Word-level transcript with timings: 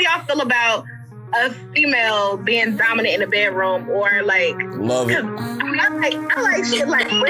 do 0.00 0.06
y'all 0.06 0.24
feel 0.24 0.40
about 0.40 0.86
a 1.34 1.50
female 1.74 2.38
being 2.38 2.76
dominant 2.76 3.14
in 3.14 3.20
the 3.20 3.26
bedroom 3.26 3.88
or 3.90 4.22
like 4.24 4.56
love 4.76 5.10
it. 5.10 5.18
I, 5.18 5.22
mean, 5.22 5.78
I 5.78 5.88
like 5.88 6.14
I 6.14 6.40
like 6.40 6.64
shit 6.64 6.88
like 6.88 7.06
I 7.06 7.20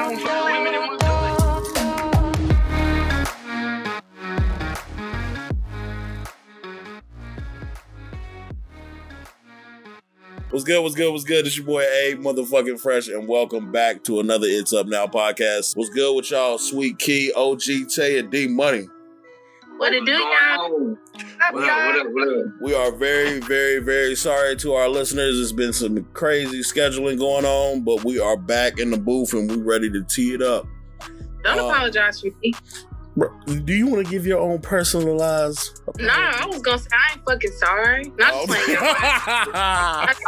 don't 0.00 0.18
feel 0.18 0.44
women 0.44 0.74
What's 10.50 10.64
good? 10.64 10.82
What's 10.82 10.94
good? 10.94 11.10
What's 11.10 11.24
good? 11.24 11.46
It's 11.46 11.56
your 11.56 11.66
boy 11.66 11.82
A 11.82 12.14
motherfucking 12.16 12.78
fresh, 12.80 13.08
and 13.08 13.26
welcome 13.26 13.72
back 13.72 14.04
to 14.04 14.20
another 14.20 14.46
It's 14.48 14.72
Up 14.72 14.86
Now 14.86 15.06
podcast. 15.06 15.76
What's 15.76 15.90
good 15.90 16.14
with 16.14 16.30
y'all? 16.30 16.58
Sweet 16.58 16.98
Key, 17.00 17.32
OG 17.34 17.62
Tay, 17.92 18.20
and 18.20 18.30
D 18.30 18.46
Money. 18.46 18.86
What 19.76 19.92
it 19.92 20.04
do, 20.04 20.12
y'all? 20.12 20.70
What 20.70 20.98
up, 21.42 21.54
what 21.54 22.00
up, 22.00 22.06
what 22.12 22.28
up? 22.28 22.44
We 22.60 22.74
are 22.74 22.92
very, 22.92 23.40
very, 23.40 23.80
very 23.80 24.14
sorry 24.14 24.56
to 24.56 24.74
our 24.74 24.88
listeners. 24.88 25.40
It's 25.40 25.52
been 25.52 25.72
some 25.72 26.04
crazy 26.12 26.60
scheduling 26.60 27.18
going 27.18 27.44
on, 27.44 27.82
but 27.82 28.04
we 28.04 28.20
are 28.20 28.36
back 28.36 28.78
in 28.78 28.90
the 28.90 28.98
booth 28.98 29.32
and 29.32 29.50
we're 29.50 29.62
ready 29.62 29.90
to 29.90 30.04
tee 30.04 30.34
it 30.34 30.42
up. 30.42 30.66
Don't 31.42 31.58
uh, 31.58 31.66
apologize 31.66 32.20
for 32.20 32.28
me. 32.40 32.54
Do 33.64 33.72
you 33.72 33.88
want 33.88 34.04
to 34.04 34.10
give 34.10 34.26
your 34.26 34.40
own 34.40 34.60
personalized? 34.60 35.80
No, 35.98 36.06
nah, 36.06 36.12
I 36.14 36.46
was 36.46 36.62
gonna 36.62 36.78
say 36.78 36.88
I 36.92 37.12
ain't 37.12 37.24
fucking 37.24 37.52
sorry. 37.52 38.12
Not 38.16 38.32
oh. 38.32 38.46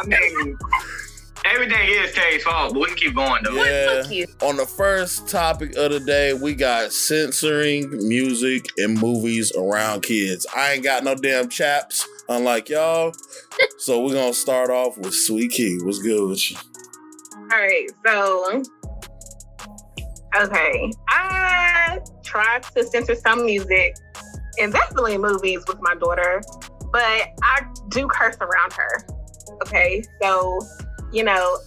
playing. 0.09 0.57
I 1.47 1.59
mean, 1.59 1.71
everything 1.71 1.89
is 2.05 2.13
Kay's 2.13 2.43
fault, 2.43 2.73
but 2.73 2.81
we 2.81 2.87
can 2.87 2.97
keep 2.97 3.15
going 3.15 3.43
though. 3.45 3.55
Yeah. 3.55 4.25
On 4.43 4.57
the 4.57 4.67
first 4.67 5.29
topic 5.29 5.77
of 5.77 5.93
the 5.93 6.01
day, 6.01 6.35
we 6.35 6.55
got 6.55 6.93
censoring 6.93 7.89
music 8.09 8.65
and 8.79 9.01
movies 9.01 9.53
around 9.57 10.03
kids. 10.03 10.47
I 10.57 10.73
ain't 10.73 10.85
got 10.85 11.05
no 11.05 11.15
damn 11.15 11.49
chaps, 11.49 12.07
unlike 12.29 12.69
y'all. 12.69 13.13
so 13.79 14.05
we're 14.05 14.15
gonna 14.15 14.35
start 14.35 14.71
off 14.71 14.99
with 14.99 15.15
Sweet 15.15 15.53
Key. 15.53 15.79
What's 15.83 16.01
good 16.01 16.29
with 16.29 16.51
you? 16.51 16.57
All 17.37 17.47
right, 17.49 17.87
so 18.05 18.63
okay, 20.41 20.91
I 21.09 22.01
tried 22.25 22.65
to 22.75 22.83
censor 22.85 23.15
some 23.15 23.47
music 23.47 23.95
and 24.59 24.73
definitely 24.73 25.19
movies 25.19 25.63
with 25.69 25.81
my 25.81 25.95
daughter, 25.95 26.43
but 26.93 27.29
I 27.43 27.61
do 27.89 28.09
curse 28.09 28.37
around 28.41 28.73
her. 28.73 29.07
Okay, 29.63 30.03
so 30.21 30.59
you 31.17 31.25
know, 31.25 31.59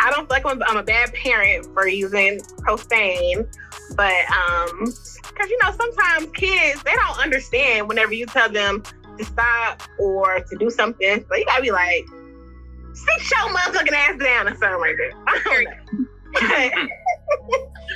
I 0.00 0.10
don't 0.10 0.28
feel 0.28 0.30
like 0.30 0.44
I'm, 0.44 0.60
I'm 0.64 0.76
a 0.76 0.82
bad 0.82 1.14
parent 1.14 1.66
for 1.72 1.86
using 1.86 2.40
profane, 2.58 3.48
but 3.94 4.30
um, 4.32 4.80
because 4.80 5.48
you 5.48 5.58
know 5.62 5.70
sometimes 5.70 6.26
kids 6.32 6.82
they 6.82 6.92
don't 6.92 7.18
understand 7.22 7.88
whenever 7.88 8.12
you 8.12 8.26
tell 8.26 8.48
them 8.48 8.82
to 9.16 9.24
stop 9.24 9.82
or 10.00 10.40
to 10.40 10.56
do 10.58 10.70
something, 10.70 11.24
so 11.28 11.36
you 11.36 11.44
gotta 11.46 11.62
be 11.62 11.70
like, 11.70 12.04
sit 12.94 13.30
your 13.30 13.54
motherfucking 13.54 13.92
ass 13.92 14.18
down 14.18 14.48
or 14.48 14.56
something 14.56 14.80
like 14.80 14.96
that. 14.96 16.88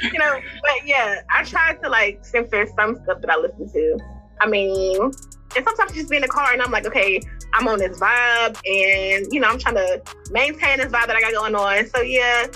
You 0.03 0.19
know, 0.19 0.41
but 0.63 0.87
yeah, 0.87 1.21
I 1.31 1.45
try 1.45 1.75
to 1.75 1.89
like 1.89 2.25
censor 2.25 2.67
some 2.77 2.97
stuff 3.05 3.21
that 3.21 3.31
I 3.31 3.37
listen 3.37 3.71
to. 3.73 3.99
I 4.41 4.49
mean, 4.49 5.01
and 5.01 5.65
sometimes 5.65 5.93
just 5.93 6.11
be 6.11 6.17
in 6.17 6.23
the 6.23 6.29
car 6.29 6.53
and 6.53 6.61
I'm 6.61 6.73
like, 6.73 6.87
okay, 6.87 7.21
I'm 7.55 7.69
on 7.69 7.79
this 7.79 7.99
vibe 7.99 8.57
and 8.67 9.33
you 9.33 9.41
know, 9.41 9.49
I'm 9.49 9.59
trying 9.59 9.77
to 9.77 10.03
maintain 10.31 10.79
this 10.79 10.87
vibe 10.87 11.07
that 11.07 11.17
I 11.17 11.21
got 11.21 11.33
going 11.33 11.55
on. 11.55 11.87
So 11.89 12.01
yeah, 12.01 12.47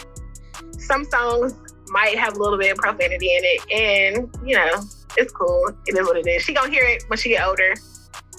some 0.79 1.05
songs 1.05 1.55
might 1.89 2.19
have 2.19 2.37
a 2.37 2.39
little 2.39 2.59
bit 2.59 2.73
of 2.73 2.79
profanity 2.79 3.35
in 3.35 3.43
it 3.45 3.73
and 3.73 4.35
you 4.45 4.57
know, 4.57 4.83
it's 5.17 5.33
cool. 5.33 5.71
It 5.87 5.97
is 5.97 6.07
what 6.07 6.17
it 6.17 6.27
is. 6.27 6.43
She 6.43 6.53
gonna 6.55 6.71
hear 6.71 6.85
it 6.85 7.05
when 7.09 7.19
she 7.19 7.31
get 7.31 7.47
older. 7.47 7.75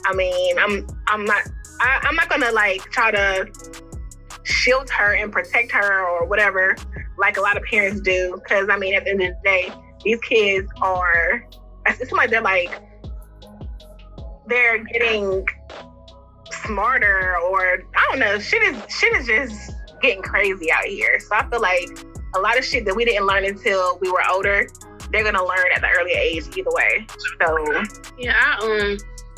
I 0.06 0.14
mean, 0.14 0.58
I'm 0.60 0.88
I'm 1.08 1.26
not 1.26 1.44
I, 1.80 2.00
I'm 2.04 2.16
not 2.16 2.30
gonna 2.30 2.52
like 2.52 2.82
try 2.92 3.12
to 3.12 3.52
shield 4.44 4.90
her 4.90 5.14
and 5.14 5.32
protect 5.32 5.72
her 5.72 6.08
or 6.08 6.26
whatever 6.26 6.76
like 7.18 7.38
a 7.38 7.42
lot 7.42 7.58
of 7.58 7.64
parents 7.64 8.02
do. 8.02 8.40
Because 8.42 8.70
I 8.70 8.78
mean, 8.78 8.94
at 8.94 9.04
the 9.04 9.12
end 9.12 9.22
of 9.22 9.30
the 9.30 9.42
day, 9.44 9.72
these 10.04 10.20
kids 10.22 10.70
are. 10.82 11.46
It's 11.88 12.12
like 12.12 12.30
they're 12.30 12.42
like 12.42 12.82
they're 14.48 14.84
getting 14.84 15.46
smarter, 16.68 17.38
or 17.38 17.84
I 17.96 18.08
don't 18.10 18.20
know. 18.20 18.40
Shit 18.40 18.62
is 18.64 18.82
shit 18.94 19.14
is 19.16 19.28
just 19.28 19.72
getting 20.02 20.22
crazy 20.22 20.72
out 20.72 20.86
here. 20.86 21.20
So 21.20 21.36
I 21.36 21.50
feel 21.50 21.62
like 21.62 21.90
a 22.36 22.40
lot 22.40 22.58
of 22.58 22.66
shit 22.66 22.86
that 22.86 22.96
we 22.96 23.06
didn't 23.06 23.26
learn 23.26 23.46
until 23.46 23.98
we 24.00 24.12
were 24.12 24.22
older, 24.30 24.68
they're 25.12 25.24
gonna 25.24 25.44
learn 25.44 25.66
at 25.76 25.82
the 25.82 25.90
early 26.00 26.12
age 26.12 26.46
either 26.56 26.70
way. 26.72 27.08
So 27.40 27.84
yeah, 28.20 28.36
I, 28.40 28.64
um 28.64 28.98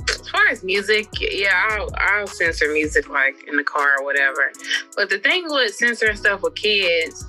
as 0.10 0.28
far 0.28 0.48
as 0.48 0.64
music, 0.64 1.08
yeah, 1.20 1.68
I'll, 1.70 1.90
I'll 1.96 2.28
censor 2.28 2.72
music 2.74 3.10
like 3.10 3.44
in 3.48 3.56
the 3.56 3.64
car 3.64 4.00
or 4.00 4.04
whatever. 4.04 4.52
But 4.96 5.10
the 5.10 5.20
thing 5.20 5.46
with 5.48 5.76
censoring 5.76 6.18
stuff 6.18 6.42
with 6.42 6.56
kids 6.56 7.26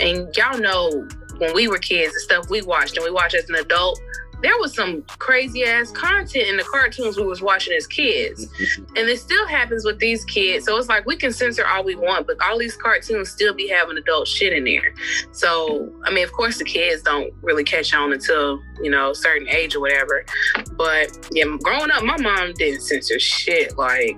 and 0.00 0.28
y'all 0.36 0.58
know 0.58 1.08
when 1.38 1.54
we 1.54 1.68
were 1.68 1.78
kids, 1.78 2.14
the 2.14 2.20
stuff 2.20 2.50
we 2.50 2.62
watched 2.62 2.96
and 2.96 3.04
we 3.04 3.10
watched 3.10 3.34
as 3.34 3.48
an 3.48 3.56
adult, 3.56 4.00
there 4.42 4.58
was 4.58 4.74
some 4.74 5.02
crazy 5.18 5.64
ass 5.64 5.90
content 5.90 6.48
in 6.48 6.56
the 6.56 6.64
cartoons 6.64 7.16
we 7.16 7.24
was 7.24 7.42
watching 7.42 7.74
as 7.74 7.86
kids. 7.86 8.46
Mm-hmm. 8.46 8.96
and 8.96 9.08
it 9.08 9.18
still 9.18 9.46
happens 9.46 9.84
with 9.84 9.98
these 9.98 10.24
kids. 10.24 10.64
So 10.64 10.76
it's 10.76 10.88
like 10.88 11.06
we 11.06 11.16
can 11.16 11.32
censor 11.32 11.66
all 11.66 11.84
we 11.84 11.94
want, 11.94 12.26
but 12.26 12.36
all 12.42 12.58
these 12.58 12.76
cartoons 12.76 13.30
still 13.30 13.54
be 13.54 13.68
having 13.68 13.96
adult 13.96 14.28
shit 14.28 14.52
in 14.52 14.64
there. 14.64 14.94
So 15.32 15.92
I 16.04 16.10
mean, 16.10 16.24
of 16.24 16.32
course 16.32 16.58
the 16.58 16.64
kids 16.64 17.02
don't 17.02 17.32
really 17.42 17.64
catch 17.64 17.92
on 17.94 18.12
until, 18.12 18.60
you 18.82 18.90
know, 18.90 19.10
a 19.10 19.14
certain 19.14 19.48
age 19.48 19.74
or 19.74 19.80
whatever. 19.80 20.24
But 20.72 21.28
yeah, 21.32 21.44
growing 21.62 21.90
up, 21.90 22.04
my 22.04 22.16
mom 22.18 22.52
didn't 22.54 22.82
censor 22.82 23.18
shit. 23.18 23.76
Like 23.76 24.16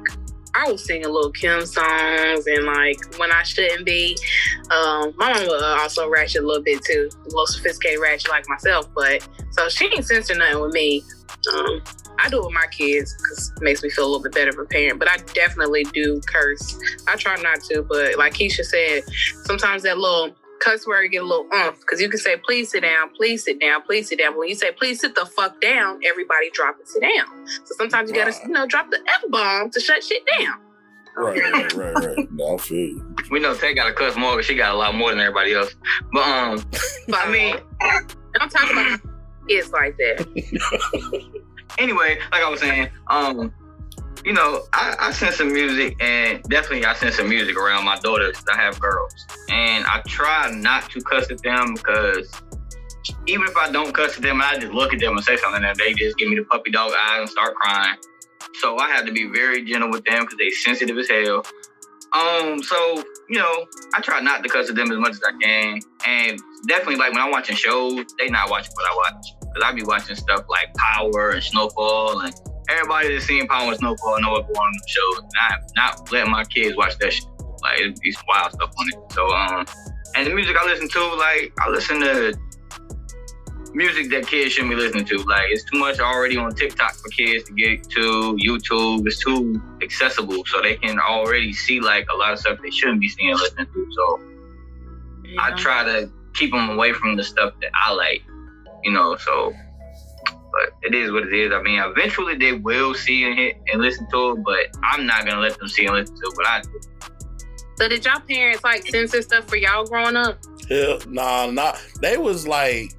I 0.54 0.70
was 0.70 0.84
singing 0.84 1.08
Lil 1.08 1.30
Kim 1.32 1.64
songs 1.66 2.46
and 2.46 2.64
like 2.64 2.98
when 3.18 3.32
I 3.32 3.42
shouldn't 3.42 3.84
be. 3.84 4.16
Um, 4.70 5.14
my 5.16 5.32
mom 5.32 5.46
was 5.46 5.62
also 5.62 6.08
ratchet 6.08 6.42
a 6.42 6.46
little 6.46 6.62
bit 6.62 6.82
too, 6.84 7.08
a 7.14 7.24
little 7.24 7.46
sophisticated 7.46 8.00
ratchet 8.00 8.30
like 8.30 8.48
myself. 8.48 8.88
But 8.94 9.26
so 9.50 9.68
she 9.68 9.86
ain't 9.86 10.04
censor 10.04 10.34
nothing 10.34 10.60
with 10.60 10.72
me. 10.72 11.02
Um, 11.54 11.82
I 12.18 12.28
do 12.28 12.38
it 12.38 12.44
with 12.44 12.54
my 12.54 12.66
kids 12.66 13.14
because 13.14 13.52
it 13.56 13.62
makes 13.62 13.82
me 13.82 13.90
feel 13.90 14.04
a 14.04 14.08
little 14.08 14.22
bit 14.22 14.32
better 14.32 14.60
a 14.60 14.66
parent. 14.66 14.98
But 14.98 15.08
I 15.08 15.16
definitely 15.34 15.84
do 15.94 16.20
curse. 16.26 16.78
I 17.08 17.16
try 17.16 17.36
not 17.36 17.62
to, 17.64 17.82
but 17.82 18.18
like 18.18 18.34
Keisha 18.34 18.64
said, 18.64 19.02
sometimes 19.44 19.82
that 19.84 19.98
little 19.98 20.34
cuss 20.60 20.86
word 20.86 21.08
get 21.08 21.22
a 21.22 21.26
little 21.26 21.46
umph 21.52 21.80
because 21.80 22.00
you 22.00 22.08
can 22.08 22.18
say, 22.18 22.36
please 22.36 22.70
sit 22.70 22.82
down, 22.82 23.10
please 23.14 23.44
sit 23.44 23.60
down, 23.60 23.82
please 23.82 24.08
sit 24.08 24.18
down. 24.18 24.32
But 24.32 24.40
when 24.40 24.48
you 24.48 24.54
say, 24.54 24.70
please 24.72 25.00
sit 25.00 25.14
the 25.14 25.26
fuck 25.26 25.60
down, 25.60 26.00
everybody 26.04 26.50
drop 26.52 26.78
and 26.78 26.86
sit 26.86 27.02
down. 27.02 27.46
So 27.46 27.74
sometimes 27.76 28.10
you 28.10 28.16
gotta, 28.16 28.34
you 28.44 28.52
know, 28.52 28.66
drop 28.66 28.90
the 28.90 28.98
F 29.08 29.22
bomb 29.30 29.70
to 29.70 29.80
shut 29.80 30.04
shit 30.04 30.22
down. 30.38 30.54
Right, 31.16 31.42
right, 31.42 31.72
right, 31.74 31.94
right. 31.94 32.28
No, 32.32 32.54
I 32.54 32.58
feel 32.58 32.78
you. 32.78 33.16
We 33.30 33.40
know 33.40 33.54
Tay 33.54 33.74
got 33.74 33.88
a 33.88 33.92
cuss 33.92 34.16
more, 34.16 34.36
but 34.36 34.44
she 34.44 34.54
got 34.54 34.74
a 34.74 34.78
lot 34.78 34.94
more 34.94 35.10
than 35.10 35.18
everybody 35.20 35.54
else. 35.54 35.74
But 36.12 36.22
um, 36.22 36.64
but 37.08 37.18
I 37.18 37.30
mean, 37.30 37.56
I'm 37.80 38.48
talking 38.48 38.70
about 38.70 39.00
kids 39.48 39.70
like 39.70 39.96
that. 39.96 41.42
anyway, 41.78 42.18
like 42.30 42.42
I 42.42 42.48
was 42.48 42.60
saying, 42.60 42.88
um, 43.08 43.52
you 44.24 44.32
know, 44.32 44.66
I, 44.72 44.96
I 44.98 45.12
send 45.12 45.34
some 45.34 45.52
music 45.52 45.96
and 46.00 46.42
definitely 46.44 46.84
I 46.84 46.94
send 46.94 47.14
some 47.14 47.28
music 47.28 47.56
around 47.56 47.84
my 47.84 47.96
daughters. 47.96 48.42
I 48.52 48.56
have 48.56 48.78
girls. 48.78 49.14
And 49.48 49.84
I 49.86 50.02
try 50.06 50.50
not 50.50 50.90
to 50.90 51.00
cuss 51.00 51.30
at 51.30 51.42
them 51.42 51.74
because 51.74 52.30
even 53.26 53.46
if 53.46 53.56
I 53.56 53.70
don't 53.70 53.92
cuss 53.92 54.16
at 54.16 54.22
them, 54.22 54.40
I 54.42 54.58
just 54.58 54.72
look 54.72 54.92
at 54.92 55.00
them 55.00 55.16
and 55.16 55.24
say 55.24 55.36
something 55.36 55.64
and 55.64 55.76
they 55.76 55.94
just 55.94 56.18
give 56.18 56.28
me 56.28 56.36
the 56.36 56.44
puppy 56.44 56.70
dog 56.70 56.92
eyes 56.92 57.20
and 57.20 57.28
start 57.30 57.54
crying. 57.54 57.96
So 58.60 58.76
I 58.78 58.90
have 58.90 59.06
to 59.06 59.12
be 59.12 59.28
very 59.28 59.64
gentle 59.64 59.90
with 59.90 60.04
them 60.04 60.24
because 60.24 60.38
they 60.38 60.50
sensitive 60.50 60.98
as 60.98 61.08
hell. 61.08 61.44
Um, 62.12 62.62
so 62.62 63.04
you 63.28 63.38
know, 63.38 63.66
I 63.94 64.00
try 64.00 64.20
not 64.20 64.42
to 64.42 64.48
cuss 64.48 64.68
at 64.68 64.74
them 64.74 64.90
as 64.90 64.98
much 64.98 65.12
as 65.12 65.22
I 65.24 65.30
can, 65.40 65.78
and 66.04 66.40
definitely 66.66 66.96
like 66.96 67.12
when 67.12 67.22
I'm 67.22 67.30
watching 67.30 67.54
shows, 67.54 68.04
they 68.18 68.28
not 68.28 68.50
watching 68.50 68.72
what 68.74 68.90
I 68.90 68.96
watch 68.96 69.26
because 69.40 69.62
I 69.64 69.72
be 69.72 69.84
watching 69.84 70.16
stuff 70.16 70.44
like 70.48 70.74
Power 70.74 71.30
and 71.30 71.42
Snowfall 71.42 72.20
and 72.20 72.34
everybody 72.70 73.12
that's 73.12 73.26
seen 73.26 73.46
Power 73.46 73.68
and 73.68 73.78
Snowfall 73.78 74.20
know 74.20 74.32
what's 74.32 74.46
going 74.46 74.58
on 74.58 74.72
in 74.72 74.80
the 74.80 74.88
show. 74.88 75.28
Not 75.34 75.60
not 75.76 76.12
letting 76.12 76.30
my 76.30 76.44
kids 76.44 76.76
watch 76.76 76.98
that 76.98 77.12
shit. 77.12 77.26
Like 77.62 77.78
it's 78.02 78.22
wild 78.26 78.52
stuff 78.52 78.72
on 78.78 78.86
it. 78.88 79.12
So 79.12 79.26
um, 79.26 79.66
and 80.16 80.26
the 80.26 80.34
music 80.34 80.56
I 80.58 80.66
listen 80.66 80.88
to, 80.88 81.14
like 81.14 81.52
I 81.60 81.68
listen 81.70 82.00
to 82.00 82.38
music 83.72 84.10
that 84.10 84.26
kids 84.26 84.52
shouldn't 84.52 84.70
be 84.70 84.76
listening 84.76 85.04
to. 85.06 85.18
Like 85.24 85.50
it's 85.50 85.64
too 85.64 85.78
much 85.78 86.00
already 86.00 86.36
on 86.36 86.54
TikTok 86.54 86.94
for 86.94 87.08
kids 87.10 87.44
to 87.44 87.52
get 87.52 87.88
to 87.90 88.36
YouTube. 88.36 89.06
It's 89.06 89.22
too 89.22 89.60
accessible, 89.82 90.44
so 90.46 90.60
they 90.60 90.76
can 90.76 90.98
already 90.98 91.52
see 91.52 91.80
like 91.80 92.06
a 92.12 92.16
lot 92.16 92.32
of 92.32 92.38
stuff 92.38 92.58
they 92.62 92.70
shouldn't 92.70 93.00
be 93.00 93.08
seeing 93.08 93.30
and 93.30 93.40
listening 93.40 93.66
to. 93.72 93.88
So 93.92 94.20
yeah. 95.24 95.40
I 95.42 95.50
try 95.52 95.84
to 95.84 96.10
keep 96.34 96.52
them 96.52 96.70
away 96.70 96.92
from 96.92 97.16
the 97.16 97.24
stuff 97.24 97.54
that 97.60 97.70
I 97.74 97.92
like, 97.92 98.22
you 98.84 98.92
know. 98.92 99.16
So 99.16 99.52
but 100.52 100.74
it 100.82 100.94
is 100.94 101.10
what 101.12 101.24
it 101.24 101.32
is. 101.32 101.52
I 101.52 101.62
mean, 101.62 101.80
eventually 101.80 102.36
they 102.36 102.52
will 102.52 102.94
see 102.94 103.24
and 103.24 103.38
hit 103.38 103.56
and 103.72 103.80
listen 103.80 104.06
to 104.10 104.32
it, 104.32 104.44
but 104.44 104.82
I'm 104.82 105.06
not 105.06 105.26
gonna 105.26 105.40
let 105.40 105.58
them 105.58 105.68
see 105.68 105.86
and 105.86 105.94
listen 105.94 106.14
to 106.16 106.22
it. 106.22 106.34
But 106.36 106.46
I 106.46 106.60
do. 106.62 106.80
So 107.76 107.88
did 107.88 108.04
y'all 108.04 108.20
parents 108.20 108.62
like 108.62 108.86
censor 108.86 109.22
stuff 109.22 109.48
for 109.48 109.56
y'all 109.56 109.84
growing 109.84 110.16
up? 110.16 110.38
Yeah, 110.68 110.98
nah, 111.08 111.50
not. 111.50 111.82
They 112.00 112.18
was 112.18 112.46
like, 112.46 112.92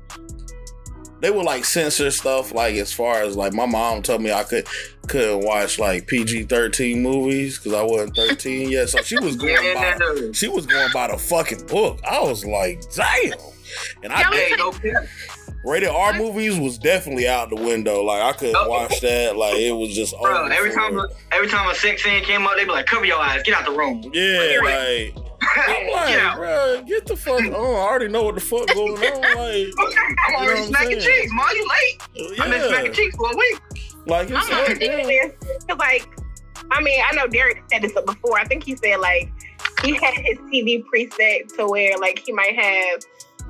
they 1.22 1.30
would 1.30 1.46
like 1.46 1.66
censor 1.66 2.10
stuff 2.10 2.52
like 2.52 2.76
as 2.76 2.92
far 2.92 3.22
as 3.22 3.38
like 3.38 3.54
my 3.54 3.68
mom 3.68 4.02
told 4.02 4.22
me 4.22 4.32
I 4.32 4.44
could 4.44 4.68
couldn't 5.08 5.42
watch 5.46 5.78
like 5.78 6.08
PG 6.08 6.46
thirteen 6.46 7.04
movies 7.04 7.58
because 7.58 7.74
I 7.74 7.84
wasn't 7.84 8.16
thirteen 8.16 8.72
yet. 8.72 8.90
So 8.90 9.02
she 9.04 9.20
was 9.20 9.36
going 9.36 9.54
Yeah, 9.54 9.74
by 9.76 9.98
no, 10.00 10.32
she 10.32 10.48
was 10.48 10.66
going 10.66 10.92
by 10.94 11.12
the 11.12 11.18
fucking 11.18 11.68
book. 11.68 12.00
I 12.10 12.20
was 12.22 12.44
like, 12.44 12.82
damn. 12.96 13.38
And 14.04 14.12
I 14.12 14.22
Yeah, 14.22 14.32
Hey, 14.32 14.56
no 14.58 14.72
cap. 14.72 15.06
Rated 15.64 15.90
R 15.90 16.14
movies 16.14 16.60
was 16.60 16.78
definitely 16.78 17.28
out 17.28 17.50
the 17.50 17.56
window. 17.56 18.02
Like 18.04 18.22
I 18.24 18.32
couldn't 18.38 18.56
Oh. 18.56 18.68
watch 18.70 19.00
that. 19.02 19.36
Like 19.38 19.56
it 19.58 19.72
was 19.72 19.94
just 19.94 20.16
Bro, 20.22 20.46
over 20.46 20.54
every 20.54 20.72
for 20.72 20.76
time 20.78 21.00
it. 21.00 21.12
every 21.32 21.48
time 21.48 21.70
a 21.70 21.76
sex 21.76 22.04
scene 22.04 22.24
came 22.24 22.46
up, 22.46 22.54
they'd 22.58 22.66
be 22.66 22.72
like, 22.72 22.86
"Cover 22.86 23.06
your 23.06 23.20
eyes, 23.20 23.42
get 23.44 23.56
out 23.56 23.66
the 23.66 23.72
room." 23.78 24.02
Yeah, 24.14 24.60
like 24.64 25.16
I'm 25.58 25.92
like, 25.92 26.20
out. 26.20 26.38
bro, 26.38 26.84
get 26.88 27.06
the 27.08 27.16
fuck 27.16 27.42
on. 27.42 27.52
I 27.54 27.56
already 27.56 28.08
know 28.10 28.24
what 28.24 28.36
the 28.36 28.42
fuck 28.42 28.68
going 28.74 28.94
on. 28.94 29.22
Like, 29.22 29.36
I'm 29.36 29.36
You 29.36 29.66
know 29.68 29.74
what 29.78 30.36
already 30.36 30.60
I'm 30.62 30.66
smacking 30.68 31.00
cheeks, 31.00 31.32
mom. 31.34 31.48
You 31.56 31.68
late? 31.68 32.02
I've 32.42 32.52
been 32.52 32.62
yeah, 32.62 32.68
smacking 32.68 32.94
cheeks 32.94 33.16
for 33.16 33.32
a 33.32 33.36
week. 33.36 33.60
like 34.06 34.30
it's 34.30 34.38
I'm 34.46 34.50
not 34.52 34.68
like, 34.68 34.78
thinking 34.78 35.10
yeah. 35.10 35.28
this. 35.42 35.64
Cause 35.68 35.78
like, 35.80 36.08
I 36.70 36.82
mean, 36.84 37.00
I 37.10 37.16
know 37.16 37.26
Derek 37.28 37.64
said 37.72 37.82
this 37.82 37.92
before. 37.94 38.38
I 38.40 38.46
think 38.46 38.64
he 38.66 38.76
said 38.76 38.98
like 38.98 39.32
he 39.84 39.96
had 39.96 40.14
his 40.14 40.38
TV 40.54 40.84
preset 40.94 41.48
to 41.58 41.66
where 41.66 41.98
like 41.98 42.20
he 42.20 42.32
might 42.32 42.56
have 42.56 43.02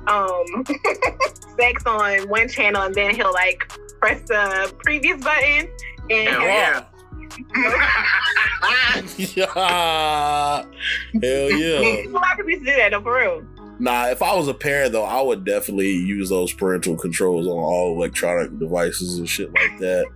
um 0.06 0.64
sex 1.58 1.84
on 1.86 2.28
one 2.28 2.48
channel 2.48 2.82
and 2.82 2.94
then 2.94 3.14
he'll 3.14 3.32
like 3.32 3.68
press 4.00 4.20
the 4.28 4.74
previous 4.84 5.22
button 5.22 5.68
and 6.10 6.28
Hell 6.28 6.42
yeah. 6.42 6.84
yeah. 9.16 10.62
Hell 11.22 11.50
yeah. 11.50 11.80
a 11.80 12.06
lot 12.08 12.38
of 12.38 12.46
people 12.46 12.64
to 12.64 12.70
do 12.70 12.76
that 12.76 12.90
though, 12.90 13.00
for 13.00 13.14
real. 13.14 13.42
Nah, 13.78 14.08
if 14.08 14.22
I 14.22 14.34
was 14.34 14.48
a 14.48 14.54
parent 14.54 14.92
though, 14.92 15.04
I 15.04 15.20
would 15.20 15.44
definitely 15.44 15.92
use 15.92 16.28
those 16.28 16.52
parental 16.52 16.96
controls 16.96 17.46
on 17.46 17.52
all 17.52 17.96
electronic 17.96 18.58
devices 18.58 19.18
and 19.18 19.28
shit 19.28 19.52
like 19.54 19.78
that. 19.80 20.06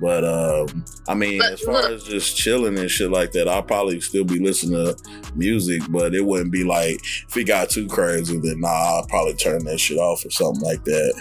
But 0.00 0.24
um, 0.24 0.84
I 1.08 1.14
mean, 1.14 1.38
But 1.38 1.52
as 1.52 1.60
far 1.60 1.74
look- 1.82 1.90
as 1.92 2.04
just 2.04 2.36
chilling 2.36 2.78
and 2.78 2.90
shit 2.90 3.10
like 3.10 3.32
that, 3.32 3.48
I'll 3.48 3.62
probably 3.62 4.00
still 4.00 4.24
be 4.24 4.38
listening 4.40 4.72
to 4.84 4.96
music, 5.34 5.82
but 5.88 6.14
it 6.14 6.22
wouldn't 6.22 6.50
be 6.52 6.64
like 6.64 7.00
if 7.28 7.36
it 7.36 7.44
got 7.44 7.70
too 7.70 7.86
crazy, 7.86 8.38
then 8.38 8.60
nah, 8.60 8.68
I'll 8.68 9.06
probably 9.06 9.34
turn 9.34 9.64
that 9.64 9.78
shit 9.78 9.98
off 9.98 10.24
or 10.24 10.30
something 10.30 10.62
like 10.62 10.84
that. 10.84 11.14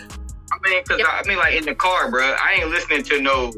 I 0.52 0.70
mean, 0.70 0.84
cause 0.86 1.02
I, 1.08 1.22
I 1.24 1.28
mean, 1.28 1.38
like 1.38 1.56
in 1.56 1.66
the 1.66 1.76
car, 1.76 2.10
bro. 2.10 2.24
I 2.40 2.58
ain't 2.60 2.70
listening 2.70 3.04
to 3.04 3.22
no. 3.22 3.54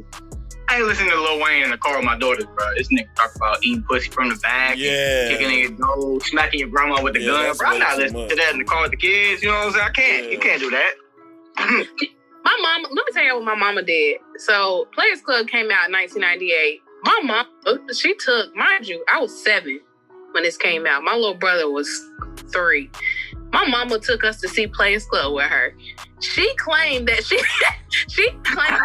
I 0.67 0.77
ain't 0.77 0.87
listening 0.87 1.11
to 1.11 1.21
Lil 1.21 1.39
Wayne 1.43 1.63
in 1.63 1.69
the 1.69 1.77
car 1.77 1.95
with 1.97 2.05
my 2.05 2.17
daughters, 2.17 2.45
bro. 2.45 2.65
This 2.75 2.87
nigga 2.87 3.13
talk 3.15 3.35
about 3.35 3.63
eating 3.63 3.83
pussy 3.83 4.09
from 4.09 4.29
the 4.29 4.35
back, 4.37 4.75
Yeah. 4.77 5.29
kicking 5.29 5.51
in 5.51 5.59
your 5.59 5.71
door, 5.77 6.19
smacking 6.21 6.59
your 6.59 6.69
grandma 6.69 7.03
with 7.03 7.13
the 7.13 7.21
Yeah, 7.21 7.27
gun. 7.31 7.57
Bro, 7.57 7.67
I'm 7.69 7.79
not 7.79 7.97
listening 7.97 8.23
much. 8.23 8.29
to 8.31 8.35
that 8.37 8.51
in 8.53 8.57
the 8.59 8.65
car 8.65 8.81
with 8.81 8.91
the 8.91 8.97
kids. 8.97 9.43
You 9.43 9.49
know 9.49 9.55
what 9.59 9.67
I'm 9.67 9.73
saying? 9.73 9.85
I 9.85 9.91
can't. 9.91 10.25
Yeah. 10.25 10.31
You 10.31 10.39
can't 10.39 10.59
do 10.59 10.69
that. 10.71 11.87
My 12.45 12.57
mom, 12.61 12.83
let 12.83 13.05
me 13.05 13.11
tell 13.11 13.23
you 13.23 13.35
what 13.35 13.43
my 13.43 13.55
mama 13.55 13.81
did. 13.81 14.19
So 14.37 14.87
Players 14.93 15.21
Club 15.21 15.47
came 15.47 15.71
out 15.71 15.87
in 15.87 15.93
1998. 15.93 16.79
My 17.03 17.21
mom, 17.23 17.47
uh, 17.65 17.93
she 17.93 18.15
took, 18.15 18.55
mind 18.55 18.87
you, 18.87 19.03
I 19.11 19.19
was 19.19 19.43
seven 19.43 19.81
when 20.31 20.43
this 20.43 20.55
came 20.55 20.85
out. 20.85 21.03
My 21.03 21.15
little 21.15 21.33
brother 21.33 21.69
was 21.71 21.89
three. 22.53 22.91
My 23.51 23.67
mama 23.67 23.99
took 23.99 24.23
us 24.23 24.39
to 24.41 24.47
see 24.47 24.67
Players 24.67 25.05
Club 25.05 25.33
with 25.33 25.45
her. 25.45 25.75
She 26.21 26.55
claimed 26.57 27.07
that 27.07 27.23
she, 27.25 27.39
she 28.09 28.29
claimed, 28.43 28.79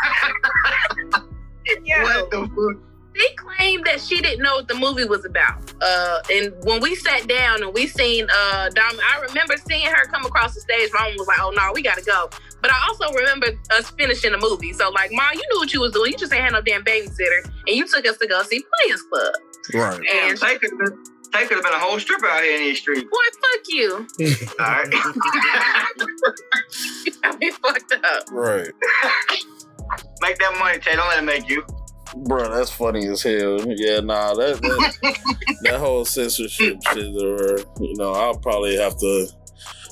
Yeah. 1.84 2.02
What 2.02 2.30
the 2.30 2.48
fuck? 2.48 2.89
She 3.20 3.34
claimed 3.34 3.84
that 3.84 4.00
she 4.00 4.20
didn't 4.20 4.42
know 4.42 4.56
what 4.56 4.68
the 4.68 4.74
movie 4.74 5.04
was 5.04 5.24
about. 5.24 5.72
Uh, 5.80 6.20
and 6.32 6.54
when 6.64 6.80
we 6.80 6.94
sat 6.94 7.28
down 7.28 7.62
and 7.62 7.72
we 7.74 7.86
seen 7.86 8.26
uh, 8.32 8.68
Dom, 8.70 8.98
I 9.00 9.20
remember 9.28 9.54
seeing 9.68 9.86
her 9.86 10.06
come 10.06 10.24
across 10.24 10.54
the 10.54 10.60
stage. 10.60 10.90
Mom 10.92 11.14
was 11.16 11.26
like, 11.26 11.38
"Oh 11.40 11.50
no, 11.50 11.70
we 11.74 11.82
gotta 11.82 12.02
go." 12.02 12.30
But 12.62 12.70
I 12.72 12.86
also 12.88 13.12
remember 13.12 13.48
us 13.72 13.90
finishing 13.90 14.32
the 14.32 14.38
movie. 14.38 14.72
So 14.72 14.90
like, 14.90 15.12
Mom, 15.12 15.28
you 15.34 15.42
knew 15.52 15.58
what 15.58 15.72
you 15.72 15.80
was 15.80 15.92
doing. 15.92 16.12
You 16.12 16.18
just 16.18 16.32
ain't 16.32 16.42
had 16.42 16.52
no 16.52 16.62
damn 16.62 16.84
babysitter, 16.84 17.44
and 17.66 17.76
you 17.76 17.86
took 17.86 18.06
us 18.06 18.16
to 18.18 18.26
go 18.26 18.42
see 18.42 18.64
Players 18.84 19.02
Club. 19.02 19.34
Right. 19.74 20.00
And 20.14 20.38
Tay 20.38 20.58
could 20.58 20.70
have 20.70 20.78
been, 20.78 21.04
could 21.32 21.56
have 21.56 21.62
been 21.64 21.72
a 21.72 21.78
whole 21.78 21.98
stripper 21.98 22.26
out 22.26 22.42
here 22.42 22.56
in 22.56 22.62
these 22.62 22.78
streets. 22.78 23.02
boy, 23.02 23.16
fuck 23.40 23.60
you. 23.68 24.06
All 24.60 24.66
right. 24.66 24.92
You 27.04 27.12
got 27.22 27.38
me 27.38 27.50
fucked 27.50 27.92
up. 27.92 28.24
Right. 28.30 28.70
make 30.22 30.38
that 30.38 30.56
money, 30.58 30.78
Tay. 30.78 30.96
Don't 30.96 31.08
let 31.08 31.18
it 31.18 31.24
make 31.24 31.48
you. 31.48 31.64
Bro, 32.16 32.50
that's 32.54 32.70
funny 32.70 33.06
as 33.06 33.22
hell. 33.22 33.60
Yeah, 33.68 34.00
nah, 34.00 34.34
that 34.34 34.60
that, 34.60 35.16
that 35.62 35.78
whole 35.78 36.04
censorship 36.04 36.78
shit, 36.92 37.06
or 37.22 37.58
you 37.80 37.94
know, 37.96 38.12
I'll 38.12 38.38
probably 38.38 38.76
have 38.76 38.98
to. 38.98 39.26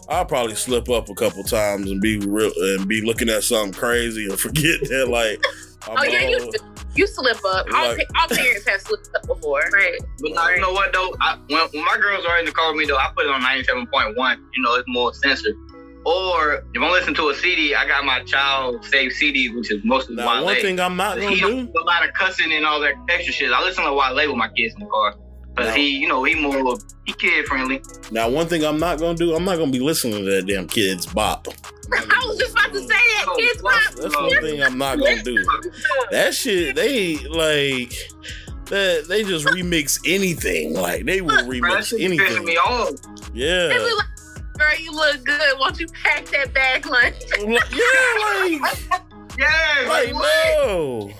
I'll 0.08 0.24
probably 0.24 0.54
slip 0.54 0.88
up 0.88 1.10
a 1.10 1.14
couple 1.14 1.42
times 1.44 1.90
and 1.90 2.00
be 2.00 2.18
real 2.18 2.50
and 2.56 2.88
be 2.88 3.02
looking 3.04 3.28
at 3.28 3.44
something 3.44 3.74
crazy 3.74 4.26
and 4.28 4.40
forget 4.40 4.80
that 4.88 5.08
like. 5.08 5.42
I'm 5.86 5.96
Oh 5.96 6.02
yeah, 6.02 6.28
you 6.28 6.50
you 6.96 7.06
slip 7.06 7.36
up. 7.46 7.66
All, 7.72 7.88
Like- 7.88 8.08
pa- 8.12 8.22
all 8.22 8.28
parents 8.36 8.68
have 8.68 8.80
slipped 8.80 9.08
up 9.14 9.26
before. 9.26 9.60
Right. 9.72 9.96
But 10.20 10.32
now, 10.32 10.48
you 10.48 10.60
know 10.60 10.72
what 10.72 10.92
though? 10.92 11.14
I, 11.20 11.38
when, 11.48 11.60
when 11.72 11.84
my 11.84 11.96
girls 12.00 12.24
are 12.26 12.38
in 12.40 12.46
the 12.46 12.52
car 12.52 12.72
with 12.72 12.78
me 12.80 12.86
though, 12.86 12.96
I 12.96 13.10
put 13.16 13.26
it 13.26 13.30
on 13.30 13.42
ninety 13.42 13.64
seven 13.64 13.86
point 13.86 14.16
one. 14.16 14.44
You 14.54 14.62
know, 14.62 14.74
it's 14.74 14.88
more 14.88 15.14
censored. 15.14 15.54
Or 16.08 16.54
if 16.74 16.80
I'm 16.82 16.90
listening 16.90 17.16
to 17.16 17.28
a 17.28 17.34
CD, 17.34 17.74
I 17.74 17.86
got 17.86 18.02
my 18.04 18.22
child 18.24 18.82
save 18.84 19.12
CDs, 19.12 19.54
which 19.54 19.70
is 19.70 19.84
mostly 19.84 20.16
Now, 20.16 20.26
Wale. 20.36 20.44
one 20.46 20.56
thing 20.56 20.80
I'm 20.80 20.96
not 20.96 21.16
gonna 21.18 21.30
he 21.30 21.40
don't 21.40 21.66
do. 21.66 21.72
do 21.72 21.72
a 21.82 21.84
lot 21.84 22.06
of 22.06 22.14
cussing 22.14 22.50
and 22.52 22.64
all 22.64 22.80
that 22.80 22.94
extra 23.10 23.32
shit. 23.32 23.52
I 23.52 23.62
listen 23.62 23.84
to 23.84 23.92
Wale 23.92 24.14
with 24.28 24.36
my 24.36 24.48
kids 24.56 24.72
in 24.74 24.80
the 24.80 24.86
car 24.86 25.14
because 25.54 25.68
No. 25.70 25.74
he, 25.74 25.88
you 25.98 26.08
know, 26.08 26.24
he 26.24 26.34
more 26.34 26.76
he 27.04 27.12
kid 27.12 27.44
friendly. 27.46 27.82
Now, 28.10 28.28
one 28.30 28.46
thing 28.46 28.64
I'm 28.64 28.78
not 28.78 28.98
gonna 28.98 29.16
do. 29.18 29.34
I'm 29.34 29.44
not 29.44 29.58
gonna 29.58 29.70
be 29.70 29.80
listening 29.80 30.24
to 30.24 30.30
that 30.30 30.46
damn 30.46 30.66
Kidz 30.66 31.12
Bop. 31.12 31.46
I 31.92 32.24
was 32.26 32.38
just 32.38 32.52
about 32.52 32.72
to 32.72 32.80
say 32.80 32.86
that. 32.88 33.24
Oh, 33.28 33.36
Kids 33.36 33.62
what? 33.62 33.74
pop. 33.82 33.94
That's 33.96 34.16
one 34.16 34.40
thing 34.40 34.62
I'm 34.62 34.78
not 34.78 34.98
gonna 34.98 35.22
do. 35.22 35.44
That 36.10 36.34
shit, 36.34 36.74
they 36.74 37.16
like 37.28 37.92
that. 38.66 39.06
They 39.08 39.24
just 39.24 39.44
remix 39.46 39.98
anything. 40.06 40.72
Like 40.74 41.04
they 41.04 41.20
will 41.20 41.42
remix 41.44 41.88
shit 41.88 42.00
anything. 42.00 42.44
me 42.46 42.56
off. 42.56 42.94
Yeah. 43.34 43.68
They 44.58 44.64
be 44.64 44.68
like, 44.68 44.68
Girl, 44.68 44.80
you 44.84 44.92
look 44.92 45.24
good. 45.24 45.58
Won't 45.58 45.80
you 45.80 45.86
pack 46.02 46.24
that 46.26 46.52
bag 46.54 46.86
lunch? 46.86 47.16
Yeah, 47.38 47.58
like 48.60 49.02
Yeah, 49.38 49.84
Like, 49.88 50.14
what? 50.14 50.66
no. 50.66 51.10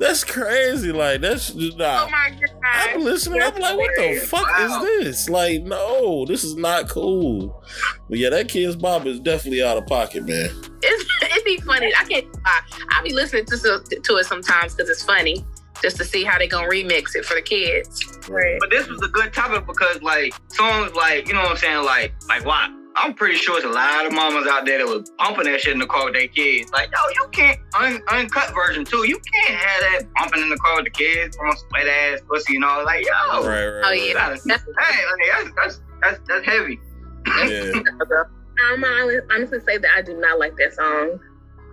That's 0.00 0.24
crazy. 0.24 0.90
Like, 0.90 1.20
that's 1.20 1.52
just 1.52 1.74
Oh 1.74 1.78
not. 1.78 2.10
my 2.10 2.36
I'm 2.64 2.94
god. 2.96 3.02
listening. 3.02 3.42
I'm 3.42 3.54
like, 3.56 3.76
what 3.76 3.90
the 3.96 4.16
fuck 4.26 4.42
Wow. 4.48 4.82
is 4.82 5.04
this? 5.04 5.28
Like, 5.28 5.62
no, 5.62 6.24
this 6.24 6.42
is 6.42 6.56
not 6.56 6.88
cool. 6.88 7.62
But 8.08 8.18
yeah, 8.18 8.30
that 8.30 8.48
Kidz 8.48 8.80
Bop 8.80 9.06
is 9.06 9.20
definitely 9.20 9.62
out 9.62 9.76
of 9.76 9.86
pocket, 9.86 10.24
man. 10.26 10.50
It's, 10.82 11.10
it'd 11.30 11.44
be 11.44 11.58
funny. 11.58 11.92
I 11.96 12.04
can't. 12.04 12.26
I, 12.44 12.60
I 12.90 13.02
be 13.02 13.12
listening 13.12 13.44
to 13.46 13.56
to 13.56 14.16
it 14.16 14.24
sometimes 14.26 14.74
because 14.74 14.90
it's 14.90 15.04
funny, 15.04 15.44
just 15.84 15.98
to 15.98 16.04
see 16.04 16.24
how 16.24 16.38
they 16.38 16.48
gonna 16.48 16.66
remix 16.66 17.14
it 17.14 17.26
for 17.26 17.34
the 17.34 17.42
kids. 17.42 18.18
Right. 18.26 18.56
But 18.58 18.70
this 18.70 18.88
was 18.88 19.02
a 19.02 19.08
good 19.08 19.34
topic 19.34 19.66
because 19.66 20.00
like 20.00 20.32
songs 20.48 20.94
like 20.94 21.28
you 21.28 21.34
know 21.34 21.42
what 21.42 21.50
I'm 21.50 21.56
saying 21.58 21.84
like 21.84 22.14
like 22.26 22.44
why. 22.46 22.68
I'm 22.96 23.12
pretty 23.12 23.34
sure 23.34 23.56
it's 23.56 23.66
a 23.66 23.68
lot 23.68 24.06
of 24.06 24.12
mamas 24.12 24.46
out 24.48 24.64
there 24.64 24.78
that 24.78 24.86
was 24.86 25.10
pumping 25.18 25.44
that 25.44 25.60
shit 25.60 25.72
in 25.74 25.80
the 25.80 25.86
car 25.86 26.04
with 26.06 26.14
their 26.14 26.28
kids. 26.28 26.70
Like 26.72 26.88
yo, 26.90 26.98
you 27.16 27.28
can't 27.32 27.58
un, 27.78 28.00
uncut 28.10 28.54
version 28.54 28.84
too. 28.84 29.04
You 29.06 29.18
can't 29.32 29.60
have 29.60 29.80
that 30.02 30.14
pumping 30.14 30.40
in 30.42 30.48
the 30.48 30.56
car 30.56 30.76
with 30.76 30.84
the 30.86 30.90
kids 30.90 31.36
from 31.36 31.48
a 31.48 31.54
wet 31.72 31.86
ass 31.86 32.20
pussy 32.28 32.54
and 32.56 32.64
all. 32.64 32.82
Like 32.84 33.04
yo, 33.04 33.10
Right, 33.46 33.66
right. 33.66 33.66
Oh 33.66 33.80
right. 33.90 34.00
you 34.00 34.06
yeah. 34.06 34.12
gotta- 34.14 34.40
That's, 34.46 34.62
hey, 34.62 35.04
like, 35.10 35.54
that's, 35.54 35.54
that's 35.56 35.80
that's 36.00 36.20
that's 36.28 36.46
heavy. 36.46 36.80
Yeah. 37.26 37.72
Um, 37.74 38.24
I'm 38.72 38.80
gonna 38.80 39.20
honestly 39.34 39.58
say 39.60 39.76
that 39.78 39.90
I 39.96 40.00
do 40.00 40.16
not 40.16 40.38
like 40.38 40.54
that 40.56 40.72
song. 40.74 41.18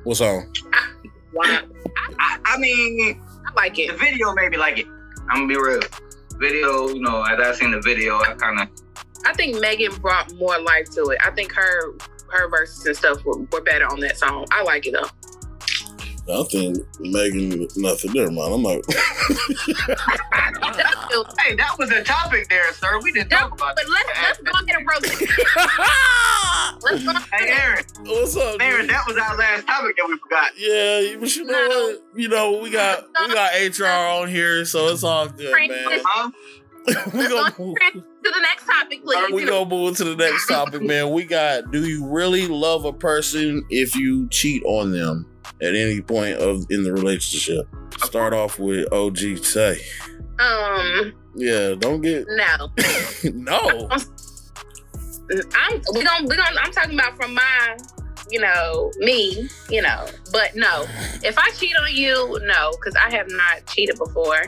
What 0.03 0.18
song? 0.18 0.51
Wow. 1.34 1.62
I, 2.20 2.39
I 2.44 2.58
mean, 2.58 3.22
I 3.45 3.53
like 3.55 3.79
it. 3.79 3.91
the 3.91 3.98
video 3.98 4.33
maybe 4.33 4.57
like 4.57 4.79
it. 4.79 4.88
I'm 5.29 5.48
gonna 5.48 5.48
be 5.48 5.57
real. 5.57 5.81
Video, 6.38 6.89
you 6.89 7.01
know, 7.01 7.21
as 7.24 7.39
I 7.39 7.53
seen 7.53 7.71
the 7.71 7.81
video, 7.81 8.19
I 8.19 8.33
kind 8.33 8.62
of 8.62 8.69
I 9.25 9.33
think 9.33 9.60
Megan 9.60 9.95
brought 9.98 10.33
more 10.33 10.60
life 10.60 10.89
to 10.91 11.05
it. 11.10 11.19
I 11.24 11.31
think 11.31 11.51
her 11.53 11.93
her 12.29 12.50
verses 12.50 12.86
and 12.86 12.95
stuff 12.95 13.24
were, 13.25 13.39
were 13.51 13.62
better 13.62 13.86
on 13.86 14.00
that 14.00 14.17
song. 14.17 14.45
I 14.51 14.63
like 14.63 14.88
it 14.88 14.93
though. 14.93 15.10
I 16.30 16.44
think 16.44 16.78
Megan 17.00 17.68
nothing. 17.78 18.13
Never 18.13 18.32
mind. 18.32 18.54
I'm 18.54 18.63
like, 18.63 18.84
Hey, 21.40 21.56
that 21.56 21.75
was 21.78 21.92
a 21.92 22.04
topic 22.04 22.48
there, 22.50 22.72
sir. 22.74 23.00
We 23.01 23.12
didn't 23.12 23.30
talk 23.30 23.51
about 23.54 23.75
But 23.75 23.86
let's 23.90 24.10
let's 24.22 24.40
go 24.42 24.51
ahead 24.51 24.78
and 24.78 24.88
rotate. 24.88 25.30
Let's 26.84 27.04
go 27.04 27.13
Hey, 27.38 27.50
ahead. 27.50 27.60
Aaron, 27.60 27.86
what's 28.06 28.36
up? 28.38 28.60
Aaron, 28.62 28.82
dude? 28.82 28.90
that 28.92 29.04
was 29.08 29.18
our 29.18 29.38
last 29.38 29.68
topic 29.68 29.96
that 29.98 30.08
we 30.08 30.18
forgot. 30.18 30.51
Yeah, 30.58 31.18
but 31.20 31.36
you 31.36 31.44
know 31.46 31.68
No. 31.68 31.68
what? 31.88 32.20
You 32.20 32.28
know 32.30 32.60
we 32.60 32.70
got 32.72 33.06
we 33.28 33.34
got 33.34 33.54
HR 33.80 33.86
on 33.86 34.30
here, 34.30 34.63
so 34.66 34.88
it's 34.88 35.04
all 35.04 35.28
good, 35.28 35.51
man. 35.54 35.70
Huh? 36.06 36.32
we 37.13 37.28
gonna 37.28 37.54
move, 37.60 37.78
to 37.78 38.01
the 38.24 38.40
next 38.42 38.66
topic, 38.66 39.04
please. 39.04 39.32
we 39.32 39.46
gonna 39.46 39.70
move 39.70 39.98
to 39.98 40.04
the 40.04 40.16
next 40.16 40.48
topic, 40.48 40.82
man. 40.82 41.12
We 41.12 41.25
got: 41.25 41.72
Do 41.72 41.86
you 41.86 42.08
really 42.08 42.48
love 42.48 42.86
a 42.86 42.94
person 42.94 43.63
if 43.70 43.96
you 43.96 44.28
cheat 44.30 44.63
on 44.66 44.92
them 44.92 45.28
at 45.62 45.75
any 45.75 46.01
point 46.01 46.38
of 46.38 46.65
in 46.70 46.84
the 46.84 46.91
relationship? 46.93 47.67
Start 48.03 48.34
off 48.34 48.60
with 48.60 48.91
OG 48.91 49.38
say. 49.43 49.81
Um, 50.39 51.13
Yeah, 51.36 51.75
don't 51.77 52.01
get 52.01 52.25
no. 52.29 52.70
no. 53.24 53.89
I'm 55.53 55.81
we 55.93 56.03
gonna 56.03 56.27
we 56.27 56.36
gonna 56.36 56.60
I'm 56.60 56.72
talking 56.72 56.93
about 57.00 57.15
from 57.15 57.34
my 57.36 57.77
you 58.31 58.39
know, 58.39 58.91
me, 58.97 59.50
you 59.69 59.81
know. 59.81 60.07
But 60.31 60.55
no, 60.55 60.85
if 61.23 61.38
I 61.38 61.51
cheat 61.51 61.75
on 61.77 61.93
you, 61.93 62.39
no, 62.43 62.71
because 62.71 62.95
I 62.95 63.13
have 63.15 63.27
not 63.29 63.65
cheated 63.67 63.97
before. 63.97 64.45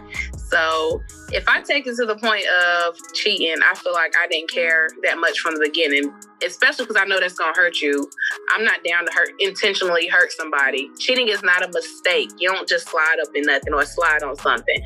So 0.50 1.02
if 1.32 1.48
I 1.48 1.62
take 1.62 1.88
it 1.88 1.96
to 1.96 2.06
the 2.06 2.16
point 2.16 2.46
of 2.48 2.96
cheating, 3.14 3.56
I 3.64 3.76
feel 3.76 3.94
like 3.94 4.14
I 4.22 4.28
didn't 4.28 4.52
care 4.52 4.88
that 5.02 5.18
much 5.18 5.40
from 5.40 5.56
the 5.56 5.62
beginning, 5.66 6.14
especially 6.46 6.86
because 6.86 7.02
I 7.02 7.06
know 7.06 7.20
that's 7.20 7.34
gonna 7.34 7.54
hurt 7.56 7.82
you. 7.82 8.10
I'm 8.54 8.64
not 8.64 8.84
down 8.84 9.06
to 9.06 9.12
hurt 9.12 9.32
intentionally 9.40 10.08
hurt 10.08 10.32
somebody. 10.32 10.90
Cheating 11.00 11.28
is 11.28 11.42
not 11.42 11.64
a 11.64 11.68
mistake. 11.70 12.30
You 12.38 12.52
don't 12.52 12.70
just 12.70 12.88
slide 12.88 13.18
up 13.22 13.30
in 13.36 13.44
nothing 13.44 13.74
or 13.74 13.84
slide 13.86 14.24
on 14.24 14.36
something. 14.38 14.84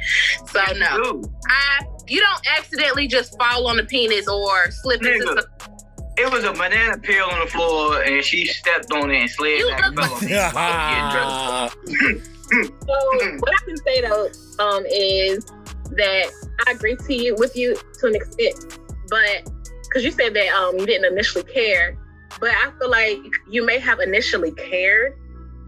So 0.47 0.61
no, 0.77 1.21
I 1.49 1.85
you 2.07 2.21
don't 2.21 2.47
accidentally 2.57 3.07
just 3.07 3.37
fall 3.37 3.67
on 3.67 3.77
the 3.77 3.83
penis 3.83 4.27
or 4.27 4.71
slip 4.71 5.05
into 5.05 5.25
Nigga. 5.25 5.76
Some 6.17 6.25
it 6.25 6.31
was 6.31 6.43
a 6.43 6.51
banana 6.51 6.97
peel 6.97 7.25
on 7.25 7.39
the 7.39 7.47
floor, 7.47 8.03
and 8.03 8.24
she 8.24 8.45
stepped 8.45 8.91
on 8.91 9.12
it 9.12 9.21
and 9.21 9.29
slid 9.29 9.59
You 9.59 9.69
back 9.69 9.86
and 9.86 9.95
look 9.95 10.05
fell. 10.05 10.51
I 10.55 11.74
was 11.74 11.74
getting 11.74 12.13
dressed. 12.13 12.31
So 12.50 13.38
what 13.39 13.53
I 13.53 13.65
can 13.65 13.77
say 13.77 14.01
though 14.01 14.29
um, 14.63 14.86
is 14.86 15.45
that 15.91 16.31
I 16.65 16.71
agree 16.71 16.95
to 16.95 17.13
you 17.13 17.36
with 17.36 17.55
you 17.55 17.75
to 18.00 18.07
an 18.07 18.15
extent, 18.15 18.79
but 19.09 19.50
because 19.83 20.03
you 20.03 20.12
said 20.12 20.33
that 20.33 20.47
um, 20.53 20.77
you 20.77 20.86
didn't 20.86 21.12
initially 21.12 21.43
care, 21.43 21.97
but 22.39 22.51
I 22.51 22.71
feel 22.79 22.89
like 22.89 23.19
you 23.50 23.65
may 23.65 23.79
have 23.79 24.00
initially 24.00 24.51
cared. 24.51 25.17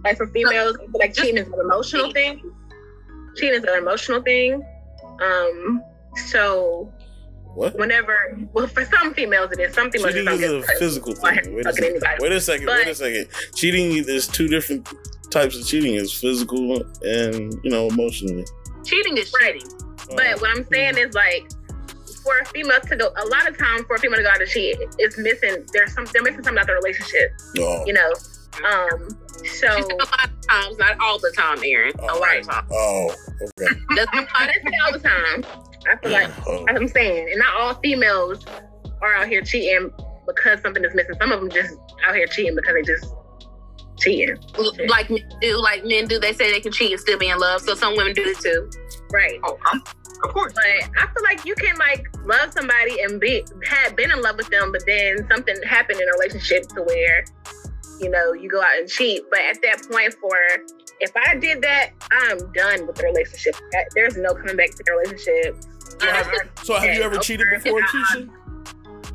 Like 0.04 0.18
for 0.18 0.28
females, 0.28 0.78
I 0.78 0.86
feel 0.86 1.00
like 1.00 1.14
cheating 1.14 1.38
is 1.38 1.48
an 1.48 1.60
emotional 1.60 2.14
thing. 2.14 2.42
Cheating 3.36 3.62
is 3.62 3.64
an 3.64 3.78
emotional 3.78 4.22
thing. 4.22 4.66
Um, 5.22 5.84
so 6.28 6.94
What? 7.56 7.76
whenever, 7.78 8.38
well, 8.54 8.68
for 8.68 8.86
some 8.86 9.14
females 9.14 9.52
it 9.52 9.60
is. 9.60 9.74
Some 9.74 9.92
females 9.92 10.14
Cheating 10.14 10.34
is 10.42 10.52
a 10.52 10.62
physical 10.80 11.14
thing. 11.16 11.56
Wait 11.56 11.66
a 11.66 11.74
second. 11.74 12.02
Wait 12.20 12.32
a 12.32 12.40
second. 12.42 12.68
Wait 12.68 12.88
a 12.88 12.96
second. 12.96 13.28
Cheating 13.56 13.92
is 13.98 14.28
two 14.28 14.48
different 14.48 14.88
types 15.32 15.60
of 15.60 15.66
cheating. 15.66 15.96
Is 15.96 16.14
physical 16.14 16.82
and 17.04 17.54
you 17.64 17.72
know 17.72 17.88
emotionally. 17.88 18.46
cheating 18.86 19.18
is 19.18 19.32
Right. 19.42 19.60
cheating. 19.62 19.78
But 20.16 20.42
what 20.42 20.50
I'm 20.56 20.66
saying 20.72 20.98
is 20.98 21.14
like 21.16 21.50
for 22.24 22.38
a 22.40 22.46
female 22.46 22.80
to 22.82 22.96
go 22.96 23.08
a 23.16 23.26
lot 23.28 23.48
of 23.48 23.58
times 23.58 23.84
for 23.88 23.96
a 23.96 24.00
female 24.00 24.18
to 24.18 24.24
go 24.24 24.30
out 24.30 24.42
and 24.42 24.50
cheat 24.50 24.78
is 25.00 25.18
missing 25.18 25.66
there's 25.74 25.94
some 25.94 26.06
they're 26.14 26.22
missing 26.24 26.44
something 26.44 26.60
out 26.60 26.68
the 26.68 26.74
relationship, 26.74 27.32
Oh, 27.60 27.84
you 27.86 27.94
know. 27.94 28.12
Um 28.68 29.10
so 29.58 29.68
a 29.68 29.96
lot 29.96 30.26
of 30.26 30.48
times, 30.48 30.78
not 30.78 30.98
all 31.00 31.18
the 31.18 31.32
time, 31.38 31.60
Aaron. 31.64 31.94
A 32.00 32.06
lot 32.16 32.38
of 32.38 32.48
times. 32.48 32.68
oh, 32.72 33.16
okay. 33.42 33.74
That's 33.96 34.14
not 34.14 34.28
I 34.36 34.48
didn't 34.52 34.74
all 34.86 34.92
the 34.94 35.00
time. 35.00 35.44
I 35.88 35.96
feel 35.98 36.12
like 36.12 36.30
Oh. 36.48 36.66
I'm 36.70 36.88
saying, 36.88 37.30
and 37.30 37.40
not 37.40 37.54
all 37.60 37.74
females 37.76 38.46
are 39.02 39.16
out 39.16 39.28
here 39.28 39.42
cheating 39.42 39.92
because 40.28 40.62
something 40.62 40.84
is 40.84 40.94
missing. 40.94 41.16
Some 41.20 41.32
of 41.32 41.40
them 41.40 41.50
just 41.50 41.76
out 42.06 42.16
here 42.16 42.28
cheating 42.28 42.56
because 42.56 42.74
they 42.74 42.82
just 42.82 43.14
cheating. 44.00 44.38
like 44.88 45.08
do, 45.42 45.62
like 45.62 45.86
men 45.86 46.08
do. 46.08 46.20
They 46.20 46.34
say 46.34 46.52
they 46.52 46.60
can 46.60 46.72
cheat 46.72 46.92
and 46.92 47.00
still 47.00 47.18
be 47.18 47.30
in 47.30 47.38
love. 47.40 47.62
So 47.62 47.76
some 47.76 47.96
women 47.96 48.14
do 48.14 48.24
it 48.24 48.40
too. 48.40 48.70
Right. 49.12 49.40
Oh, 49.44 49.58
I'm, 49.66 49.82
of 50.24 50.34
course. 50.34 50.54
But 50.54 50.64
I 50.98 51.06
feel 51.06 51.24
like 51.24 51.46
you 51.46 51.56
can 51.56 51.78
like 51.78 52.06
love 52.26 52.54
somebody 52.54 53.02
and 53.02 53.20
be 53.20 53.44
had 53.68 53.96
been 53.96 54.12
in 54.12 54.22
love 54.22 54.38
with 54.38 54.50
them, 54.50 54.72
but 54.72 54.84
then 54.86 55.28
something 55.30 55.56
happened 55.64 56.00
in 56.00 56.08
a 56.08 56.12
relationship 56.14 56.68
to 56.70 56.84
where, 56.84 57.26
you 58.00 58.10
know, 58.10 58.34
you 58.34 58.50
go 58.50 58.62
out 58.62 58.78
and 58.78 58.90
cheat. 58.90 59.24
But 59.30 59.40
at 59.40 59.62
that 59.62 59.88
point, 59.90 60.14
for 60.16 60.36
if 61.00 61.12
I 61.16 61.36
did 61.36 61.62
that, 61.62 61.92
I'm 62.12 62.52
done 62.54 62.88
with 62.88 62.96
the 62.98 63.04
relationship. 63.04 63.56
There's 63.96 64.18
no 64.18 64.34
coming 64.34 64.58
back 64.58 64.72
to 64.72 64.84
the 64.84 64.92
relationship. 64.92 65.64
So 66.00 66.08
have, 66.08 66.28
um, 66.28 66.34
so 66.64 66.74
have 66.76 66.96
you 66.96 67.02
ever 67.02 67.18
cheated 67.18 67.48
before, 67.52 67.82
Keisha? 67.82 68.30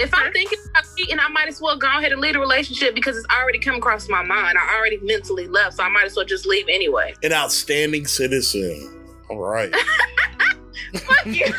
If 0.01 0.13
I'm 0.13 0.33
thinking 0.33 0.59
about 0.71 0.85
cheating, 0.97 1.19
I 1.21 1.29
might 1.29 1.47
as 1.47 1.61
well 1.61 1.77
go 1.77 1.87
ahead 1.87 2.11
and 2.11 2.21
leave 2.21 2.35
the 2.35 2.41
relationship 2.41 2.95
because 2.97 3.17
it's 3.17 3.27
already 3.29 3.61
come 3.61 3.77
across 3.77 4.09
my 4.09 4.25
mind. 4.25 4.59
I 4.59 4.77
already 4.77 4.99
mentally 5.03 5.47
left, 5.47 5.77
so 5.77 5.85
I 5.85 5.89
might 5.89 6.05
as 6.07 6.17
well 6.17 6.25
just 6.25 6.47
leave 6.47 6.67
anyway. 6.69 7.15
An 7.23 7.33
outstanding 7.33 8.07
citizen. 8.07 9.07
All 9.31 9.39
right. 9.39 9.73
Fuck 10.95 11.27
you. 11.27 11.53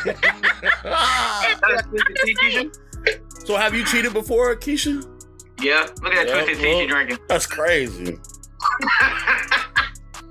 That's 0.82 1.86
Twisted 1.88 2.16
Tea, 2.24 2.34
Keisha? 2.34 3.46
so 3.46 3.56
have 3.56 3.74
you 3.74 3.84
cheated 3.84 4.12
before, 4.12 4.54
Keisha? 4.56 5.15
Yeah, 5.62 5.86
look 6.02 6.12
at 6.12 6.26
that 6.26 6.28
Yeah, 6.28 6.44
twisted 6.44 6.58
tea 6.58 6.68
well- 6.72 6.80
she 6.80 6.86
drinking. 6.86 7.18
That's 7.28 7.46
crazy. 7.46 8.18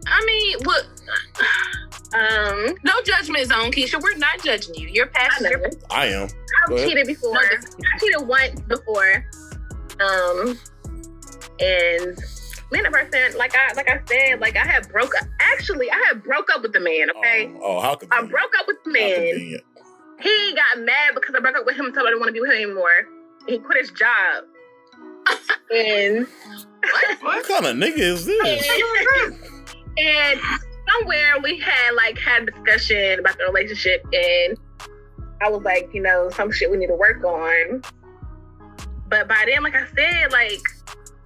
I 0.08 0.24
mean, 0.26 0.58
what? 0.64 0.86
Um, 2.14 2.76
No 2.84 2.94
judgment 3.04 3.48
zone, 3.48 3.72
Keisha. 3.72 4.02
We're 4.02 4.16
not 4.18 4.42
judging 4.44 4.76
you. 4.76 4.88
You're 4.88 5.08
I 5.08 5.10
past 5.28 5.42
know. 5.42 5.50
your 5.50 5.70
I 5.92 6.06
am. 6.08 6.28
I've 6.70 6.78
cheated 6.78 7.08
before. 7.08 7.34
No, 7.34 7.40
I 7.40 8.00
cheated 8.00 8.28
once 8.28 8.62
before. 8.62 9.26
Um, 10.00 10.60
and 11.60 12.18
me 12.72 12.80
and 12.80 12.86
the 12.86 12.92
person, 12.92 13.38
like 13.38 13.56
I 13.56 13.74
like 13.74 13.90
I 13.90 14.00
said, 14.08 14.40
like 14.40 14.56
I 14.56 14.66
had 14.66 14.88
broke 14.90 15.14
up. 15.22 15.28
Actually, 15.40 15.90
I 15.92 16.04
had 16.08 16.24
broke 16.24 16.50
up 16.54 16.62
with 16.62 16.74
the 16.74 16.80
man. 16.80 17.10
Okay, 17.18 17.52
Oh, 17.62 17.78
oh 17.78 17.82
how 17.82 17.98
I 18.12 18.22
broke 18.22 18.54
up 18.60 18.68
with 18.68 18.78
the 18.86 18.92
man. 18.92 19.16
convenient. 19.16 19.64
He 20.22 20.56
got 20.56 20.84
mad 20.84 21.14
because 21.16 21.36
I 21.36 21.40
broke 21.40 21.58
up 21.58 21.66
with 21.66 21.76
him 21.76 21.86
and 21.86 21.94
told 21.94 22.06
me 22.06 22.10
I 22.10 22.12
didn't 22.12 22.22
want 22.22 22.30
to 22.30 22.34
be 22.34 22.40
with 22.42 22.52
him 22.52 22.56
anymore. 22.64 23.08
He 23.48 23.58
quit 23.60 23.78
his 23.80 23.92
job. 23.92 24.46
And 25.72 26.28
What 27.22 27.48
kind 27.48 27.66
of 27.66 27.76
nigga 27.76 27.98
is 27.98 28.26
this? 28.26 28.70
and 29.98 30.40
somewhere 30.92 31.34
we 31.44 31.60
had 31.60 31.92
like 31.96 32.18
had 32.18 32.44
a 32.44 32.52
discussion 32.52 33.20
about 33.20 33.38
the 33.38 33.46
relationship 33.46 34.06
and 34.14 34.58
I 35.42 35.50
was 35.50 35.64
like, 35.64 35.90
you 35.94 36.02
know, 36.02 36.30
some 36.30 36.52
shit 36.52 36.72
we 36.72 36.78
need 36.78 36.88
to 36.88 36.96
work 36.96 37.24
on. 37.24 37.82
But 39.08 39.28
by 39.28 39.44
then, 39.48 39.64
like 39.64 39.76
I 39.76 39.86
said, 39.96 40.32
like 40.32 40.62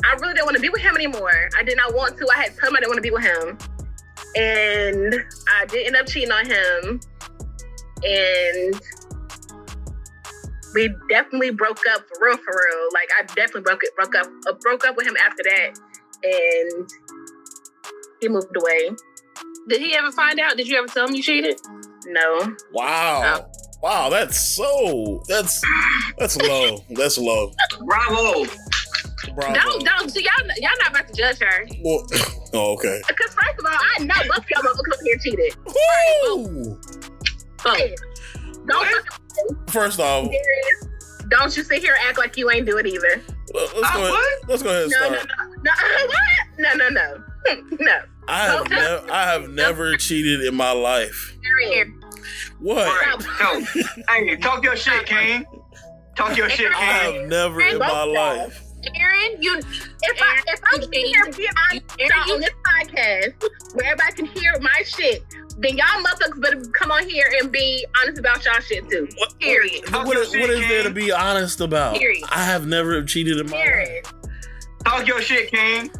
I 0.03 0.13
really 0.19 0.33
didn't 0.33 0.45
want 0.45 0.55
to 0.55 0.61
be 0.61 0.69
with 0.69 0.81
him 0.81 0.95
anymore. 0.95 1.49
I 1.57 1.63
did 1.63 1.77
not 1.77 1.93
want 1.93 2.17
to. 2.17 2.27
I 2.35 2.41
had 2.43 2.57
told 2.57 2.71
him 2.71 2.77
I 2.77 2.79
didn't 2.79 2.89
want 2.89 2.97
to 2.97 3.01
be 3.01 3.11
with 3.11 3.23
him. 3.23 3.57
And 4.35 5.25
I 5.59 5.65
did 5.65 5.87
end 5.87 5.95
up 5.95 6.07
cheating 6.07 6.31
on 6.31 6.45
him. 6.45 6.99
And 8.03 8.81
we 10.73 10.93
definitely 11.09 11.51
broke 11.51 11.81
up 11.93 12.01
for 12.07 12.25
real, 12.25 12.37
for 12.37 12.53
real. 12.53 12.89
Like 12.93 13.09
I 13.19 13.23
definitely 13.23 13.61
broke 13.61 13.83
it, 13.83 13.95
broke 13.95 14.15
up, 14.15 14.27
uh, 14.47 14.53
broke 14.61 14.85
up 14.85 14.95
with 14.97 15.07
him 15.07 15.15
after 15.17 15.43
that. 15.43 15.79
And 16.23 16.89
he 18.21 18.27
moved 18.27 18.55
away. 18.55 18.91
Did 19.67 19.81
he 19.81 19.95
ever 19.95 20.11
find 20.11 20.39
out? 20.39 20.57
Did 20.57 20.67
you 20.67 20.77
ever 20.77 20.87
tell 20.87 21.07
him 21.07 21.15
you 21.15 21.23
cheated? 21.23 21.59
No. 22.07 22.55
Wow. 22.73 23.49
Wow, 23.81 24.09
that's 24.09 24.37
so 24.55 25.23
that's 25.27 25.63
that's 26.17 26.35
low. 26.41 26.83
That's 26.89 27.17
low. 27.17 27.53
Bravo. 27.85 28.45
Bravo. 29.35 29.53
Don't, 29.53 29.85
don't. 29.85 30.09
See, 30.09 30.23
y'all, 30.23 30.47
y'all 30.57 30.71
not 30.79 30.89
about 30.89 31.07
to 31.07 31.13
judge 31.13 31.39
her. 31.39 31.65
Well, 31.83 32.05
oh, 32.53 32.73
okay. 32.73 33.01
Because 33.07 33.33
first 33.33 33.59
of 33.59 33.65
all, 33.65 33.77
I 33.97 34.03
know 34.03 34.15
both 34.27 34.39
of 34.39 34.49
y'all 34.49 34.63
motherfuckers 34.63 35.03
here 35.03 35.17
cheated. 35.17 35.55
Woo! 35.65 36.79
Oh, 37.65 37.75
Hey, 37.75 37.95
don't 38.67 38.87
First 39.67 39.99
off, 39.99 40.27
don't 41.29 41.55
you 41.55 41.63
sit 41.63 41.81
here 41.81 41.95
and 41.99 42.09
act 42.09 42.17
like 42.17 42.37
you 42.37 42.49
ain't 42.51 42.65
do 42.65 42.77
it 42.77 42.85
either. 42.87 43.21
let's 43.53 43.73
Uh, 43.73 43.79
go. 43.81 43.87
Ahead, 43.87 44.11
what? 44.11 44.49
let's 44.49 44.63
go 44.63 44.69
ahead 44.69 44.83
and 44.83 44.91
No, 44.91 45.09
no, 45.09 45.19
start. 45.19 45.29
no, 45.57 45.63
no. 45.63 45.71
What? 46.07 46.17
No, 46.57 46.73
no, 46.73 46.89
no, 46.89 47.23
no. 47.85 47.99
I 48.27 48.45
have 48.45 48.69
never, 48.69 49.11
I 49.11 49.23
have 49.31 49.49
never 49.49 49.95
cheated 49.97 50.41
in 50.45 50.55
my 50.55 50.71
life. 50.71 51.35
What? 52.59 52.87
Right. 52.87 53.21
So, 53.73 53.81
hey, 54.09 54.35
talk 54.37 54.63
your 54.63 54.75
shit, 54.75 55.05
King. 55.05 55.45
Talk 56.15 56.35
your 56.37 56.49
shit, 56.49 56.71
King. 56.71 56.75
I 56.75 56.83
have 56.83 57.27
never 57.27 57.61
in 57.61 57.77
my 57.79 58.03
life. 58.03 58.61
Aaron, 58.95 59.41
you. 59.41 59.57
If 59.57 60.21
I 60.21 60.41
if 60.47 60.59
I'm 60.71 60.81
sitting 60.81 61.05
here 61.05 61.25
being 61.35 61.49
honest 61.69 61.97
with 61.97 62.09
y'all 62.09 62.33
on 62.33 62.39
this 62.41 62.49
podcast 62.65 63.75
where 63.75 63.85
everybody 63.91 64.13
can 64.13 64.25
hear 64.27 64.57
my 64.61 64.83
shit, 64.85 65.23
then 65.61 65.77
y'all 65.77 66.03
motherfuckers 66.03 66.41
better 66.41 66.61
come 66.71 66.91
on 66.91 67.07
here 67.07 67.29
and 67.41 67.51
be 67.51 67.85
honest 68.01 68.19
about 68.19 68.43
y'all 68.45 68.59
shit 68.61 68.89
too. 68.89 69.07
What, 69.17 69.37
Period. 69.39 69.85
Talk 69.85 70.07
what 70.07 70.15
your 70.15 70.25
shit, 70.25 70.41
what 70.41 70.49
is 70.49 70.67
there 70.67 70.83
to 70.83 70.89
be 70.89 71.11
honest 71.11 71.59
about? 71.59 71.97
Period. 71.97 72.23
I 72.31 72.43
have 72.45 72.65
never 72.65 73.03
cheated 73.03 73.39
in 73.39 73.49
my 73.49 73.57
life. 73.57 73.65
Period. 73.65 74.05
Talk 74.85 75.07
your 75.07 75.21
shit, 75.21 75.51
King. 75.51 75.91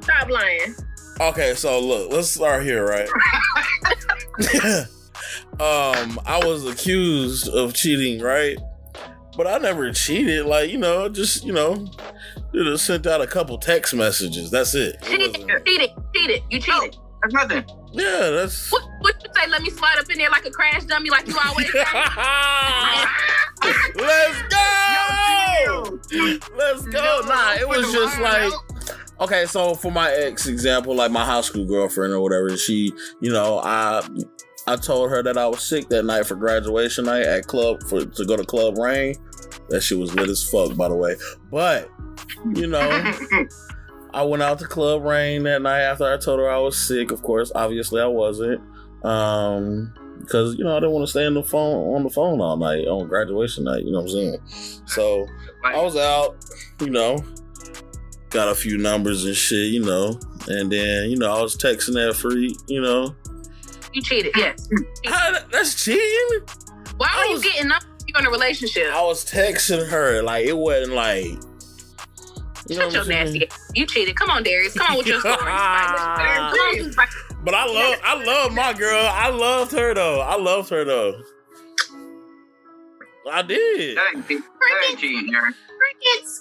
Stop 0.00 0.30
lying. 0.30 0.74
Okay, 1.20 1.54
so 1.54 1.80
look, 1.80 2.12
let's 2.12 2.30
start 2.30 2.62
here, 2.62 2.86
right? 2.86 3.08
um, 5.60 6.20
I 6.24 6.40
was 6.44 6.66
accused 6.66 7.48
of 7.48 7.74
cheating, 7.74 8.22
right? 8.22 8.56
But 9.36 9.46
I 9.46 9.58
never 9.58 9.92
cheated. 9.92 10.46
Like, 10.46 10.70
you 10.70 10.78
know, 10.78 11.08
just 11.08 11.44
you 11.44 11.52
know, 11.52 11.88
just 12.54 12.86
sent 12.86 13.06
out 13.06 13.20
a 13.20 13.26
couple 13.26 13.58
text 13.58 13.92
messages. 13.92 14.50
That's 14.50 14.74
it. 14.74 14.96
It 15.02 15.32
Cheated, 15.34 15.66
cheated, 15.66 15.90
cheated. 16.14 16.42
You 16.48 16.60
cheated. 16.60 16.96
That's 17.22 17.34
nothing. 17.34 17.64
Yeah, 17.92 18.30
that's. 18.30 18.70
What, 18.70 18.84
what 19.00 19.14
you 19.22 19.30
say? 19.34 19.48
Let 19.48 19.62
me 19.62 19.70
slide 19.70 19.98
up 19.98 20.08
in 20.10 20.18
there 20.18 20.30
like 20.30 20.46
a 20.46 20.50
crash 20.50 20.84
dummy, 20.84 21.10
like 21.10 21.26
you 21.26 21.36
always 21.44 21.72
say. 21.72 21.84
Let's 23.96 24.42
go. 24.48 25.98
Let's 26.56 26.86
go. 26.86 27.20
Nah, 27.26 27.54
it 27.54 27.68
was 27.68 27.92
just 27.92 28.20
like. 28.20 28.52
Okay, 29.20 29.44
so 29.46 29.74
for 29.74 29.92
my 29.92 30.10
ex 30.12 30.46
example, 30.46 30.94
like 30.94 31.10
my 31.10 31.24
high 31.24 31.42
school 31.42 31.66
girlfriend 31.66 32.14
or 32.14 32.20
whatever, 32.20 32.56
she, 32.56 32.92
you 33.20 33.30
know, 33.30 33.58
I 33.58 34.06
I 34.66 34.76
told 34.76 35.10
her 35.10 35.22
that 35.22 35.36
I 35.36 35.46
was 35.46 35.62
sick 35.62 35.88
that 35.88 36.04
night 36.04 36.26
for 36.26 36.36
graduation 36.36 37.06
night 37.06 37.22
at 37.22 37.46
club 37.46 37.82
for 37.88 38.04
to 38.04 38.24
go 38.24 38.36
to 38.36 38.44
Club 38.44 38.78
Rain. 38.78 39.14
That 39.68 39.82
shit 39.82 39.98
was 39.98 40.14
lit 40.14 40.28
as 40.28 40.48
fuck, 40.48 40.76
by 40.76 40.88
the 40.88 40.94
way. 40.94 41.16
But 41.50 41.90
you 42.54 42.66
know, 42.66 43.12
I 44.12 44.22
went 44.22 44.42
out 44.42 44.58
to 44.60 44.66
Club 44.66 45.02
Rain 45.02 45.42
that 45.44 45.62
night 45.62 45.80
after 45.82 46.04
I 46.12 46.16
told 46.16 46.40
her 46.40 46.50
I 46.50 46.58
was 46.58 46.76
sick. 46.78 47.10
Of 47.10 47.22
course, 47.22 47.50
obviously 47.54 48.00
I 48.00 48.06
wasn't. 48.06 48.60
Um, 49.04 49.94
because 50.20 50.56
you 50.58 50.64
know 50.64 50.76
I 50.76 50.80
didn't 50.80 50.92
want 50.92 51.04
to 51.06 51.10
stay 51.10 51.24
on 51.24 51.32
the 51.34 51.42
phone 51.42 51.94
on 51.96 52.02
the 52.02 52.10
phone 52.10 52.40
all 52.40 52.56
night 52.56 52.86
on 52.86 53.08
graduation 53.08 53.64
night. 53.64 53.84
You 53.84 53.92
know 53.92 54.00
what 54.02 54.10
I'm 54.10 54.38
saying? 54.48 54.82
So 54.86 55.26
I 55.64 55.82
was 55.82 55.96
out. 55.96 56.36
You 56.80 56.90
know, 56.90 57.16
got 58.30 58.48
a 58.48 58.54
few 58.54 58.76
numbers 58.78 59.24
and 59.24 59.34
shit. 59.34 59.70
You 59.72 59.82
know, 59.84 60.18
and 60.48 60.70
then 60.70 61.10
you 61.10 61.16
know 61.16 61.32
I 61.34 61.40
was 61.40 61.56
texting 61.56 61.94
that 61.94 62.14
free. 62.16 62.54
You 62.68 62.82
know, 62.82 63.14
You 63.94 64.02
cheated, 64.02 64.32
yes. 64.36 64.68
How- 65.06 65.38
that's 65.50 65.82
cheating. 65.82 66.46
Why 66.98 67.08
I 67.10 67.28
were 67.30 67.36
you 67.36 67.42
getting 67.42 67.70
up 67.72 67.82
you 68.06 68.12
in 68.18 68.26
a 68.26 68.30
relationship? 68.30 68.88
I 68.92 69.02
was 69.02 69.24
texting 69.24 69.88
her 69.88 70.22
like 70.22 70.46
it 70.46 70.56
wasn't 70.56 70.92
like. 70.94 71.24
You 72.68 72.76
know 72.76 72.90
Shut 72.90 72.92
your 72.92 73.00
what 73.00 73.00
I'm 73.00 73.04
saying? 73.06 73.24
nasty 73.24 73.46
ass. 73.50 73.59
You 73.74 73.86
cheated. 73.86 74.16
Come 74.16 74.30
on, 74.30 74.42
Darius. 74.42 74.74
Come 74.74 74.90
on 74.92 74.98
with 74.98 75.06
your 75.06 75.20
story. 75.20 75.36
Come 75.36 75.46
on. 75.48 76.92
But 77.42 77.54
I 77.54 77.64
love, 77.66 77.98
I 78.04 78.24
love 78.24 78.52
my 78.52 78.72
girl. 78.72 79.06
I 79.10 79.30
loved 79.30 79.72
her 79.72 79.94
though. 79.94 80.20
I 80.20 80.36
loved 80.36 80.70
her 80.70 80.84
though. 80.84 81.22
I 83.30 83.42
did. 83.42 83.96
That 83.96 84.12
ain't, 84.16 84.26
cheating. 84.26 84.42
that 84.42 84.86
ain't 84.90 84.98
cheating, 84.98 85.34
Aaron. 85.34 85.54
Crickets. 85.78 86.40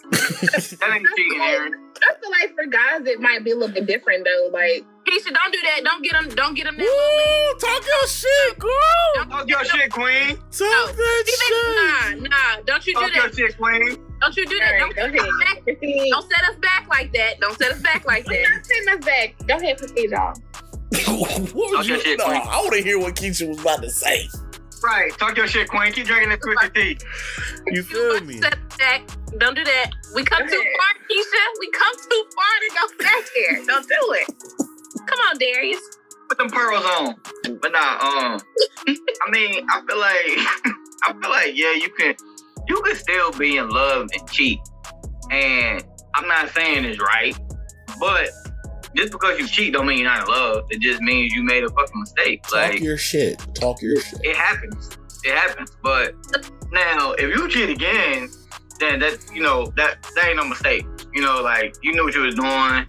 That 0.80 0.92
ain't 0.96 1.08
cheating, 1.16 1.42
Aaron. 1.42 1.74
I 2.02 2.14
feel 2.20 2.32
like 2.32 2.56
for 2.56 2.66
guys 2.66 3.06
it 3.06 3.20
might 3.20 3.44
be 3.44 3.52
a 3.52 3.56
little 3.56 3.74
bit 3.74 3.86
different 3.86 4.26
though. 4.26 4.50
Like 4.52 4.84
Keisha, 5.06 5.34
don't 5.34 5.54
do 5.54 5.60
that. 5.64 5.82
Don't 5.84 6.04
get 6.04 6.16
him. 6.16 6.30
Don't 6.36 6.56
get 6.56 6.68
him 6.68 6.78
that 6.78 6.84
Woo! 6.84 7.60
Talk 7.60 7.86
your 7.86 8.08
shit, 8.08 8.60
girl. 8.60 9.26
Talk 9.30 9.48
your 9.48 9.64
shit, 9.66 9.92
queen. 9.92 10.36
Talk 10.52 10.96
that 10.96 11.24
shit. 11.28 12.22
Nah, 12.22 12.30
nah. 12.30 12.62
Don't 12.66 12.86
you 12.88 12.94
do 12.96 13.00
Talk 13.02 13.16
your 13.16 13.28
that. 13.28 13.36
shit, 13.36 13.58
queen. 13.58 13.98
Don't 14.22 14.36
you 14.38 14.46
do 14.46 14.56
all 14.56 14.60
that. 14.60 14.72
right, 14.72 14.96
Don't, 14.96 15.14
go 15.14 15.20
set 15.20 15.20
us 15.20 15.30
ahead. 15.30 15.66
back. 15.66 15.80
Don't 16.12 16.32
set 16.32 16.50
us 16.50 16.56
back 16.58 16.88
like 16.90 17.14
that. 17.14 17.40
Don't 17.40 17.58
set 17.58 17.72
us 17.72 17.82
back 17.82 18.06
like 18.06 18.26
I'm 18.28 18.34
that. 18.34 18.50
not 18.56 18.66
sending 18.66 19.00
us 19.00 19.06
back. 19.06 19.36
Go 19.48 19.56
ahead, 19.58 19.78
proceed, 19.78 20.12
y'all. 20.12 20.34
what 21.54 21.54
would 21.54 21.76
Talk 21.78 21.86
you? 21.86 21.94
your 21.94 22.00
shit, 22.02 22.18
no, 22.20 22.26
Queen. 22.26 22.42
I 22.44 22.58
want 22.62 22.74
to 22.74 22.82
hear 22.82 23.00
what 23.00 23.16
Keisha 23.16 23.48
was 23.48 23.60
about 23.62 23.82
to 23.84 23.90
say. 23.90 24.28
Right. 24.84 25.12
Talk 25.18 25.36
your 25.38 25.48
shit, 25.48 25.68
queen. 25.68 25.92
Keep 25.92 26.06
drinking 26.08 26.30
that 26.30 26.42
twisted 26.42 26.74
tea. 26.76 26.98
You 27.68 27.74
You 27.78 27.84
feel 27.84 28.14
must 28.14 28.26
me? 28.26 28.40
set 28.42 28.54
us 28.54 28.78
back. 28.78 29.02
Don't 29.38 29.56
do 29.56 29.64
that. 29.64 29.92
We 30.16 30.24
come 30.24 30.40
Go 30.48 30.48
too 30.54 30.60
ahead. 30.60 30.74
far, 30.80 31.04
Keisha. 31.10 31.60
We 31.60 31.72
come 31.72 31.96
too 32.10 32.26
far 32.36 32.56
to 32.62 32.70
go 32.98 33.04
back 33.04 33.26
there. 33.36 33.66
Don't 33.66 33.88
do 33.88 34.14
it. 34.14 34.28
Come 35.06 35.20
on, 35.30 35.38
Darius. 35.38 35.82
Put 36.30 36.38
them 36.38 36.50
pearls 36.50 36.86
on. 36.86 37.16
But 37.62 37.72
nah, 37.74 38.00
um, 38.00 38.42
I 38.88 39.32
mean, 39.32 39.66
I 39.70 39.82
feel 39.88 40.00
like, 40.00 40.76
I 41.04 41.14
feel 41.22 41.30
like, 41.30 41.52
yeah, 41.56 41.74
you 41.74 41.90
can, 41.98 42.16
you 42.70 42.82
can 42.82 42.96
still 42.96 43.32
be 43.32 43.58
in 43.58 43.70
love 43.70 44.08
and 44.18 44.30
cheat. 44.30 44.60
And 45.32 45.84
I'm 46.16 46.28
not 46.28 46.50
saying 46.52 46.86
it's 46.86 47.00
right, 47.00 47.38
but 48.00 48.30
just 48.96 49.12
because 49.12 49.40
you 49.40 49.48
cheat 49.48 49.74
don't 49.74 49.86
mean 49.86 50.00
you're 50.00 50.08
not 50.10 50.28
in 50.28 50.34
love. 50.34 50.66
It 50.70 50.80
just 50.80 51.02
means 51.02 51.34
you 51.34 51.44
made 51.44 51.64
a 51.64 51.70
fucking 51.70 52.00
mistake. 52.00 52.44
Talk 52.44 52.54
Like, 52.54 52.80
your 52.80 52.98
shit. 52.98 53.40
Talk 53.54 53.82
your 53.82 54.00
shit. 54.00 54.20
it 54.24 54.36
happens. 54.36 54.90
It 55.24 55.36
happens. 55.36 55.72
But 55.84 56.16
now, 56.72 57.12
if 57.14 57.36
you 57.36 57.50
cheat 57.50 57.70
again, 57.70 58.30
then 58.80 59.00
that 59.00 59.20
you 59.34 59.42
know 59.42 59.66
that 59.76 60.02
that 60.16 60.26
ain't 60.28 60.38
no 60.38 60.46
mistake. 60.46 60.86
You 61.14 61.22
know, 61.22 61.42
like 61.42 61.76
you 61.84 61.94
knew 61.94 62.06
what 62.06 62.16
you 62.16 62.22
was 62.22 62.36
doing. 62.36 62.86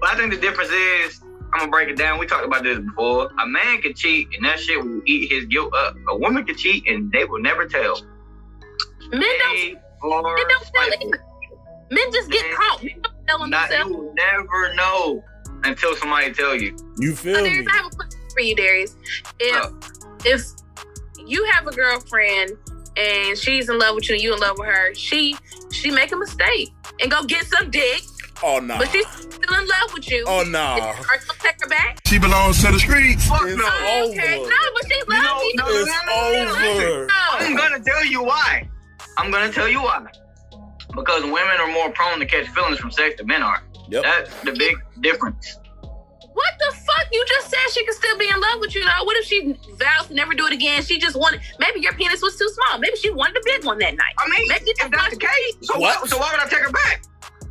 But 0.00 0.10
I 0.10 0.16
think 0.16 0.32
the 0.32 0.40
difference 0.40 0.70
is, 0.70 1.20
I'm 1.54 1.60
gonna 1.60 1.70
break 1.70 1.88
it 1.88 1.96
down. 1.96 2.18
We 2.18 2.26
talked 2.26 2.44
about 2.44 2.64
this 2.64 2.78
before. 2.80 3.30
A 3.40 3.46
man 3.46 3.80
can 3.80 3.94
cheat, 3.94 4.28
and 4.34 4.44
that 4.44 4.58
shit 4.58 4.82
will 4.82 5.00
eat 5.06 5.30
his 5.32 5.44
guilt 5.46 5.72
up. 5.74 5.96
A 6.08 6.16
woman 6.16 6.44
can 6.44 6.56
cheat, 6.56 6.88
and 6.88 7.10
they 7.12 7.24
will 7.24 7.40
never 7.40 7.66
tell. 7.66 8.00
Men 9.12 9.20
don't. 9.38 9.56
They 9.56 9.74
Men 9.74 9.80
don't 10.02 10.48
tell 10.48 10.60
spiteful. 10.64 11.12
Men 11.90 12.12
just 12.12 12.30
get 12.30 12.42
Man. 12.46 12.56
caught. 12.56 12.82
Men 12.82 13.00
don't 13.02 13.26
tell 13.28 13.46
Not, 13.48 13.70
you 13.70 13.76
themselves. 13.76 13.90
will 13.96 14.14
never 14.14 14.74
know 14.74 15.24
until 15.64 15.94
somebody 15.96 16.32
tell 16.32 16.54
you. 16.56 16.76
You 16.98 17.10
So 17.14 17.22
feel 17.22 17.42
me? 17.42 17.48
Darius, 17.50 17.66
I 17.70 17.76
have 17.76 17.86
a 17.86 17.90
question 17.90 18.20
for 18.32 18.40
you, 18.40 18.56
Darius. 18.56 18.96
If 19.38 19.64
Oh. 19.64 19.78
if 20.24 20.42
you 21.26 21.44
have 21.52 21.66
a 21.66 21.70
girlfriend 21.72 22.50
and 22.96 23.38
she's 23.38 23.68
in 23.68 23.78
love 23.78 23.94
with 23.94 24.08
you 24.08 24.14
and 24.14 24.22
you 24.22 24.34
in 24.34 24.40
love 24.40 24.56
with 24.58 24.68
her, 24.68 24.94
she 24.94 25.36
she 25.70 25.90
make 25.90 26.12
a 26.12 26.16
mistake 26.16 26.70
and 27.00 27.10
go 27.10 27.22
get 27.24 27.44
some 27.46 27.70
dick, 27.70 28.02
Oh 28.42 28.58
nah. 28.58 28.78
but 28.78 28.90
she's 28.90 29.06
still 29.08 29.54
in 29.58 29.66
love 29.66 29.92
with 29.94 30.10
you. 30.10 30.24
Oh 30.26 30.42
nah. 30.42 30.74
Are 30.78 30.94
you 30.94 31.02
gonna 31.04 31.38
take 31.38 31.60
her 31.62 31.68
back? 31.68 32.00
She 32.06 32.18
belongs 32.18 32.60
to 32.64 32.72
the 32.72 32.78
streets. 32.78 33.26
Fuck 33.28 33.42
It's 33.44 33.56
no. 33.56 33.64
Oh, 33.66 34.08
okay. 34.10 34.38
No, 34.42 34.48
but 34.48 34.90
she 34.90 35.02
No, 35.08 35.16
loves 35.16 35.44
you. 35.44 35.52
no, 35.56 35.64
It's 35.68 35.90
no, 36.06 36.32
no, 36.32 36.44
no, 36.44 36.54
no. 36.72 36.94
over. 36.94 37.08
I'm 37.40 37.56
gonna 37.56 37.80
tell 37.80 38.04
you 38.04 38.22
why. 38.24 38.68
I'm 39.18 39.30
gonna 39.30 39.52
tell 39.52 39.68
you 39.68 39.82
why. 39.82 40.04
Because 40.94 41.22
women 41.22 41.56
are 41.60 41.72
more 41.72 41.90
prone 41.90 42.18
to 42.18 42.26
catch 42.26 42.48
feelings 42.48 42.78
from 42.78 42.90
sex 42.90 43.16
than 43.16 43.26
men 43.26 43.42
are. 43.42 43.62
Yep. 43.88 44.02
That's 44.02 44.40
the 44.42 44.52
big 44.52 44.76
difference. 45.00 45.58
What 46.34 46.54
the 46.58 46.74
fuck? 46.76 47.06
You 47.12 47.24
just 47.28 47.50
said 47.50 47.58
she 47.72 47.84
could 47.84 47.94
still 47.94 48.16
be 48.18 48.28
in 48.28 48.40
love 48.40 48.60
with 48.60 48.74
you 48.74 48.82
though. 48.84 49.04
What 49.04 49.16
if 49.18 49.24
she 49.26 49.54
vows 49.76 50.08
to 50.08 50.14
never 50.14 50.32
do 50.34 50.46
it 50.46 50.52
again? 50.52 50.82
She 50.82 50.98
just 50.98 51.14
wanted 51.16 51.40
maybe 51.58 51.80
your 51.80 51.92
penis 51.92 52.22
was 52.22 52.36
too 52.38 52.48
small. 52.48 52.78
Maybe 52.78 52.96
she 52.96 53.10
wanted 53.10 53.36
a 53.36 53.40
big 53.44 53.64
one 53.64 53.78
that 53.78 53.94
night. 53.96 54.14
I 54.18 54.28
mean, 54.28 54.46
Maybe 54.48 54.64
if 54.70 54.90
that's 54.90 55.10
the 55.14 55.20
case, 55.20 55.56
so 55.62 55.78
What? 55.78 56.08
so 56.08 56.18
why 56.18 56.30
would 56.32 56.40
I 56.40 56.48
take 56.48 56.60
her 56.60 56.72
back? 56.72 57.04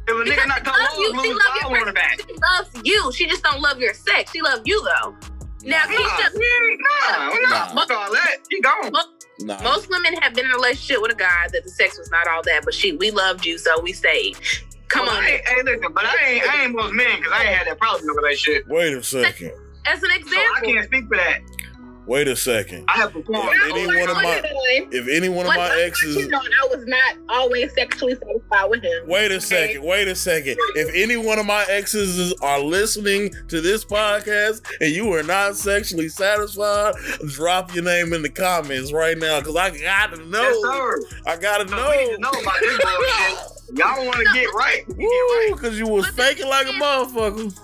If 0.08 0.16
a 0.20 0.24
Because 0.24 0.40
nigga 0.44 0.48
not 0.48 0.58
she 0.58 0.64
told 0.64 0.78
loves 0.80 0.98
you. 0.98 1.14
lose, 1.14 1.22
She 1.22 1.30
I 1.30 1.34
loves 1.34 1.62
your 1.62 1.70
want 1.72 1.88
her 1.88 1.94
back. 1.94 2.22
She 2.28 2.34
loves 2.34 2.82
you. 2.84 3.12
She 3.14 3.28
just 3.28 3.44
don't 3.44 3.62
love 3.62 3.80
your 3.80 3.94
sex. 3.94 4.32
She 4.32 4.42
loves 4.42 4.62
you 4.66 4.82
though. 4.84 5.16
Now, 5.64 5.86
Nah, 5.86 5.92
Keisha, 5.94 6.34
we 6.36 6.46
ain't- 6.46 6.82
nah, 6.82 7.30
we 7.32 7.40
not. 7.42 7.76
Nah. 7.76 7.82
Fuck 7.86 7.92
all 7.92 8.12
that. 8.12 8.38
She 8.52 8.62
gone. 8.62 8.92
Nah. 8.92 9.04
Most 9.64 9.90
women 9.90 10.14
have 10.22 10.34
been 10.34 10.46
in 10.46 10.52
a 10.52 10.56
relationship 10.56 11.02
with 11.02 11.12
a 11.12 11.16
guy 11.16 11.48
that 11.52 11.64
the 11.64 11.70
sex 11.70 11.98
was 11.98 12.10
not 12.12 12.28
all 12.28 12.42
that, 12.44 12.62
but 12.66 12.74
she 12.74 12.94
we 12.94 13.12
loved 13.12 13.46
you, 13.46 13.58
so 13.58 13.80
we 13.82 13.94
stayed. 13.94 14.38
Come 14.88 15.06
Well, 15.06 15.16
on, 15.16 15.24
I 15.24 15.30
ain't, 15.30 15.48
hey, 15.48 15.64
listen, 15.64 15.94
but 15.94 16.06
I 16.06 16.16
ain't, 16.26 16.50
I 16.50 16.64
ain't 16.64 16.76
most 16.76 16.94
men 16.94 17.18
because 17.18 17.32
I 17.34 17.44
ain't 17.44 17.56
had 17.56 17.68
that 17.68 17.80
problem 17.80 18.04
in 18.04 18.10
a 18.10 18.14
relationship. 18.14 18.68
Wait 18.68 18.94
a 18.94 19.02
second. 19.02 19.52
as 19.86 20.04
an 20.04 20.10
So 20.28 20.36
I 20.38 20.62
can't 20.64 20.86
speak 20.86 21.08
for 21.08 21.16
that. 21.18 21.40
Wait 22.08 22.28
a 22.28 22.36
second. 22.36 22.84
I 22.88 22.98
have 22.98 23.14
performed. 23.14 23.50
If 23.54 23.72
any 23.76 24.00
one 24.00 24.10
of 24.10 24.16
my 24.18 24.42
if 24.92 25.08
any 25.08 25.30
one 25.30 25.46
of 25.46 25.50
What- 25.50 25.58
my 25.58 25.76
You 25.76 25.82
exes 25.84 26.28
know, 26.28 26.40
I 26.40 26.68
was 26.76 26.84
not 26.88 27.16
always 27.30 27.72
sexually 27.74 28.16
satisfied 28.16 28.70
with 28.70 28.82
him. 28.84 29.08
Wait 29.08 29.32
a 29.32 29.40
second. 29.40 29.84
Wait 29.84 30.08
a 30.08 30.16
second. 30.16 30.58
If 30.76 30.94
any 30.96 31.16
one 31.16 31.38
of 31.40 31.46
my 31.46 31.64
exes 31.70 32.18
is- 32.18 32.34
are 32.42 32.60
listening 32.60 33.32
to 33.50 33.62
this 33.62 33.86
podcast 33.86 34.62
and 34.82 34.92
you 34.92 35.14
are 35.14 35.24
not 35.24 35.56
sexually 35.56 36.10
satisfied, 36.10 36.96
drop 37.28 37.74
your 37.76 37.84
name 37.84 38.14
in 38.14 38.24
the 38.24 38.30
comments 38.30 38.92
right 38.92 39.18
now 39.18 39.40
because 39.40 39.56
I 39.56 39.70
gotta 39.70 40.18
know. 40.26 40.42
Yes, 40.42 40.58
sir. 40.62 41.02
I 41.28 41.36
gotta 41.38 41.70
So 41.70 41.76
we 41.76 41.98
need 41.98 42.20
know. 42.20 42.32
to 42.32 42.36
know 42.36 42.42
about 42.42 42.60
this 42.62 42.78
bullshit. 42.80 43.78
Y'all 43.78 44.06
want 44.06 44.18
to 44.18 44.34
get 44.34 44.48
right. 44.54 44.84
You 44.90 44.96
get 44.96 44.98
Woo, 44.98 45.06
right. 45.06 45.50
because 45.54 45.80
you 45.80 45.88
was 45.88 46.08
faking 46.10 46.48
like 46.48 46.68
a 46.68 46.72
motherfucker. 46.72 47.56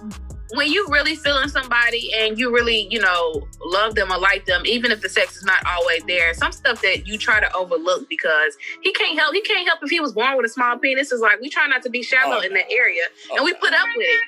When 0.51 0.71
you 0.71 0.87
really 0.89 1.15
feeling 1.15 1.49
somebody 1.49 2.11
and 2.13 2.37
you 2.39 2.53
really, 2.53 2.87
you 2.89 2.99
know, 2.99 3.47
love 3.65 3.95
them 3.95 4.11
or 4.11 4.17
like 4.17 4.45
them, 4.45 4.61
even 4.65 4.91
if 4.91 5.01
the 5.01 5.09
sex 5.09 5.35
is 5.37 5.43
not 5.43 5.65
always 5.65 6.03
there, 6.03 6.33
some 6.33 6.51
stuff 6.51 6.81
that 6.81 7.05
you 7.07 7.17
try 7.17 7.39
to 7.39 7.53
overlook 7.55 8.07
because 8.09 8.57
he 8.81 8.93
can't 8.93 9.17
help. 9.19 9.33
He 9.33 9.41
can't 9.41 9.67
help 9.67 9.79
if 9.83 9.89
he 9.89 9.99
was 9.99 10.13
born 10.13 10.37
with 10.37 10.45
a 10.45 10.49
small 10.49 10.77
penis. 10.77 11.11
Is 11.11 11.19
like 11.21 11.41
we 11.41 11.49
try 11.49 11.67
not 11.67 11.81
to 11.83 11.89
be 11.89 12.01
shallow 12.03 12.37
Oh, 12.37 12.41
in 12.41 12.53
that 12.53 12.69
area, 12.71 13.03
and 13.35 13.43
we 13.43 13.53
put 13.53 13.73
up 13.73 13.87
with 13.95 14.05
it. 14.07 14.19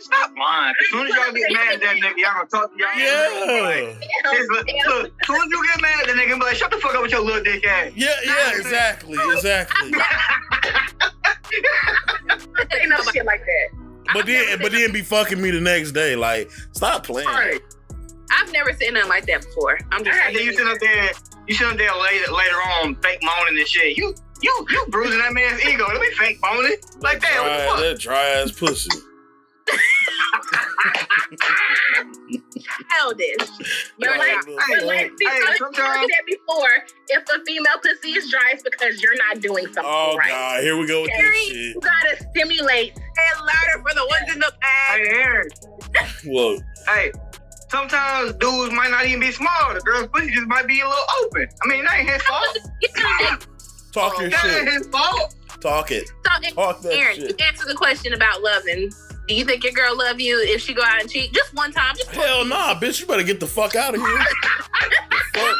Stop 0.00 0.32
lying. 0.36 0.74
As 0.80 0.86
soon 0.90 1.06
as 1.06 1.14
y'all 1.14 1.32
get 1.32 1.52
mad 1.52 1.74
at 1.74 1.80
that 1.80 1.96
nigga, 1.96 2.16
y'all 2.16 2.34
gonna 2.34 2.48
talk 2.48 2.72
to 2.72 2.78
y'all. 2.78 2.98
Yeah. 2.98 3.94
This- 4.32 4.48
look, 4.48 4.66
look, 4.88 5.12
as 5.20 5.26
soon 5.26 5.36
as 5.36 5.48
you 5.50 5.66
get 5.66 5.80
mad 5.80 6.00
at 6.00 6.06
that 6.08 6.16
nigga, 6.16 6.34
be 6.34 6.44
like, 6.44 6.56
shut 6.56 6.70
the 6.72 6.78
fuck 6.78 6.94
up 6.96 7.02
with 7.02 7.12
your 7.12 7.20
little 7.20 7.42
dick 7.44 7.64
ass. 7.64 7.92
Yeah, 7.94 8.08
yeah, 8.24 8.56
exactly, 8.56 9.16
exactly. 9.32 9.92
Ain't 12.80 12.88
no 12.90 12.96
shit 13.12 13.24
like 13.24 13.40
that. 13.44 13.87
But 14.14 14.26
then, 14.26 14.58
but 14.60 14.72
then 14.72 14.92
be 14.92 15.02
fucking 15.02 15.40
me 15.40 15.50
the 15.50 15.60
next 15.60 15.92
day. 15.92 16.16
Like, 16.16 16.50
stop 16.72 17.04
playing. 17.04 17.28
Right. 17.28 17.60
I've 18.30 18.52
never 18.52 18.72
seen 18.72 18.94
nothing 18.94 19.08
like 19.08 19.26
that 19.26 19.42
before. 19.42 19.78
I'm 19.90 20.04
just 20.04 20.18
And 20.26 20.36
then 20.36 20.44
you 20.44 20.52
sit 20.52 20.66
up 20.66 20.78
there, 20.78 21.10
you 21.46 21.54
sit 21.54 21.66
up 21.66 21.76
there 21.76 21.94
later, 21.94 22.32
later 22.32 22.56
on, 22.56 22.94
fake 22.96 23.20
moaning 23.22 23.58
and 23.58 23.68
shit. 23.68 23.96
You, 23.96 24.14
you, 24.42 24.66
you 24.70 24.86
bruising 24.88 25.18
that 25.18 25.32
man's 25.32 25.64
ego. 25.64 25.86
Let 25.86 26.00
me 26.00 26.10
fake 26.12 26.38
moaning 26.42 26.76
like 27.00 27.20
that. 27.20 27.32
Dry, 27.32 27.66
What 27.66 27.76
the 27.76 27.82
that 27.84 27.98
dry 28.00 28.24
ass 28.28 28.52
pussy. 28.52 28.90
Childish. 32.90 33.48
You're 33.98 34.10
Right. 34.12 34.34
not. 34.36 34.44
fuck? 34.44 34.60
Hey, 34.64 34.74
But 34.76 34.84
let's 34.86 35.14
be 35.18 35.26
hey, 35.26 35.30
honest, 35.30 35.48
like 35.48 35.54
I 35.54 35.56
sometimes. 35.58 36.12
said 36.12 36.26
before, 36.26 36.84
if 37.08 37.22
a 37.28 37.44
female 37.44 37.78
pussy 37.82 38.10
is 38.12 38.30
dry, 38.30 38.50
it's 38.52 38.62
because 38.62 39.02
you're 39.02 39.16
not 39.16 39.40
doing 39.40 39.64
something 39.66 39.84
Oh 39.84 40.16
right. 40.16 40.28
god, 40.28 40.62
here 40.62 40.76
we 40.76 40.86
go 40.86 41.02
with 41.02 41.10
this 41.16 41.36
shit. 41.46 41.56
you 41.56 41.80
gotta 41.80 42.16
stimulate. 42.30 42.96
And 42.96 43.40
louder 43.40 43.82
for 43.88 43.94
the 43.94 44.06
ones 44.06 44.32
in 44.34 44.38
the 44.40 44.52
Hey, 44.62 45.04
past. 45.08 45.14
Aaron. 45.14 45.48
Look, 46.24 46.62
Hey, 46.86 47.12
sometimes 47.70 48.32
dudes 48.34 48.72
might 48.72 48.90
not 48.90 49.06
even 49.06 49.20
be 49.20 49.32
small. 49.32 49.74
The 49.74 49.80
girl's 49.80 50.08
pussy 50.08 50.30
just 50.30 50.46
might 50.46 50.66
be 50.66 50.80
a 50.80 50.88
little 50.88 51.04
open. 51.24 51.48
I 51.64 51.68
mean, 51.68 51.84
that 51.84 51.98
ain't 51.98 52.10
his 52.10 52.22
fault. 52.22 52.58
talk 53.92 54.18
your 54.20 54.30
That 54.30 54.44
ain't 54.60 54.68
his 54.70 54.86
fault. 54.88 55.34
Talk 55.60 55.90
it. 55.90 56.08
So, 56.08 56.14
Talk 56.54 56.80
that 56.82 56.92
Aaron, 56.92 57.16
you 57.20 57.26
shit. 57.28 57.40
answer 57.42 57.66
the 57.66 57.74
question 57.74 58.12
about 58.14 58.42
loving. 58.42 58.92
Do 59.28 59.34
you 59.34 59.44
think 59.44 59.62
your 59.62 59.74
girl 59.74 59.96
love 59.96 60.18
you 60.20 60.40
if 60.42 60.62
she 60.62 60.72
go 60.72 60.82
out 60.82 61.00
and 61.02 61.10
cheat 61.10 61.32
just 61.32 61.54
one 61.54 61.70
time? 61.70 61.94
Just 61.96 62.10
Hell 62.10 62.44
nah, 62.46 62.74
bitch. 62.74 63.00
You 63.00 63.06
better 63.06 63.22
get 63.22 63.40
the 63.40 63.46
fuck 63.46 63.76
out 63.76 63.94
of 63.94 64.00
here. 64.00 64.18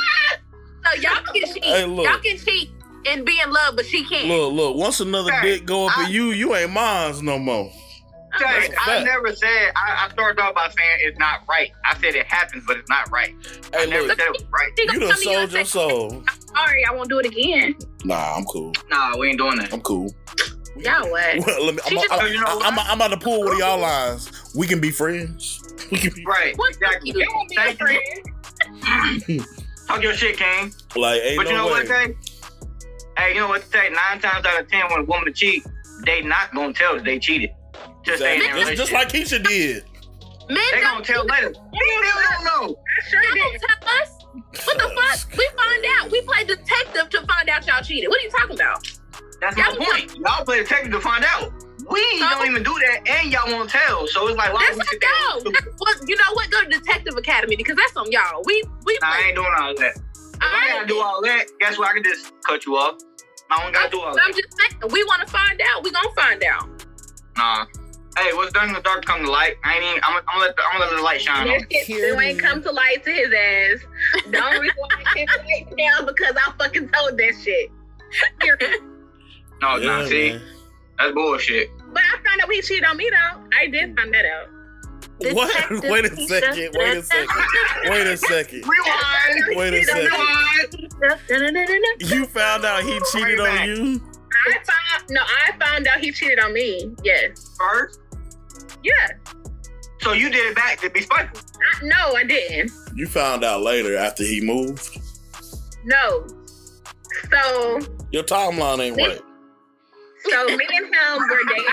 So 0.84 1.00
y'all 1.02 1.22
can 1.22 1.34
cheat. 1.52 1.64
Hey, 1.64 1.84
look. 1.84 2.06
Y'all 2.06 2.18
can 2.18 2.38
cheat 2.38 2.70
and 3.06 3.26
be 3.26 3.38
in 3.44 3.50
love, 3.52 3.76
but 3.76 3.84
she 3.84 4.04
can't. 4.06 4.26
Look, 4.28 4.52
look. 4.54 4.76
Once 4.76 5.00
another 5.00 5.30
Hey, 5.32 5.58
dick 5.58 5.66
go 5.66 5.86
up 5.86 5.98
I- 5.98 6.06
in 6.06 6.10
you, 6.12 6.30
you 6.30 6.54
ain't 6.54 6.70
mine 6.72 7.22
no 7.24 7.38
more. 7.38 7.70
Jay, 8.38 8.44
That's 8.46 8.68
a 8.68 8.72
I 8.80 8.84
fact. 8.84 9.04
never 9.06 9.34
said. 9.34 9.72
I, 9.76 10.06
I 10.06 10.12
started 10.12 10.40
off 10.40 10.54
by 10.54 10.68
saying 10.68 10.98
it's 11.02 11.18
not 11.18 11.40
right. 11.48 11.70
I 11.84 11.94
said 11.98 12.14
it 12.14 12.26
happens, 12.26 12.64
but 12.66 12.76
it's 12.78 12.88
not 12.88 13.10
right. 13.10 13.34
I 13.74 13.86
never 13.86 14.06
look, 14.06 14.18
said 14.18 14.26
it 14.28 14.32
was 14.32 14.44
right. 14.52 14.70
She 14.78 14.82
you 14.84 14.86
gonna 14.88 15.00
done 15.00 15.10
come 15.10 15.22
to 15.22 15.28
you 15.28 15.34
sold 15.34 15.42
and 15.44 15.52
your 15.52 15.64
say, 15.64 15.70
soul. 15.70 16.24
Sorry, 16.54 16.84
I 16.86 16.92
won't 16.94 17.08
do 17.08 17.18
it 17.18 17.26
again. 17.26 17.74
Nah, 18.04 18.36
I'm 18.36 18.44
cool. 18.44 18.72
Nah, 18.90 19.16
we 19.18 19.28
ain't 19.30 19.38
doing 19.38 19.58
that. 19.58 19.72
I'm 19.72 19.80
cool. 19.80 20.10
Y'all 20.78 21.10
what? 21.10 21.46
Well, 21.46 21.64
let 21.66 21.74
me, 21.74 21.80
I'm, 21.86 21.92
just- 21.92 22.06
I'm, 22.12 22.26
You 22.32 22.40
know 22.40 22.46
I'm, 22.46 22.56
what? 22.56 22.66
I'm, 22.66 22.78
I'm 22.78 22.98
about 22.98 23.08
to 23.08 23.16
pull 23.18 23.40
one 23.44 23.52
of 23.52 23.58
y'all 23.58 23.78
lines. 23.80 24.52
We 24.54 24.66
can 24.66 24.80
be 24.80 24.90
friends. 24.90 25.62
We 25.90 25.96
can 25.98 26.12
be 26.14 26.24
Right, 26.26 26.54
What 26.58 26.74
exactly. 26.74 27.12
you 27.16 27.26
won't 27.34 27.48
be 27.48 27.56
a 27.56 27.72
Thank 27.72 29.28
you. 29.28 29.44
Talk 29.86 30.02
your 30.02 30.12
shit, 30.12 30.36
King. 30.36 30.72
like, 30.96 31.22
ain't 31.22 31.36
But 31.38 31.46
you 31.46 31.52
no 31.54 31.58
know 31.68 31.72
way. 31.72 31.84
what, 31.84 31.86
Tay? 31.86 32.14
Hey, 33.16 33.34
you 33.34 33.40
know 33.40 33.48
what, 33.48 33.62
Tay? 33.70 33.88
Nine 33.90 34.20
times 34.20 34.44
out 34.44 34.60
of 34.60 34.68
ten, 34.68 34.82
when 34.90 35.00
a 35.00 35.04
woman 35.04 35.32
cheat, 35.32 35.64
they 36.04 36.20
not 36.22 36.52
gonna 36.54 36.72
tell 36.74 36.96
that 36.96 37.04
they 37.04 37.18
cheated. 37.18 37.50
Just 38.04 38.18
saying, 38.20 38.40
Exactly. 38.42 38.64
Just, 38.64 38.76
just 38.76 38.92
like 38.92 39.08
Keisha 39.08 39.42
did. 39.42 39.84
Men 40.48 40.58
they 40.72 40.80
don't 40.80 40.92
gonna 40.94 41.04
tell 41.04 41.24
later. 41.24 41.50
They 41.52 41.54
still 41.54 42.22
don't 42.30 42.44
know. 42.44 42.76
I 42.76 43.08
sure 43.08 43.22
Y'all 43.22 43.34
don't 43.50 43.60
tell 43.60 43.88
us. 44.02 44.66
What 44.66 44.78
the 44.78 44.88
fuck? 44.94 45.38
We 45.38 45.48
find 45.56 45.84
out. 46.00 46.10
We 46.10 46.20
play 46.22 46.44
detective 46.44 47.08
to 47.10 47.26
find 47.26 47.48
out 47.48 47.66
y'all 47.66 47.82
cheated. 47.82 48.08
What 48.10 48.20
are 48.20 48.24
you 48.24 48.30
talking 48.30 48.56
about? 48.56 48.97
That's 49.40 49.56
my 49.56 49.68
Y'all- 49.68 49.76
point. 49.76 50.16
Y'all 50.16 50.44
play 50.44 50.58
detective 50.58 50.92
to 50.92 51.00
find 51.00 51.24
out. 51.24 51.52
We 51.90 52.02
So- 52.18 52.28
don't 52.28 52.46
even 52.50 52.62
do 52.62 52.74
that, 52.86 53.08
and 53.08 53.32
y'all 53.32 53.50
won't 53.50 53.70
tell. 53.70 54.06
So 54.08 54.26
it's 54.28 54.36
like, 54.36 54.52
why 54.52 54.64
That's 54.66 54.76
would 54.78 54.86
we 54.90 54.98
there? 54.98 55.10
y'all. 55.30 55.52
That's 55.52 55.66
what 55.78 56.08
you 56.08 56.16
know. 56.16 56.32
What 56.34 56.50
go 56.50 56.62
to 56.62 56.68
Detective 56.68 57.16
Academy 57.16 57.56
because 57.56 57.76
that's 57.76 57.96
on 57.96 58.10
y'all. 58.12 58.42
We 58.44 58.62
we 58.84 58.98
Nah, 59.00 59.08
I 59.12 59.18
ain't 59.28 59.36
doing 59.36 59.52
all 59.58 59.74
that. 59.76 59.96
If 59.96 60.42
All 60.42 60.48
I 60.48 60.52
right. 60.52 60.68
gotta 60.74 60.86
do 60.86 61.00
all 61.00 61.22
that, 61.22 61.46
guess 61.60 61.78
what? 61.78 61.88
I 61.88 61.94
can 61.94 62.04
just 62.04 62.32
cut 62.46 62.66
you 62.66 62.76
off. 62.76 62.96
I 63.50 63.62
don't 63.62 63.72
gotta 63.72 63.90
do 63.90 64.00
all 64.00 64.08
I'm 64.10 64.14
that. 64.16 64.34
just 64.34 64.58
saying. 64.58 64.92
We 64.92 65.02
want 65.04 65.22
to 65.26 65.32
find 65.32 65.60
out. 65.74 65.82
We 65.82 65.90
gonna 65.90 66.10
find 66.14 66.44
out. 66.44 66.68
Nah. 67.36 67.66
Hey, 68.18 68.32
what's 68.34 68.52
done 68.52 68.68
in 68.68 68.74
the 68.74 68.80
dark 68.80 69.04
come 69.04 69.24
to 69.24 69.30
light. 69.30 69.54
I 69.64 69.74
ain't 69.76 69.84
even. 69.84 70.00
I'm, 70.04 70.16
I'm 70.16 70.22
gonna 70.26 70.40
let 70.40 70.56
the, 70.56 70.62
I'm 70.64 70.78
gonna 70.80 70.90
let 70.90 70.96
the 70.98 71.02
light 71.02 71.20
shine 71.22 71.48
on. 71.48 71.58
That 71.58 71.72
shit 71.72 71.84
still 71.84 72.20
ain't 72.20 72.38
come 72.38 72.62
to 72.64 72.70
light 72.72 73.04
to 73.04 73.10
his 73.12 73.32
ass. 73.32 73.86
Don't 74.30 74.60
reason 74.60 74.76
why 74.76 74.88
it 75.16 75.28
to 75.28 75.36
light 75.38 75.68
now 75.78 76.04
because 76.04 76.34
I 76.36 76.52
fucking 76.58 76.88
told 76.90 77.16
that 77.16 77.34
shit. 77.42 77.70
Period. 79.60 79.62
No, 79.62 79.76
Yeah, 79.76 80.02
nah. 80.02 80.08
See, 80.08 80.30
man. 80.30 80.40
that's 80.98 81.12
bullshit. 81.14 81.70
But 81.92 82.02
I 82.02 82.16
found 82.24 82.40
out 82.42 82.50
he 82.50 82.62
cheated 82.62 82.84
on 82.84 82.96
me 82.96 83.10
though. 83.10 83.42
I 83.58 83.66
did 83.66 83.90
hmm. 83.90 83.96
find 83.96 84.14
that 84.14 84.24
out. 84.24 84.48
What? 85.20 85.70
Wait 85.82 86.04
a 86.04 86.16
second. 86.16 86.70
Wait 86.74 86.96
a 86.96 87.02
second. 87.02 87.28
Wait 87.86 88.06
a 88.06 88.16
second. 88.16 88.64
Rewind. 88.64 89.56
Wait 89.56 89.74
a 89.74 89.82
second. 89.84 90.12
You 91.98 92.24
found 92.26 92.64
out 92.64 92.82
he 92.82 93.00
cheated 93.12 93.40
on 93.40 93.66
you? 93.66 94.00
I 94.46 94.52
found 94.52 95.10
no, 95.10 95.20
I 95.22 95.52
found 95.58 95.88
out 95.88 95.98
he 95.98 96.12
cheated 96.12 96.38
on 96.38 96.52
me. 96.52 96.94
Yes. 97.02 97.56
First. 97.58 97.98
Yeah. 98.84 99.08
So 100.00 100.12
you 100.12 100.30
did 100.30 100.50
it 100.50 100.54
back 100.54 100.78
to 100.80 100.90
be 100.90 101.00
spiteful. 101.02 101.40
I, 101.60 101.80
no, 101.84 102.14
I 102.14 102.22
didn't. 102.24 102.70
You 102.94 103.06
found 103.06 103.42
out 103.42 103.62
later 103.62 103.96
after 103.96 104.22
he 104.22 104.40
moved? 104.40 104.96
No. 105.84 106.24
So 107.30 107.80
Your 108.12 108.22
timeline 108.22 108.78
ain't 108.80 108.96
right. 108.96 109.20
So 110.24 110.46
me 110.56 110.66
and 110.76 110.86
him 110.86 111.18
were 111.18 111.44
dating 111.48 111.64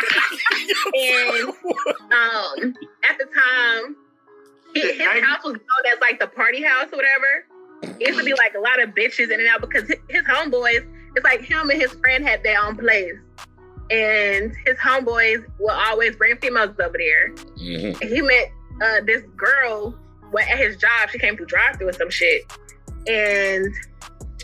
and 0.93 1.49
um 2.11 2.73
at 3.03 3.17
the 3.17 3.25
time 3.25 3.95
he, 4.75 4.81
his 4.91 5.23
house 5.23 5.43
was 5.43 5.53
known 5.53 5.93
as 5.93 5.99
like 6.01 6.19
the 6.19 6.27
party 6.27 6.61
house 6.61 6.87
or 6.91 6.97
whatever. 6.97 7.45
It 7.99 8.09
used 8.09 8.19
to 8.19 8.25
be 8.25 8.33
like 8.33 8.53
a 8.55 8.59
lot 8.59 8.81
of 8.81 8.89
bitches 8.89 9.31
in 9.31 9.39
and 9.39 9.47
out 9.47 9.61
because 9.61 9.87
his, 10.09 10.23
homeboys, 10.23 10.85
it's 11.15 11.23
like 11.23 11.41
him 11.41 11.69
and 11.69 11.81
his 11.81 11.93
friend 11.93 12.27
had 12.27 12.43
their 12.43 12.61
own 12.61 12.75
place. 12.75 13.15
And 13.89 14.53
his 14.65 14.77
homeboys 14.77 15.45
will 15.59 15.69
always 15.69 16.15
bring 16.15 16.37
females 16.37 16.75
over 16.79 16.97
there. 16.97 17.29
Mhm. 17.57 18.01
And 18.01 18.09
he 18.09 18.21
met 18.21 18.51
uh, 18.83 19.01
this 19.05 19.21
girl 19.37 19.97
well, 20.31 20.43
at 20.43 20.57
his 20.57 20.75
job. 20.77 21.09
She 21.11 21.19
came 21.19 21.37
through 21.37 21.45
drive 21.45 21.77
through 21.77 21.89
or 21.89 21.93
some 21.93 22.09
shit. 22.09 22.43
And 23.07 23.73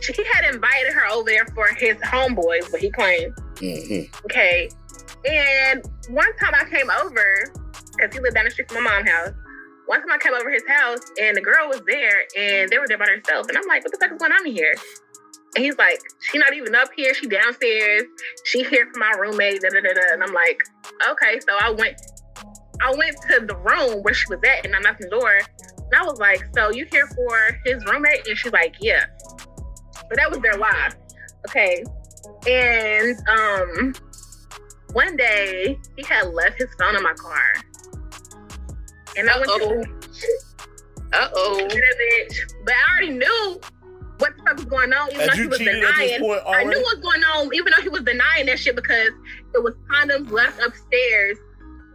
she, 0.02 0.14
he 0.14 0.24
had 0.32 0.54
invited 0.54 0.94
her 0.94 1.08
over 1.12 1.30
there 1.30 1.46
for 1.48 1.68
his 1.68 1.98
homeboys, 1.98 2.72
but 2.72 2.80
he 2.80 2.90
claimed. 2.92 3.34
Mhm. 3.56 4.26
Okay. 4.26 4.70
And 5.26 5.84
one 6.10 6.36
time 6.38 6.54
I 6.56 6.66
came 6.70 6.90
over, 6.90 7.44
because 7.98 8.14
he 8.14 8.20
lived 8.22 8.36
down 8.36 8.46
the 8.46 8.52
street 8.52 8.72
from 8.72 8.84
my 8.84 8.92
mom's 8.92 9.10
house. 9.10 9.34
One 9.86 10.00
time 10.00 10.12
I 10.12 10.18
came 10.18 10.34
over 10.34 10.50
his 10.50 10.64
house 10.68 11.02
and 11.22 11.36
the 11.36 11.42
girl 11.42 11.68
was 11.68 11.82
there 11.86 12.24
and 12.38 12.70
they 12.70 12.78
were 12.78 12.88
there 12.88 12.98
by 12.98 13.08
themselves. 13.08 13.50
And 13.50 13.58
I'm 13.58 13.68
like, 13.68 13.84
what 13.84 13.92
the 13.92 13.98
fuck 14.00 14.12
is 14.12 14.18
going 14.18 14.32
on 14.32 14.48
in 14.48 14.54
here? 14.54 14.74
And 15.56 15.66
he's 15.66 15.78
like, 15.78 16.00
she 16.22 16.38
not 16.38 16.54
even 16.54 16.74
up 16.76 16.90
here. 16.96 17.14
She 17.14 17.28
downstairs. 17.28 18.04
She 18.46 18.64
here 18.64 18.88
for 18.92 19.00
my 19.00 19.12
roommate. 19.20 19.62
Da, 19.62 19.70
da, 19.70 19.82
da, 19.82 19.94
da. 19.94 20.02
And 20.14 20.24
I'm 20.24 20.34
like, 20.34 20.58
okay. 21.10 21.40
So 21.42 21.58
I 21.60 21.72
went, 21.72 22.00
I 22.82 22.96
went 22.96 23.18
to 23.30 23.46
the 23.46 23.56
room 23.58 24.02
where 24.04 24.14
she 24.14 24.26
was 24.30 24.40
at 24.48 24.66
and 24.66 24.74
I 24.76 24.80
knocked 24.80 25.02
the 25.02 25.10
door. 25.10 25.34
And 25.34 25.94
I 25.94 26.04
was 26.06 26.20
like, 26.20 26.42
so 26.56 26.72
you 26.72 26.88
here 26.90 27.08
for 27.08 27.60
his 27.66 27.84
roommate? 27.86 28.26
And 28.28 28.38
she's 28.38 28.54
like, 28.54 28.76
yeah. 28.80 29.08
But 30.08 30.18
that 30.18 30.30
was 30.30 30.40
their 30.40 30.56
lie. 30.56 30.92
Okay. 31.50 31.84
And 32.48 33.18
um 33.30 33.94
one 34.94 35.16
day 35.16 35.80
he 35.98 36.06
had 36.06 36.28
left 36.34 36.58
his 36.58 36.70
phone 36.80 36.96
in 36.96 37.04
my 37.04 37.14
car. 37.14 37.54
And 39.18 39.30
I 39.30 39.38
went 39.38 39.50
Uh-oh. 39.50 39.84
to 39.84 39.90
Uh 41.14 41.30
oh. 41.34 41.58
get 41.68 41.78
a 41.78 41.96
bitch. 42.32 42.36
But 42.66 42.74
I 42.74 42.92
already 42.94 43.12
knew 43.14 43.62
what 44.20 44.36
the 44.38 44.44
fuck 44.44 44.56
was 44.58 44.66
going 44.66 44.94
on, 44.94 45.10
even 45.10 45.22
Had 45.22 45.30
though 45.32 45.36
he 45.42 45.48
was 45.48 45.58
cheated 45.58 45.84
at 45.84 45.96
this 45.98 46.12
denying. 46.12 46.22
point 46.22 46.42
I 46.48 46.64
knew 46.64 46.82
what 46.82 46.98
was 46.98 47.04
going 47.04 47.24
on, 47.24 47.54
even 47.56 47.74
though 47.76 47.82
he 47.82 47.90
was 47.90 48.02
denying 48.02 48.46
that 48.48 48.60
shit 48.60 48.76
because 48.76 49.10
it 49.56 49.64
was 49.64 49.74
condoms 49.92 50.30
left 50.32 50.60
upstairs 50.62 51.38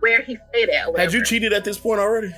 where 0.01 0.23
he 0.23 0.37
stayed 0.51 0.69
at. 0.71 0.97
Had 0.99 1.13
you 1.13 1.25
cheated 1.25 1.53
at 1.53 1.65
this 1.65 1.79
point 1.79 2.01
already? 2.01 2.33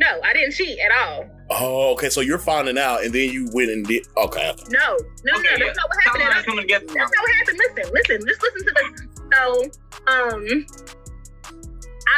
No, 0.00 0.20
I 0.22 0.32
didn't 0.32 0.52
cheat 0.52 0.78
at 0.78 0.90
all. 0.92 1.30
Oh, 1.50 1.92
okay. 1.92 2.08
So 2.08 2.20
you're 2.20 2.38
finding 2.38 2.78
out, 2.78 3.04
and 3.04 3.12
then 3.12 3.30
you 3.30 3.48
went 3.52 3.70
and 3.70 3.86
did. 3.86 4.06
Okay. 4.16 4.54
No, 4.70 4.78
no, 4.78 4.96
no, 5.24 5.38
Okay, 5.38 5.56
no. 5.58 5.66
That's 5.66 5.78
not 5.78 5.88
what 5.88 6.04
happened. 6.04 6.22
at 6.22 6.28
all. 6.28 6.32
Timelines 6.34 6.44
coming 6.46 6.60
together 6.62 6.86
now. 6.86 6.94
That's 6.94 7.12
not 7.14 7.22
what 7.22 7.32
happened. 7.36 7.58
Listen, 7.58 7.92
listen, 7.94 8.26
just 8.28 8.42
listen 8.42 8.66
to 8.66 8.74
this. 8.74 9.08
So, 9.34 9.62
um, 10.06 10.66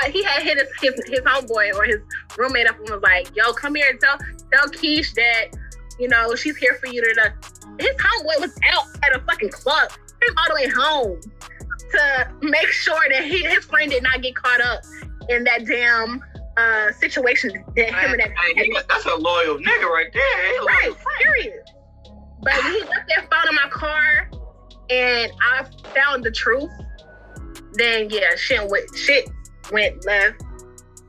I, 0.02 0.10
he 0.10 0.22
had 0.22 0.42
hit 0.42 0.58
his, 0.58 0.68
his 0.80 0.94
his 1.08 1.20
homeboy 1.20 1.74
or 1.74 1.84
his 1.84 1.96
roommate 2.36 2.68
up 2.68 2.78
and 2.78 2.90
was 2.90 3.02
like, 3.02 3.34
"Yo, 3.34 3.52
come 3.52 3.74
here 3.74 3.86
and 3.90 4.00
tell 4.00 4.18
tell 4.52 4.68
Keish 4.68 5.12
that 5.14 5.46
you 5.98 6.08
know 6.08 6.34
she's 6.34 6.56
here 6.56 6.76
for 6.80 6.86
you." 6.88 7.02
To 7.02 7.32
his 7.78 7.94
homeboy 7.96 8.40
was 8.40 8.56
out 8.72 8.84
at 9.02 9.16
a 9.16 9.20
fucking 9.24 9.50
club, 9.50 9.90
came 9.90 10.34
all 10.38 10.44
the 10.48 10.54
way 10.54 10.68
home 10.68 11.20
to 11.92 12.28
make 12.42 12.66
sure 12.68 13.00
that 13.10 13.24
he, 13.24 13.44
his 13.44 13.64
friend 13.64 13.90
did 13.90 14.02
not 14.02 14.20
get 14.22 14.34
caught 14.34 14.60
up 14.60 14.80
in 15.28 15.44
that 15.44 15.64
damn 15.66 16.20
uh 16.56 16.92
situation 16.92 17.52
that 17.76 17.88
him 17.88 18.12
and 18.12 18.20
that 18.20 18.32
Hey, 18.54 18.70
that's 18.88 19.04
a 19.04 19.14
loyal 19.14 19.58
nigga 19.58 19.88
right 19.88 20.10
there. 20.12 20.52
He 20.52 20.66
Right, 20.66 20.94
period. 21.20 21.60
But 22.42 22.54
when 22.64 22.72
he 22.72 22.80
left 22.80 23.08
that 23.08 23.30
phone 23.30 23.48
in 23.48 23.54
my 23.54 23.68
car 23.70 24.30
and 24.90 25.32
I 25.42 25.66
found 25.94 26.24
the 26.24 26.30
truth, 26.30 26.70
then 27.74 28.08
yeah, 28.10 28.34
shit 28.36 28.68
went 28.70 28.88
shit 28.96 29.28
went 29.72 30.04
left. 30.06 30.42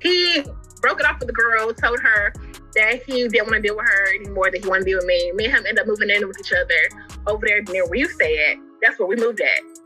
He 0.02 0.44
broke 0.82 1.00
it 1.00 1.06
off 1.06 1.20
with 1.20 1.28
the 1.28 1.34
girl, 1.34 1.74
told 1.74 2.00
her 2.00 2.34
that 2.76 3.04
he 3.06 3.28
didn't 3.28 3.48
want 3.48 3.56
to 3.56 3.62
deal 3.62 3.76
with 3.76 3.88
her 3.88 4.16
anymore, 4.16 4.52
that 4.52 4.64
he 4.64 4.70
wanted 4.70 4.86
to 4.86 4.86
deal 4.86 4.98
with 4.98 5.06
me. 5.06 5.32
Me 5.34 5.46
and 5.46 5.54
him 5.54 5.66
ended 5.68 5.80
up 5.80 5.88
moving 5.88 6.10
in 6.10 6.28
with 6.28 6.40
each 6.40 6.54
other 6.54 7.08
over 7.28 7.46
there 7.46 7.62
near 7.64 7.86
where 7.86 8.00
you 8.00 8.08
stay 8.10 8.52
at. 8.52 8.58
That's 8.82 9.00
where 9.00 9.08
we 9.08 9.16
moved 9.16 9.42
at. 9.42 9.77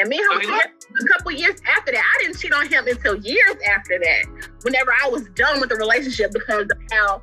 And 0.00 0.08
me 0.08 0.18
and 0.18 0.42
him 0.42 0.50
a 0.50 1.08
couple 1.08 1.30
years 1.32 1.60
after 1.76 1.92
that. 1.92 2.02
I 2.02 2.22
didn't 2.22 2.38
cheat 2.38 2.52
on 2.52 2.66
him 2.68 2.86
until 2.88 3.16
years 3.16 3.56
after 3.70 3.98
that. 3.98 4.50
Whenever 4.62 4.92
I 5.04 5.08
was 5.08 5.28
done 5.34 5.60
with 5.60 5.68
the 5.68 5.76
relationship 5.76 6.32
because 6.32 6.64
of 6.70 6.78
how 6.90 7.22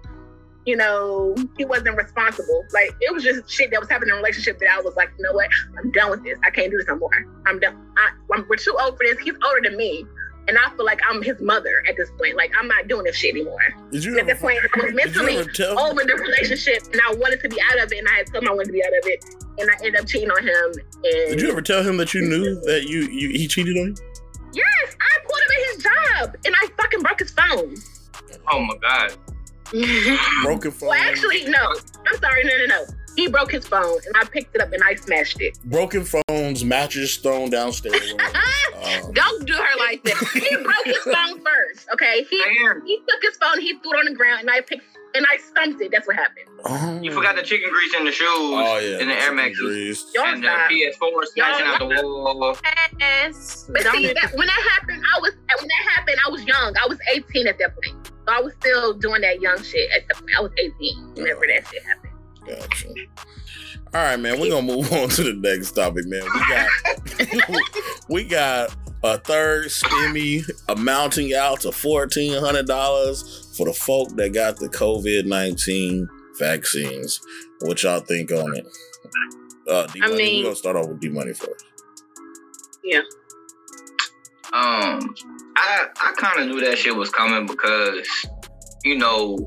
you 0.67 0.75
know, 0.75 1.33
he 1.57 1.63
wasn't 1.63 1.95
responsible. 1.95 2.65
Like 2.73 2.93
it 2.99 3.13
was 3.13 3.23
just 3.23 3.49
shit 3.49 3.71
that 3.71 3.79
was 3.79 3.89
happening 3.89 4.09
in 4.09 4.15
a 4.15 4.17
relationship 4.17 4.59
that 4.59 4.67
I 4.69 4.81
was 4.81 4.95
like, 4.97 5.09
you 5.17 5.23
know 5.23 5.31
what? 5.31 5.49
I'm 5.79 5.89
done 5.91 6.11
with 6.11 6.23
this. 6.23 6.37
I 6.43 6.49
can't 6.49 6.69
do 6.69 6.77
this 6.77 6.87
no 6.87 6.97
more. 6.97 7.09
I'm 7.45 7.57
done. 7.57 7.77
I, 7.97 8.09
I'm, 8.35 8.45
we're 8.49 8.57
too 8.57 8.75
old 8.77 8.97
for 8.97 9.05
this. 9.05 9.17
He's 9.19 9.33
older 9.45 9.61
than 9.63 9.77
me. 9.77 10.05
And 10.47 10.57
I 10.57 10.69
feel 10.75 10.86
like 10.86 10.99
I'm 11.10 11.21
his 11.21 11.41
mother 11.41 11.83
at 11.89 11.97
this 11.97 12.10
point. 12.17 12.36
Like 12.38 12.51
I'm 12.57 12.67
not 12.67 12.88
doing 12.88 13.03
this 13.03 13.15
shit 13.17 13.36
anymore. 13.36 13.60
Did 13.91 14.03
you 14.05 14.13
At 14.13 14.19
ever? 14.21 14.27
that 14.33 14.39
point, 14.39 14.60
I 14.60 14.86
was 14.86 14.93
mentally 14.93 15.38
over 15.38 16.03
the 16.03 16.15
relationship 16.21 16.83
and 16.91 17.01
I 17.05 17.13
wanted 17.15 17.41
to 17.41 17.49
be 17.49 17.57
out 17.71 17.79
of 17.83 17.91
it. 17.91 17.97
And 17.99 18.07
I 18.07 18.17
had 18.17 18.27
told 18.27 18.43
him 18.43 18.49
I 18.49 18.53
wanted 18.53 18.67
to 18.67 18.71
be 18.73 18.83
out 18.83 18.89
of 18.93 19.05
it. 19.05 19.25
And 19.60 19.69
I 19.69 19.73
ended 19.86 19.97
up 19.99 20.07
cheating 20.07 20.29
on 20.31 20.41
him. 20.41 20.83
And 21.03 21.31
Did 21.38 21.41
you 21.41 21.51
ever 21.51 21.62
tell 21.62 21.83
him 21.83 21.97
that 21.97 22.13
you 22.13 22.21
knew 22.21 22.55
that 22.62 22.86
you, 22.88 23.01
you 23.10 23.29
he 23.29 23.47
cheated 23.47 23.75
on 23.77 23.88
you? 23.88 23.95
yes, 24.53 24.95
I 24.99 25.19
pulled 25.25 25.41
him 25.41 25.51
at 25.51 25.75
his 25.75 25.83
job 25.83 26.38
and 26.45 26.55
I 26.62 26.67
fucking 26.81 27.01
broke 27.01 27.19
his 27.19 27.31
phone. 27.31 27.75
Oh 28.51 28.60
my 28.62 28.75
god. 28.81 29.13
Broken 30.43 30.71
phone. 30.71 30.89
Well, 30.89 31.10
actually, 31.10 31.43
no. 31.49 31.73
I'm 32.07 32.17
sorry. 32.19 32.43
No, 32.45 32.57
no, 32.57 32.65
no. 32.67 32.86
He 33.17 33.27
broke 33.27 33.51
his 33.51 33.67
phone 33.67 33.99
and 34.06 34.15
I 34.15 34.23
picked 34.25 34.56
it 34.56 34.62
up 34.62 34.71
and 34.71 34.82
I 34.84 34.95
smashed 34.95 35.41
it. 35.41 35.58
broken 35.65 36.06
phones, 36.06 36.63
mattress 36.63 37.17
thrown 37.17 37.49
downstairs. 37.49 38.13
Um, 38.77 39.12
Don't 39.12 39.45
do 39.47 39.53
her 39.53 39.77
like 39.80 40.03
that. 40.03 40.17
he 40.34 40.56
broke 40.56 40.86
his 40.86 40.97
phone 40.99 41.41
first. 41.43 41.89
Okay, 41.93 42.23
he 42.30 42.38
he 42.86 42.97
took 43.10 43.21
his 43.23 43.36
phone, 43.38 43.60
he 43.60 43.73
threw 43.80 43.91
it 43.93 43.97
on 43.97 44.06
the 44.06 44.13
ground, 44.15 44.41
and 44.41 44.51
I 44.51 44.62
picked 44.62 44.84
and 45.15 45.25
I 45.34 45.38
stumped 45.38 45.82
it. 45.82 45.89
That's 45.91 46.06
what 46.08 46.15
happened. 46.15 46.45
oh. 46.63 46.99
You 47.01 47.12
forgot 47.12 47.36
the 47.36 47.41
chicken 47.41 47.69
grease 47.71 47.95
in 47.95 48.06
the 48.06 48.12
shoes 48.12 48.27
Oh 48.30 48.77
yeah. 48.77 48.99
and 48.99 49.10
the 49.10 49.15
Air 49.15 49.34
Max 49.34 49.58
and 49.60 50.43
the. 50.43 50.47
PS4 50.47 51.25
smashing 51.34 51.65
out 51.65 51.80
the 51.80 51.86
wall. 52.08 52.56
Yes. 52.99 53.65
But 53.67 53.82
see, 53.82 54.13
that, 54.13 54.32
when 54.36 54.45
that 54.47 54.67
happened, 54.80 55.03
I 55.15 55.19
was 55.21 55.34
when 55.60 55.67
that 55.67 55.91
happened, 55.95 56.17
I 56.25 56.30
was 56.30 56.43
young. 56.45 56.73
I 56.82 56.88
was 56.88 56.99
18 57.13 57.47
at 57.47 57.58
that 57.58 57.73
point. 57.73 58.08
So 58.08 58.34
I 58.34 58.39
was 58.41 58.53
still 58.60 58.93
doing 58.93 59.21
that 59.21 59.41
young 59.41 59.62
shit 59.63 59.89
at 59.91 60.08
that 60.08 60.17
point. 60.17 60.32
I 60.38 60.41
was 60.41 60.51
18 60.60 61.13
whenever 61.15 61.47
that 61.47 61.67
shit 61.67 61.84
happened. 61.84 62.06
Gotcha. 62.47 62.88
All 63.93 64.03
right, 64.03 64.17
man. 64.19 64.39
We're 64.39 64.49
gonna 64.49 64.65
move 64.67 64.91
on 64.93 65.10
to 65.10 65.23
the 65.23 65.33
next 65.33 65.71
topic, 65.71 66.05
man. 66.07 66.23
We 66.23 66.39
got 66.49 66.69
we 68.10 68.23
got 68.23 68.75
a 69.03 69.17
third 69.19 69.67
stimmy 69.67 70.43
amounting 70.69 71.33
out 71.33 71.62
to 71.62 71.71
fourteen 71.71 72.33
hundred 72.41 72.67
dollars 72.67 73.53
for 73.57 73.65
the 73.65 73.73
folk 73.73 74.10
that 74.17 74.33
got 74.33 74.57
the 74.57 74.69
COVID 74.69 75.25
nineteen 75.25 76.07
vaccines. 76.39 77.19
What 77.62 77.81
y'all 77.83 77.99
think 78.01 78.31
on 78.31 78.55
it? 78.55 78.67
Uh, 79.69 79.88
D-Money, 79.88 80.13
I 80.13 80.17
mean- 80.17 80.38
we're 80.38 80.43
gonna 80.43 80.55
start 80.55 80.75
off 80.75 80.88
with 80.88 80.99
D 80.99 81.10
Money 81.10 81.33
first. 81.33 81.65
Yeah. 82.83 83.01
Um, 84.53 85.13
I 85.57 85.88
I 85.99 86.13
kind 86.17 86.39
of 86.39 86.47
knew 86.47 86.62
that 86.62 86.77
shit 86.77 86.95
was 86.95 87.10
coming 87.10 87.45
because 87.47 88.07
you 88.86 88.97
know, 88.97 89.38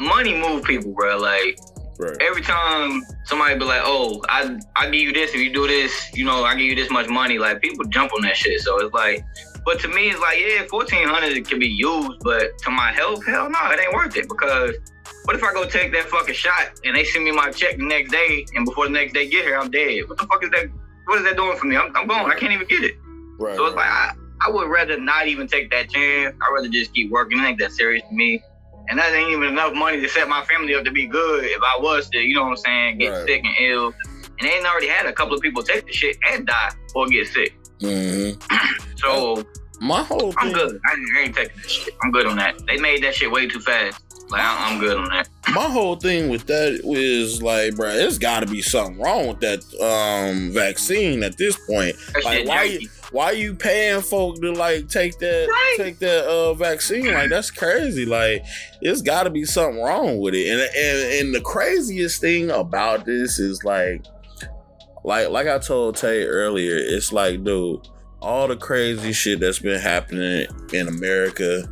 money 0.00 0.34
move 0.34 0.62
people, 0.64 0.92
bro. 0.92 1.16
Like 1.18 1.58
Right. 2.02 2.16
every 2.20 2.42
time 2.42 3.02
somebody 3.24 3.58
be 3.58 3.64
like, 3.64 3.82
"Oh, 3.84 4.20
I 4.28 4.58
I 4.76 4.90
give 4.90 5.02
you 5.02 5.12
this 5.12 5.30
if 5.30 5.36
you 5.36 5.52
do 5.52 5.66
this," 5.66 5.92
you 6.14 6.24
know, 6.24 6.44
I 6.44 6.54
give 6.54 6.66
you 6.66 6.74
this 6.74 6.90
much 6.90 7.08
money. 7.08 7.38
Like 7.38 7.60
people 7.60 7.84
jump 7.86 8.12
on 8.12 8.22
that 8.22 8.36
shit. 8.36 8.60
So 8.60 8.78
it's 8.80 8.92
like, 8.92 9.24
but 9.64 9.78
to 9.80 9.88
me, 9.88 10.10
it's 10.10 10.20
like, 10.20 10.38
yeah, 10.40 10.64
fourteen 10.68 11.06
hundred 11.06 11.46
can 11.48 11.58
be 11.58 11.68
used, 11.68 12.20
but 12.20 12.58
to 12.58 12.70
my 12.70 12.92
health, 12.92 13.24
hell 13.26 13.48
no, 13.48 13.58
it 13.70 13.80
ain't 13.80 13.94
worth 13.94 14.16
it 14.16 14.28
because. 14.28 14.74
What 15.24 15.36
if 15.36 15.44
I 15.44 15.52
go 15.52 15.64
take 15.64 15.92
that 15.92 16.06
fucking 16.06 16.34
shot 16.34 16.80
and 16.84 16.96
they 16.96 17.04
send 17.04 17.24
me 17.24 17.30
my 17.30 17.52
check 17.52 17.76
the 17.76 17.84
next 17.84 18.10
day, 18.10 18.44
and 18.56 18.64
before 18.64 18.86
the 18.86 18.92
next 18.92 19.12
day 19.12 19.28
get 19.28 19.44
here, 19.44 19.56
I'm 19.56 19.70
dead? 19.70 20.08
What 20.08 20.18
the 20.18 20.26
fuck 20.26 20.42
is 20.42 20.50
that? 20.50 20.66
What 21.06 21.18
is 21.18 21.24
that 21.24 21.36
doing 21.36 21.56
for 21.56 21.66
me? 21.66 21.76
I'm, 21.76 21.94
I'm 21.96 22.08
gone. 22.08 22.28
I 22.28 22.34
can't 22.34 22.52
even 22.52 22.66
get 22.66 22.82
it. 22.82 22.96
Right. 23.38 23.54
So 23.54 23.66
it's 23.66 23.76
like. 23.76 23.86
I, 23.86 24.14
I 24.44 24.50
would 24.50 24.68
rather 24.68 24.98
not 24.98 25.28
even 25.28 25.46
take 25.46 25.70
that 25.70 25.88
chance. 25.90 26.34
I'd 26.40 26.52
rather 26.52 26.68
just 26.68 26.92
keep 26.92 27.12
working. 27.12 27.38
It 27.38 27.44
ain't 27.44 27.58
that 27.60 27.70
serious 27.72 28.02
to 28.08 28.12
me. 28.14 28.42
And 28.88 28.98
that 28.98 29.12
ain't 29.12 29.30
even 29.30 29.44
enough 29.48 29.74
money 29.74 30.00
to 30.00 30.08
set 30.08 30.28
my 30.28 30.44
family 30.44 30.74
up 30.74 30.84
to 30.84 30.90
be 30.90 31.06
good 31.06 31.44
if 31.44 31.60
I 31.62 31.80
was 31.80 32.08
to, 32.10 32.18
you 32.18 32.34
know 32.34 32.42
what 32.42 32.50
I'm 32.50 32.56
saying, 32.56 32.98
get 32.98 33.08
Right. 33.10 33.26
sick 33.26 33.42
and 33.44 33.54
ill. 33.68 33.92
And 34.38 34.48
they 34.48 34.54
ain't 34.54 34.66
already 34.66 34.88
had 34.88 35.06
a 35.06 35.12
couple 35.12 35.34
of 35.34 35.40
people 35.40 35.62
take 35.62 35.86
the 35.86 35.92
shit 35.92 36.16
and 36.30 36.46
die 36.46 36.70
or 36.94 37.06
get 37.08 37.28
sick. 37.28 37.54
Mhm. 37.80 38.42
So 38.98 39.44
My 39.80 40.02
whole 40.04 40.32
I'm 40.38 40.48
thing, 40.48 40.54
good. 40.54 40.80
I 40.86 40.92
ain't, 40.92 41.08
I 41.16 41.20
ain't 41.22 41.34
taking 41.34 41.56
that 41.56 41.70
shit. 41.70 41.94
I'm 42.04 42.10
good 42.12 42.26
on 42.26 42.36
that. 42.36 42.54
They 42.68 42.76
made 42.76 43.02
that 43.02 43.14
shit 43.16 43.30
way 43.30 43.48
too 43.48 43.58
fast. 43.60 44.00
Like 44.30 44.40
I'm 44.44 44.78
good 44.78 44.96
on 44.96 45.08
that. 45.10 45.28
my 45.54 45.68
whole 45.68 45.96
thing 45.96 46.28
with 46.28 46.46
that 46.46 46.80
is 46.84 47.42
like, 47.42 47.74
bro, 47.74 47.88
there's 47.92 48.18
got 48.18 48.40
to 48.40 48.46
be 48.46 48.62
something 48.62 48.98
wrong 49.00 49.26
with 49.28 49.40
that 49.40 49.60
um 49.80 50.52
vaccine 50.52 51.22
at 51.24 51.36
this 51.36 51.56
point. 51.68 51.96
That 52.14 52.24
Like, 52.24 52.46
why 52.46 52.62
you 52.64 52.88
why 53.12 53.30
you 53.32 53.54
paying 53.54 54.00
folk 54.00 54.40
to 54.40 54.52
like 54.52 54.88
take 54.88 55.18
that 55.18 55.46
Right. 55.48 55.74
take 55.76 55.98
that 56.00 56.24
uh 56.26 56.54
vaccine? 56.54 57.12
Like 57.12 57.30
that's 57.30 57.50
crazy. 57.50 58.04
Like 58.06 58.44
it's 58.80 59.02
got 59.02 59.24
to 59.24 59.30
be 59.30 59.44
something 59.44 59.82
wrong 59.82 60.18
with 60.18 60.34
it. 60.34 60.48
And, 60.48 60.60
and 60.60 61.20
and 61.26 61.34
the 61.34 61.40
craziest 61.42 62.20
thing 62.20 62.50
about 62.50 63.04
this 63.04 63.38
is 63.38 63.62
like 63.64 64.04
like 65.04 65.28
like 65.30 65.46
I 65.46 65.58
told 65.58 65.96
Tay 65.96 66.24
earlier, 66.24 66.76
it's 66.76 67.12
like, 67.12 67.44
dude, 67.44 67.86
all 68.20 68.48
the 68.48 68.56
crazy 68.56 69.12
shit 69.12 69.40
that's 69.40 69.58
been 69.58 69.80
happening 69.80 70.46
in 70.72 70.88
America 70.88 71.64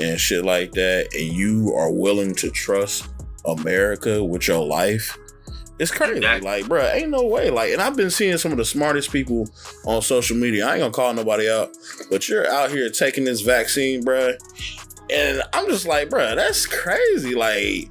and 0.00 0.18
shit 0.18 0.44
like 0.44 0.72
that, 0.72 1.08
and 1.12 1.32
you 1.36 1.74
are 1.76 1.90
willing 1.92 2.34
to 2.36 2.50
trust 2.50 3.08
America 3.44 4.22
with 4.22 4.46
your 4.46 4.64
life. 4.64 5.16
It's 5.78 5.92
crazy. 5.92 6.16
Exactly. 6.16 6.48
Like, 6.48 6.64
bruh, 6.64 6.94
ain't 6.94 7.10
no 7.10 7.24
way. 7.24 7.50
Like, 7.50 7.72
and 7.72 7.80
I've 7.80 7.96
been 7.96 8.10
seeing 8.10 8.36
some 8.36 8.50
of 8.50 8.58
the 8.58 8.64
smartest 8.64 9.12
people 9.12 9.48
on 9.84 10.02
social 10.02 10.36
media. 10.36 10.66
I 10.66 10.72
ain't 10.72 10.80
gonna 10.80 10.92
call 10.92 11.14
nobody 11.14 11.48
out, 11.48 11.70
but 12.10 12.28
you're 12.28 12.50
out 12.50 12.70
here 12.70 12.90
taking 12.90 13.24
this 13.24 13.42
vaccine, 13.42 14.02
bruh. 14.02 14.36
And 15.10 15.42
I'm 15.52 15.66
just 15.68 15.86
like, 15.86 16.08
bruh, 16.08 16.34
that's 16.34 16.66
crazy. 16.66 17.34
Like, 17.34 17.90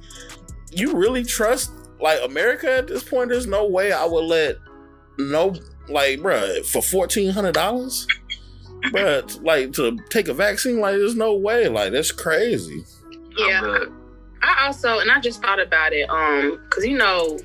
you 0.70 0.92
really 0.94 1.24
trust 1.24 1.72
like 2.00 2.20
America 2.22 2.70
at 2.70 2.86
this 2.86 3.02
point? 3.02 3.30
There's 3.30 3.46
no 3.46 3.66
way 3.66 3.90
I 3.92 4.04
would 4.04 4.24
let 4.24 4.56
no 5.18 5.54
like, 5.88 6.20
bruh, 6.20 6.64
for 6.66 6.82
fourteen 6.82 7.30
hundred 7.30 7.54
dollars, 7.54 8.06
bruh, 8.92 9.42
like 9.42 9.72
to 9.72 9.98
take 10.10 10.28
a 10.28 10.34
vaccine. 10.34 10.78
Like, 10.78 10.96
there's 10.96 11.16
no 11.16 11.34
way. 11.34 11.68
Like, 11.68 11.92
that's 11.92 12.12
crazy. 12.12 12.84
Yeah. 13.38 13.86
I 14.40 14.66
also, 14.66 15.00
and 15.00 15.10
I 15.10 15.18
just 15.20 15.42
thought 15.42 15.58
about 15.58 15.92
it, 15.92 16.08
um, 16.08 16.60
because 16.64 16.84
you 16.86 16.96
know, 16.96 17.40
it, 17.40 17.44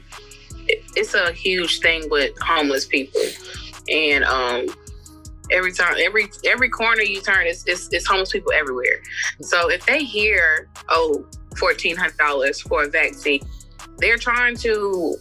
it's 0.68 1.14
a 1.14 1.32
huge 1.32 1.80
thing 1.80 2.10
with 2.10 2.32
homeless 2.40 2.86
people, 2.86 3.22
and 3.90 4.24
um, 4.24 4.68
every 5.52 5.74
time, 5.74 5.96
every 6.00 6.30
every 6.46 6.70
corner 6.70 7.04
you 7.04 7.22
turn, 7.22 7.46
it's 7.46 7.64
it's, 7.68 7.90
it's 7.92 8.08
homeless 8.08 8.32
people 8.32 8.52
everywhere. 8.54 9.02
So 9.42 9.70
if 9.70 9.86
they 9.86 10.04
hear, 10.04 10.70
oh 10.90 11.04
oh, 11.04 11.26
fourteen 11.58 11.96
hundred 11.96 12.18
dollars 12.18 12.62
for 12.62 12.84
a 12.84 12.90
vaccine, 12.90 13.42
they're 13.98 14.18
trying 14.18 14.56
to, 14.58 15.16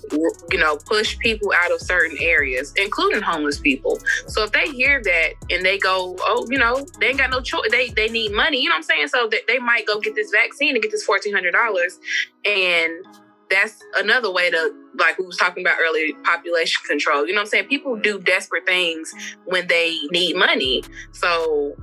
you 0.50 0.58
know, 0.58 0.78
push 0.86 1.18
people 1.18 1.52
out 1.54 1.72
of 1.72 1.80
certain 1.80 2.16
areas, 2.20 2.72
including 2.76 3.22
homeless 3.22 3.58
people. 3.58 3.98
So 4.28 4.44
if 4.44 4.52
they 4.52 4.70
hear 4.70 5.02
that 5.02 5.32
and 5.50 5.64
they 5.64 5.78
go, 5.78 6.16
oh, 6.20 6.46
you 6.48 6.58
know, 6.58 6.86
they 7.00 7.08
ain't 7.08 7.18
got 7.18 7.30
no 7.30 7.40
choice. 7.40 7.70
They 7.70 7.90
they 7.90 8.08
need 8.08 8.32
money. 8.32 8.62
You 8.62 8.68
know 8.68 8.74
what 8.74 8.78
I'm 8.78 8.82
saying? 8.84 9.08
So 9.08 9.28
that 9.28 9.42
they 9.46 9.58
might 9.58 9.86
go 9.86 10.00
get 10.00 10.14
this 10.14 10.30
vaccine 10.30 10.74
and 10.74 10.82
get 10.82 10.90
this 10.90 11.04
fourteen 11.04 11.34
hundred 11.34 11.52
dollars, 11.52 11.98
and 12.44 13.04
that's 13.50 13.82
another 13.96 14.32
way 14.32 14.50
to, 14.50 14.74
like 14.98 15.18
we 15.18 15.24
was 15.26 15.36
talking 15.36 15.64
about 15.64 15.78
earlier, 15.80 16.12
population 16.24 16.80
control. 16.86 17.26
You 17.26 17.32
know 17.32 17.38
what 17.40 17.46
I'm 17.46 17.48
saying? 17.48 17.68
People 17.68 17.96
do 17.96 18.18
desperate 18.18 18.66
things 18.66 19.12
when 19.46 19.66
they 19.68 19.96
need 20.10 20.36
money. 20.36 20.82
So 21.12 21.74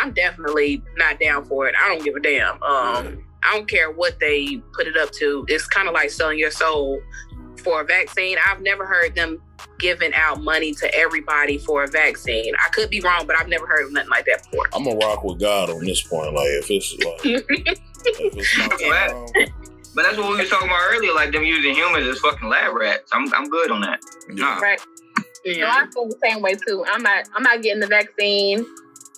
I'm 0.00 0.12
definitely 0.12 0.82
not 0.96 1.20
down 1.20 1.44
for 1.44 1.66
it. 1.68 1.74
I 1.80 1.88
don't 1.88 2.04
give 2.04 2.14
a 2.14 2.20
damn. 2.20 2.62
Um, 2.62 3.24
I 3.42 3.52
don't 3.54 3.68
care 3.68 3.90
what 3.90 4.18
they 4.20 4.56
put 4.74 4.86
it 4.86 4.96
up 4.96 5.10
to. 5.12 5.44
It's 5.48 5.66
kind 5.66 5.88
of 5.88 5.94
like 5.94 6.10
selling 6.10 6.38
your 6.38 6.50
soul 6.50 7.00
for 7.62 7.80
a 7.80 7.84
vaccine. 7.84 8.36
I've 8.46 8.60
never 8.60 8.86
heard 8.86 9.14
them 9.14 9.40
giving 9.80 10.12
out 10.14 10.40
money 10.42 10.72
to 10.74 10.94
everybody 10.94 11.58
for 11.58 11.84
a 11.84 11.88
vaccine. 11.88 12.54
I 12.56 12.68
could 12.70 12.90
be 12.90 13.00
wrong, 13.00 13.26
but 13.26 13.36
I've 13.38 13.48
never 13.48 13.66
heard 13.66 13.86
of 13.86 13.92
nothing 13.92 14.10
like 14.10 14.24
that 14.26 14.42
before. 14.44 14.66
I'm 14.72 14.84
gonna 14.84 14.96
rock 14.96 15.22
with 15.24 15.40
God 15.40 15.70
on 15.70 15.84
this 15.84 16.02
point. 16.02 16.34
Like, 16.34 16.48
if 16.48 16.70
it's 16.70 16.92
like, 16.98 17.24
if 17.24 18.36
it's 18.36 18.57
not 18.57 18.57
Right. 18.57 18.57
wrong, 18.57 18.57
But 19.98 20.04
that's 20.04 20.16
what 20.16 20.30
we 20.30 20.36
was 20.36 20.48
talking 20.48 20.68
about 20.68 20.78
earlier, 20.92 21.12
like 21.12 21.32
them 21.32 21.42
using 21.42 21.74
humans 21.74 22.06
as 22.06 22.20
fucking 22.20 22.48
lab 22.48 22.72
rats. 22.72 23.10
I'm 23.12 23.34
I'm 23.34 23.48
good 23.48 23.72
on 23.72 23.80
that. 23.80 24.00
Nah. 24.28 24.60
Right. 24.60 24.80
No, 25.44 25.66
I 25.66 25.86
feel 25.92 26.06
the 26.06 26.16
same 26.22 26.40
way 26.40 26.54
too. 26.54 26.84
I'm 26.86 27.02
not. 27.02 27.28
I'm 27.34 27.42
not 27.42 27.62
getting 27.62 27.80
the 27.80 27.88
vaccine. 27.88 28.64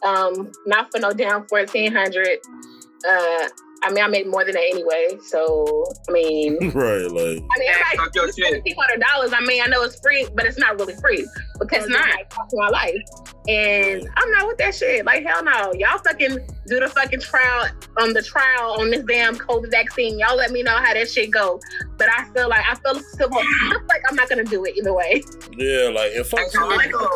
Um, 0.02 0.50
not 0.64 0.90
for 0.90 0.98
no 0.98 1.12
down 1.12 1.46
fourteen 1.48 1.92
hundred. 1.92 2.38
Uh, 3.06 3.48
I 3.82 3.90
mean, 3.90 4.04
I 4.04 4.08
make 4.08 4.26
more 4.26 4.44
than 4.44 4.54
that 4.54 4.62
anyway. 4.62 5.18
So, 5.28 5.84
I 6.08 6.12
mean, 6.12 6.58
right? 6.74 7.02
Like, 7.10 7.14
I 7.16 7.58
mean, 7.58 7.62
Yeah, 7.62 7.78
talk 7.96 8.14
your 8.14 8.26
like 8.26 8.34
seventeen 8.34 8.74
hundred 8.78 9.00
dollars. 9.00 9.32
I 9.32 9.40
mean, 9.46 9.62
I 9.62 9.66
know 9.66 9.82
it's 9.82 9.98
free, 10.00 10.28
but 10.34 10.44
it's 10.46 10.58
not 10.58 10.78
really 10.78 10.94
free 11.00 11.26
because 11.58 11.84
It's 11.84 11.92
not. 11.92 12.08
like 12.08 12.32
my 12.52 12.68
life. 12.68 12.96
And 13.48 14.06
I'm 14.16 14.30
not 14.32 14.46
with 14.46 14.58
that 14.58 14.74
shit. 14.74 15.04
Like 15.06 15.24
hell 15.24 15.42
no, 15.42 15.72
y'all 15.74 15.98
fucking 15.98 16.38
do 16.66 16.78
the 16.80 16.88
fucking 16.88 17.20
trial 17.20 17.68
on 17.98 18.12
the 18.12 18.22
trial 18.22 18.76
on 18.78 18.90
this 18.90 19.02
damn 19.08 19.34
COVID 19.36 19.70
vaccine. 19.70 20.18
Y'all 20.18 20.36
let 20.36 20.50
me 20.52 20.62
know 20.62 20.76
how 20.76 20.92
that 20.92 21.10
shit 21.10 21.30
go. 21.30 21.58
But 21.96 22.08
I 22.10 22.24
feel 22.34 22.48
like 22.48 22.64
I 22.70 22.74
feel 22.76 23.00
civil. 23.16 23.38
I 23.38 23.70
feel 23.70 23.86
like 23.88 24.02
I'm 24.08 24.14
not 24.16 24.28
gonna 24.28 24.44
do 24.44 24.64
it 24.64 24.76
either 24.76 24.92
way. 24.92 25.22
yeah, 25.56 25.88
like 25.88 26.12
if 26.12 26.30
Hey, 26.30 26.46
so, 26.50 26.70
I, 26.70 26.76
like, 26.76 26.94
uh, 26.94 27.08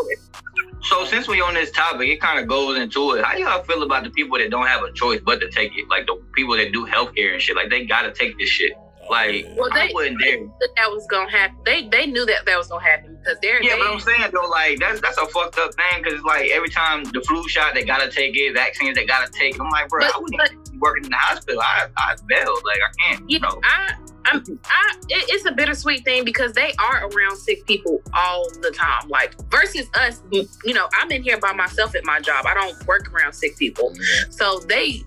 so 0.84 1.04
since 1.06 1.28
we 1.28 1.40
on 1.40 1.54
this 1.54 1.70
topic, 1.70 2.08
it 2.08 2.20
kind 2.20 2.38
of 2.38 2.46
goes 2.46 2.78
into 2.78 3.12
it. 3.12 3.24
How 3.24 3.36
y'all 3.36 3.62
feel 3.64 3.82
about 3.82 4.04
the 4.04 4.10
people 4.10 4.38
that 4.38 4.50
don't 4.50 4.66
have 4.66 4.82
a 4.82 4.92
choice 4.92 5.20
but 5.24 5.40
to 5.40 5.50
take 5.50 5.72
it? 5.76 5.88
Like 5.88 6.06
the 6.06 6.20
people 6.34 6.56
that 6.56 6.72
do 6.72 6.86
healthcare 6.86 7.32
and 7.32 7.42
shit, 7.42 7.56
like 7.56 7.70
they 7.70 7.86
gotta 7.86 8.12
take 8.12 8.38
this 8.38 8.48
shit. 8.48 8.72
Like 9.10 9.46
Well, 9.56 9.68
I 9.72 9.88
they- 9.88 9.94
wouldn't 9.94 10.20
They 10.22 10.36
dare. 10.36 10.46
that 10.76 10.90
was 10.90 11.06
gonna 11.10 11.30
happen. 11.30 11.56
They 11.64 11.88
they 11.88 12.06
knew 12.06 12.24
that 12.26 12.44
that 12.46 12.56
was 12.58 12.68
gonna 12.68 12.84
happen 12.84 13.16
because 13.22 13.38
they're 13.42 13.62
Yeah, 13.62 13.74
they, 13.74 13.78
but 13.82 13.90
I'm 13.92 14.00
saying 14.00 14.30
though, 14.32 14.48
like 14.48 14.78
that's 14.78 15.00
that's 15.00 15.18
a 15.18 15.26
fucked 15.26 15.58
up 15.58 15.74
thing 15.74 16.02
because 16.02 16.22
like 16.22 16.50
every 16.50 16.70
time 16.70 17.04
the 17.04 17.20
flu 17.22 17.46
shot, 17.48 17.74
they 17.74 17.84
gotta 17.84 18.10
take 18.10 18.36
it. 18.36 18.54
Vaccines, 18.54 18.96
they 18.96 19.04
gotta 19.06 19.30
take 19.30 19.54
it. 19.56 19.60
I'm 19.60 19.70
like, 19.70 19.88
bro, 19.88 20.00
But- 20.00 20.14
I 20.14 20.18
wouldn't 20.18 20.70
be 20.72 20.78
working 20.78 21.04
in 21.04 21.10
the 21.10 21.16
hospital. 21.16 21.60
I 21.60 21.86
I 21.96 22.16
bailed. 22.26 22.62
Like 22.64 22.78
I 22.82 23.10
can't. 23.10 23.24
Yeah, 23.30 23.34
You 23.36 23.40
know. 23.40 23.60
I, 23.64 23.94
I'm, 24.26 24.42
I, 24.64 24.94
it, 25.10 25.24
it's 25.28 25.44
a 25.44 25.52
bittersweet 25.52 26.02
thing 26.06 26.24
because 26.24 26.54
they 26.54 26.72
are 26.78 27.06
around 27.08 27.36
sick 27.36 27.66
people 27.66 28.00
all 28.14 28.48
the 28.62 28.70
time. 28.70 29.06
Like 29.10 29.34
versus 29.50 29.86
us, 29.94 30.22
you 30.32 30.72
know, 30.72 30.88
I'm 30.98 31.10
in 31.12 31.22
here 31.22 31.38
by 31.38 31.52
myself 31.52 31.94
at 31.94 32.06
my 32.06 32.20
job. 32.20 32.46
I 32.46 32.54
don't 32.54 32.86
work 32.86 33.12
around 33.12 33.34
sick 33.34 33.58
people, 33.58 33.94
so 34.30 34.60
they. 34.60 35.02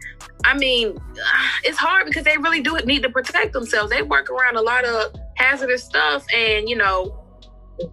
I 0.46 0.58
mean, 0.58 0.98
it's 1.64 1.78
hard 1.78 2.06
because 2.06 2.24
they 2.24 2.38
really 2.38 2.62
do 2.62 2.78
need 2.86 3.04
to 3.04 3.10
protect 3.10 3.54
themselves. 3.54 3.90
They 3.92 4.02
work 4.02 4.30
around 4.30 4.56
a 4.56 4.62
lot 4.62 4.86
of 4.86 5.14
hazardous 5.36 5.84
stuff, 5.84 6.26
and 6.34 6.70
you 6.70 6.76
know, 6.76 7.24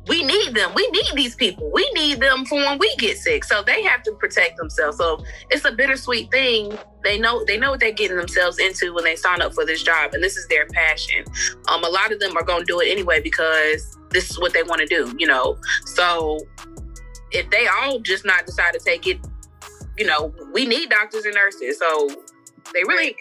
we 0.08 0.22
need 0.22 0.54
them. 0.54 0.72
We 0.74 0.88
need 0.88 1.12
these 1.14 1.34
people. 1.34 1.70
We 1.72 1.90
need 1.92 2.20
them 2.20 2.44
for 2.46 2.56
when 2.56 2.78
we 2.78 2.94
get 2.96 3.18
sick. 3.18 3.44
So 3.44 3.62
they 3.62 3.82
have 3.82 4.02
to 4.04 4.12
protect 4.12 4.56
themselves. 4.56 4.96
So 4.96 5.22
it's 5.50 5.64
a 5.64 5.72
bittersweet 5.72 6.30
thing. 6.30 6.76
They 7.02 7.18
know 7.18 7.44
they 7.44 7.58
know 7.58 7.72
what 7.72 7.80
they're 7.80 7.92
getting 7.92 8.16
themselves 8.16 8.58
into 8.58 8.94
when 8.94 9.04
they 9.04 9.16
sign 9.16 9.42
up 9.42 9.52
for 9.52 9.66
this 9.66 9.82
job, 9.82 10.14
and 10.14 10.22
this 10.22 10.36
is 10.36 10.46
their 10.48 10.66
passion. 10.66 11.24
Um, 11.68 11.84
a 11.84 11.88
lot 11.88 12.12
of 12.12 12.20
them 12.20 12.36
are 12.36 12.44
going 12.44 12.60
to 12.60 12.66
do 12.66 12.80
it 12.80 12.88
anyway 12.90 13.20
because 13.20 13.98
this 14.10 14.30
is 14.30 14.38
what 14.38 14.52
they 14.52 14.62
want 14.62 14.80
to 14.80 14.86
do. 14.86 15.14
You 15.18 15.26
know, 15.26 15.58
so 15.84 16.38
if 17.32 17.50
they 17.50 17.66
all 17.66 17.98
just 17.98 18.24
not 18.24 18.46
decide 18.46 18.72
to 18.74 18.80
take 18.80 19.06
it, 19.06 19.18
you 19.98 20.06
know, 20.06 20.34
we 20.52 20.66
need 20.66 20.90
doctors 20.90 21.24
and 21.24 21.34
nurses, 21.34 21.78
so 21.78 22.08
they 22.72 22.82
really 22.84 23.16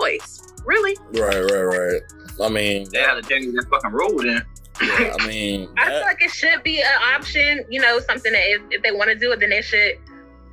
boys, 0.00 0.42
really. 0.64 0.96
Right, 1.12 1.40
right, 1.50 1.62
right. 1.62 2.02
I 2.42 2.48
mean, 2.48 2.86
They 2.90 3.00
had 3.00 3.14
to 3.14 3.28
change 3.28 3.54
that 3.54 3.66
fucking 3.70 3.92
rule 3.92 4.18
then. 4.18 4.44
yeah, 4.82 5.14
I 5.18 5.26
mean, 5.26 5.68
I 5.78 5.88
feel 5.88 6.00
like 6.02 6.22
it 6.22 6.30
should 6.30 6.62
be 6.62 6.80
an 6.82 6.86
option, 7.14 7.64
you 7.70 7.80
know, 7.80 7.98
something 8.00 8.30
that 8.32 8.42
if, 8.50 8.60
if 8.70 8.82
they 8.82 8.92
want 8.92 9.08
to 9.08 9.14
do 9.14 9.32
it, 9.32 9.40
then 9.40 9.50
they 9.50 9.62
should 9.62 9.94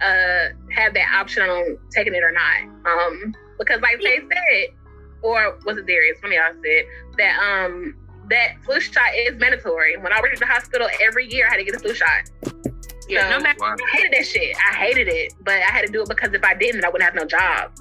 uh 0.02 0.50
have 0.72 0.94
that 0.94 1.08
option 1.14 1.44
on 1.44 1.78
taking 1.92 2.14
it 2.14 2.24
or 2.24 2.32
not. 2.32 2.64
Um, 2.86 3.34
because 3.60 3.82
like 3.82 4.02
they 4.02 4.20
said, 4.20 4.76
or 5.22 5.58
was 5.66 5.78
it 5.78 5.86
Darius? 5.86 6.18
One 6.22 6.32
of 6.32 6.36
y'all 6.36 6.54
said 6.64 6.86
that 7.18 7.38
um 7.40 7.96
that 8.30 8.56
flu 8.64 8.80
shot 8.80 9.04
is 9.16 9.38
mandatory. 9.38 9.98
When 9.98 10.14
I 10.14 10.22
worked 10.22 10.36
at 10.36 10.40
the 10.40 10.46
hospital, 10.46 10.88
every 11.02 11.30
year 11.30 11.46
I 11.48 11.52
had 11.52 11.58
to 11.58 11.64
get 11.66 11.76
a 11.76 11.80
flu 11.80 11.94
shot. 11.94 12.30
Yeah, 13.10 13.30
So, 13.30 13.38
no 13.38 13.44
matter. 13.44 13.60
Wow. 13.60 13.76
I 13.94 13.98
hated 13.98 14.14
that 14.14 14.26
shit. 14.26 14.56
I 14.72 14.76
hated 14.76 15.10
it, 15.10 15.34
but 15.42 15.56
I 15.56 15.72
had 15.72 15.86
to 15.86 15.92
do 15.92 16.02
it 16.04 16.08
because 16.10 16.34
if 16.34 16.44
I 16.46 16.54
didn't, 16.54 16.86
I 16.86 16.90
wouldn't 16.90 17.04
have 17.04 17.16
no 17.16 17.26
job. 17.26 17.72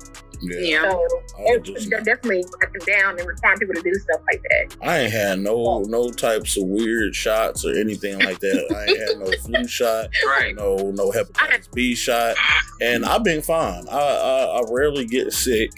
Yeah. 0.43 0.59
Yeah. 0.61 0.91
So 0.91 0.99
I 1.39 1.43
it's, 1.55 1.69
just- 1.69 1.91
they're 1.91 2.01
definitely 2.01 2.45
cracking 2.53 2.81
down 2.87 3.19
and 3.19 3.27
requiring 3.29 3.59
people 3.59 3.75
to 3.75 3.83
do 3.83 3.95
stuff 3.95 4.21
like 4.31 4.43
that. 4.51 4.77
I 4.83 4.99
ain't 5.01 5.13
had 5.13 5.39
no 5.41 5.55
oh. 5.67 5.83
no 5.83 6.11
types 6.11 6.57
of 6.57 6.65
weird 6.67 7.15
shots 7.15 7.65
or 7.65 7.75
anything 7.75 8.19
like 8.19 8.41
that. 8.41 8.75
I 8.75 8.91
ain't 8.91 9.09
had 9.09 9.19
no 9.19 9.31
flu 9.43 9.67
shot, 9.69 10.09
Right. 10.27 10.55
no 10.55 10.77
no 10.77 11.11
hepatitis 11.11 11.73
B 11.73 11.95
shot, 11.95 12.37
and 12.81 13.05
I've 13.05 13.25
been 13.25 13.43
fine. 13.43 13.87
I 13.89 13.97
I, 13.99 14.45
I 14.59 14.63
rarely 14.71 15.05
get 15.07 15.33
sick. 15.33 15.71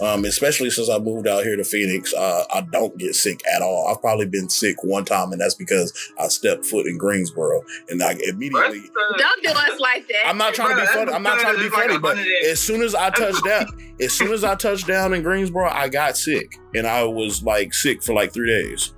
Um, 0.00 0.24
especially 0.24 0.70
since 0.70 0.88
I 0.88 0.98
moved 0.98 1.28
out 1.28 1.44
here 1.44 1.56
to 1.56 1.62
Phoenix, 1.64 2.12
uh, 2.14 2.44
I 2.52 2.62
don't 2.62 2.96
get 2.98 3.14
sick 3.14 3.40
at 3.54 3.62
all. 3.62 3.86
I've 3.88 4.00
probably 4.00 4.26
been 4.26 4.48
sick 4.48 4.82
one 4.82 5.04
time, 5.04 5.30
and 5.32 5.40
that's 5.40 5.54
because 5.54 5.92
I 6.18 6.28
stepped 6.28 6.64
foot 6.64 6.86
in 6.86 6.98
Greensboro, 6.98 7.62
and 7.88 8.02
I 8.02 8.12
immediately. 8.28 8.82
Don't 9.18 9.42
do 9.42 9.50
us 9.50 9.78
like 9.78 10.08
that. 10.08 10.26
I'm 10.26 10.38
not 10.38 10.54
trying 10.54 10.74
to 10.74 10.80
be 10.80 10.86
funny. 10.88 11.12
I'm 11.12 11.22
not 11.22 11.38
trying 11.38 11.54
to 11.54 11.60
be 11.60 11.68
like 11.68 11.88
funny, 11.88 11.98
but 11.98 12.18
as 12.18 12.60
soon 12.60 12.82
as 12.82 12.94
I 12.94 13.10
touched 13.10 13.44
down, 13.44 13.66
as 14.00 14.12
soon 14.12 14.32
as 14.32 14.42
I 14.42 14.54
touched 14.56 14.86
down 14.88 15.14
in 15.14 15.22
Greensboro, 15.22 15.68
I 15.70 15.88
got 15.88 16.16
sick, 16.16 16.56
and 16.74 16.86
I 16.86 17.04
was 17.04 17.42
like 17.44 17.72
sick 17.72 18.02
for 18.02 18.12
like 18.14 18.32
three 18.32 18.48
days. 18.48 18.94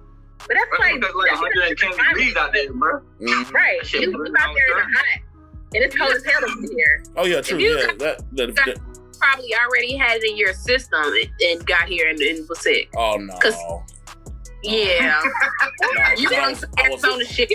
But 0.47 0.57
that's 0.57 0.69
Bro, 0.71 0.79
like, 0.79 0.95
it's 0.97 1.83
like 1.83 1.97
110 1.99 2.09
degrees 2.09 2.37
out 2.37 2.53
there, 2.53 2.73
bro. 2.73 3.01
Mhm. 3.21 3.53
right. 3.53 3.79
That 3.81 3.87
shit 3.87 4.03
You 4.03 4.11
really 4.13 4.31
live 4.31 4.41
out 4.41 4.55
there 4.55 4.67
in 4.67 4.77
the 4.77 4.83
sounds 4.83 4.97
hot, 4.97 5.21
and 5.75 5.85
it's 5.85 5.97
cold 5.97 6.13
as 6.13 6.25
hell 6.25 6.45
over 6.51 6.75
here. 6.75 7.03
Oh 7.17 7.25
yeah, 7.25 7.41
true. 7.41 7.59
Yeah, 7.59 7.93
that, 7.99 8.23
that, 8.37 8.55
that- 8.57 8.79
probably 9.19 9.55
already 9.55 9.97
had 9.97 10.19
it 10.23 10.25
in 10.31 10.37
your 10.37 10.53
system 10.55 11.03
and, 11.05 11.31
and 11.43 11.67
got 11.67 11.83
here 11.89 12.09
and, 12.09 12.21
and 12.21 12.49
was 12.49 12.61
sick. 12.61 12.89
Oh 12.97 13.17
no. 13.17 13.35
'Cause- 13.39 13.57
Yeah, 14.63 15.21
No, 15.23 16.15
you 16.17 16.29
I 16.33 16.41
on 16.41 16.51
was- 16.51 16.61
some 16.61 16.71
I 16.79 16.83
Arizona 16.85 17.25
shit, 17.25 17.51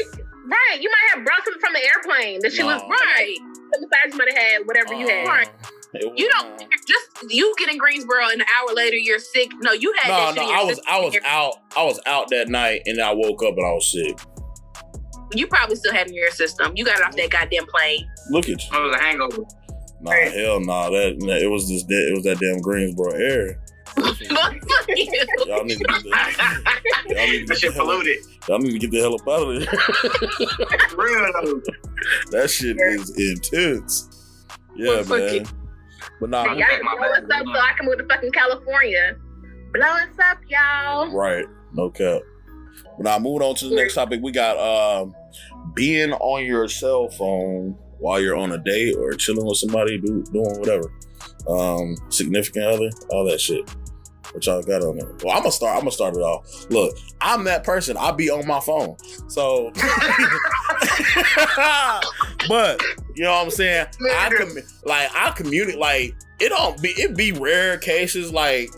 Right. 0.46 0.80
You 0.82 0.90
might 0.90 1.16
have 1.18 1.26
brought 1.26 1.44
something 1.46 1.62
from 1.62 1.74
the 1.74 1.84
airplane 1.84 2.40
that 2.42 2.52
she 2.54 2.64
was 2.64 2.82
No. 2.82 2.88
right? 2.90 3.36
besides 3.72 4.14
you 4.14 4.18
might 4.18 4.34
have 4.34 4.38
had 4.44 4.62
whatever 4.68 4.94
you 4.96 5.08
had. 5.08 5.28
Right. 5.28 5.50
You 5.94 6.30
don't 6.40 6.60
just 6.88 7.32
you 7.32 7.54
get 7.58 7.70
in 7.70 7.78
Greensboro 7.78 8.30
and 8.32 8.42
an 8.42 8.48
hour 8.60 8.74
later 8.76 8.96
you're 8.96 9.20
sick. 9.20 9.52
No, 9.62 9.72
you 9.74 9.94
had 10.00 10.10
No, 10.10 10.16
that 10.16 10.28
shit 10.28 10.36
no, 10.38 10.42
in 10.44 10.50
your 10.50 10.58
I 10.58 10.64
was. 10.64 10.82
I 10.88 11.00
was 11.00 11.18
out 11.26 11.54
I 11.78 11.84
was 11.84 12.00
out 12.08 12.30
that 12.30 12.48
night 12.50 12.82
and 12.86 13.00
I 13.02 13.12
woke 13.14 13.42
up 13.44 13.56
and 13.58 13.66
I 13.66 13.72
was 13.74 13.92
sick. 13.92 14.18
You 15.34 15.46
probably 15.48 15.76
still 15.76 15.94
had 15.94 16.08
it 16.08 16.10
in 16.10 16.16
your 16.16 16.32
system. 16.32 16.74
You 16.76 16.84
got 16.86 16.98
it 17.00 17.06
off 17.06 17.16
that 17.16 17.30
goddamn 17.30 17.66
plane. 17.68 18.08
Look 18.32 18.50
at 18.50 18.64
you. 18.72 18.78
It 18.80 18.82
was 18.88 18.96
a 18.96 19.00
hangover. 19.00 19.44
Nah, 20.02 20.12
hell 20.12 20.60
nah. 20.62 20.90
That 20.90 21.18
nah, 21.20 21.34
it 21.34 21.50
was 21.50 21.68
this 21.68 21.84
it 21.88 22.16
was 22.16 22.24
that 22.24 22.40
damn 22.40 22.62
Greensboro 22.62 23.12
air. 23.14 23.60
Fuck 23.96 24.20
you. 24.20 24.28
Y'all 25.46 25.64
need 25.66 25.78
to 25.78 25.84
get 25.84 26.04
the, 26.04 26.10
y'all 27.10 27.28
need 27.28 27.40
to 27.42 27.46
that 27.46 27.48
get 27.48 27.58
shit 27.58 27.72
the 27.74 27.76
hell, 27.76 27.86
polluted. 27.86 28.18
y'all 28.48 28.60
need 28.60 28.72
to 28.72 28.80
get 28.80 28.92
the 28.92 29.00
hell 29.00 29.16
up 29.16 29.28
out 29.28 29.48
of 29.48 29.60
there. 29.60 30.98
Real 30.98 31.62
that 32.32 32.50
shit 32.50 32.78
is 32.80 33.10
intense. 33.18 34.10
Yeah, 34.76 35.02
Well, 35.02 35.20
man. 35.20 35.46
But 36.22 36.30
nah, 36.30 36.44
Hey, 36.44 36.60
y'all 36.60 36.68
take 36.70 36.82
blow 36.82 37.08
us 37.10 37.18
up 37.18 37.46
so 37.46 37.60
I 37.60 37.74
can 37.78 37.86
move 37.86 37.98
to 37.98 38.06
fucking 38.08 38.32
California. 38.32 39.16
Blow 39.74 39.86
us 39.86 40.08
up, 40.32 40.38
y'all. 40.48 41.12
Right. 41.12 41.46
No 41.74 41.90
cap. 41.90 42.22
But 42.98 43.04
now 43.04 43.20
moving 43.20 43.48
on 43.48 43.56
to 43.56 43.70
the 43.70 43.76
next 43.76 43.96
topic, 43.96 44.22
we 44.24 44.32
got 44.32 44.58
um 44.58 45.14
being 45.74 46.12
on 46.14 46.46
your 46.46 46.68
cell 46.68 47.10
phone 47.10 47.78
while 48.00 48.20
you're 48.20 48.36
on 48.36 48.52
a 48.52 48.58
date 48.58 48.96
or 48.98 49.12
chilling 49.14 49.46
with 49.46 49.58
somebody, 49.58 50.00
do, 50.00 50.24
doing 50.24 50.60
whatever. 50.60 50.92
Um, 51.48 51.96
significant 52.10 52.66
other, 52.66 52.90
all 53.10 53.26
that 53.26 53.40
shit. 53.40 53.70
What 54.32 54.46
y'all 54.46 54.62
got 54.62 54.84
on 54.84 54.98
there? 54.98 55.12
Well, 55.24 55.36
I'm 55.36 55.42
gonna 55.42 55.52
start. 55.52 55.76
I'm 55.76 55.82
gonna 55.82 55.92
start 55.92 56.16
it 56.16 56.20
off. 56.20 56.70
Look, 56.70 56.96
I'm 57.20 57.46
that 57.46 57.64
person. 57.64 57.98
I 57.98 58.12
be 58.12 58.30
on 58.30 58.46
my 58.46 58.60
phone. 58.60 58.96
So, 59.28 59.72
but 62.48 62.80
you 63.16 63.24
know 63.24 63.32
what 63.32 63.46
I'm 63.46 63.50
saying? 63.50 63.88
I 64.12 64.30
com- 64.30 64.56
like 64.86 65.10
I 65.16 65.32
communicate. 65.32 65.80
Like 65.80 66.16
it 66.40 66.50
don't 66.50 66.80
be. 66.80 66.90
It 66.90 67.18
be 67.18 67.32
rare 67.32 67.80
cases. 67.80 68.32
Like 68.32 68.70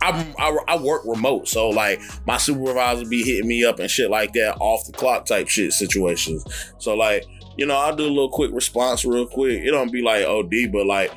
I'm 0.00 0.34
I, 0.38 0.56
I 0.68 0.76
work 0.78 1.02
remote, 1.04 1.48
so 1.48 1.68
like 1.70 2.00
my 2.26 2.38
supervisor 2.38 3.04
be 3.04 3.22
hitting 3.22 3.48
me 3.48 3.64
up 3.64 3.80
and 3.80 3.90
shit 3.90 4.10
like 4.10 4.32
that 4.32 4.56
off 4.60 4.86
the 4.86 4.92
clock 4.92 5.26
type 5.26 5.48
shit 5.48 5.72
situations. 5.72 6.44
So 6.78 6.94
like 6.94 7.24
you 7.58 7.66
know 7.66 7.76
I'll 7.76 7.94
do 7.94 8.04
a 8.04 8.08
little 8.08 8.30
quick 8.30 8.50
response 8.52 9.04
real 9.04 9.26
quick. 9.26 9.62
It 9.62 9.70
don't 9.70 9.92
be 9.92 10.00
like 10.02 10.24
OD, 10.24 10.72
but 10.72 10.86
like 10.86 11.12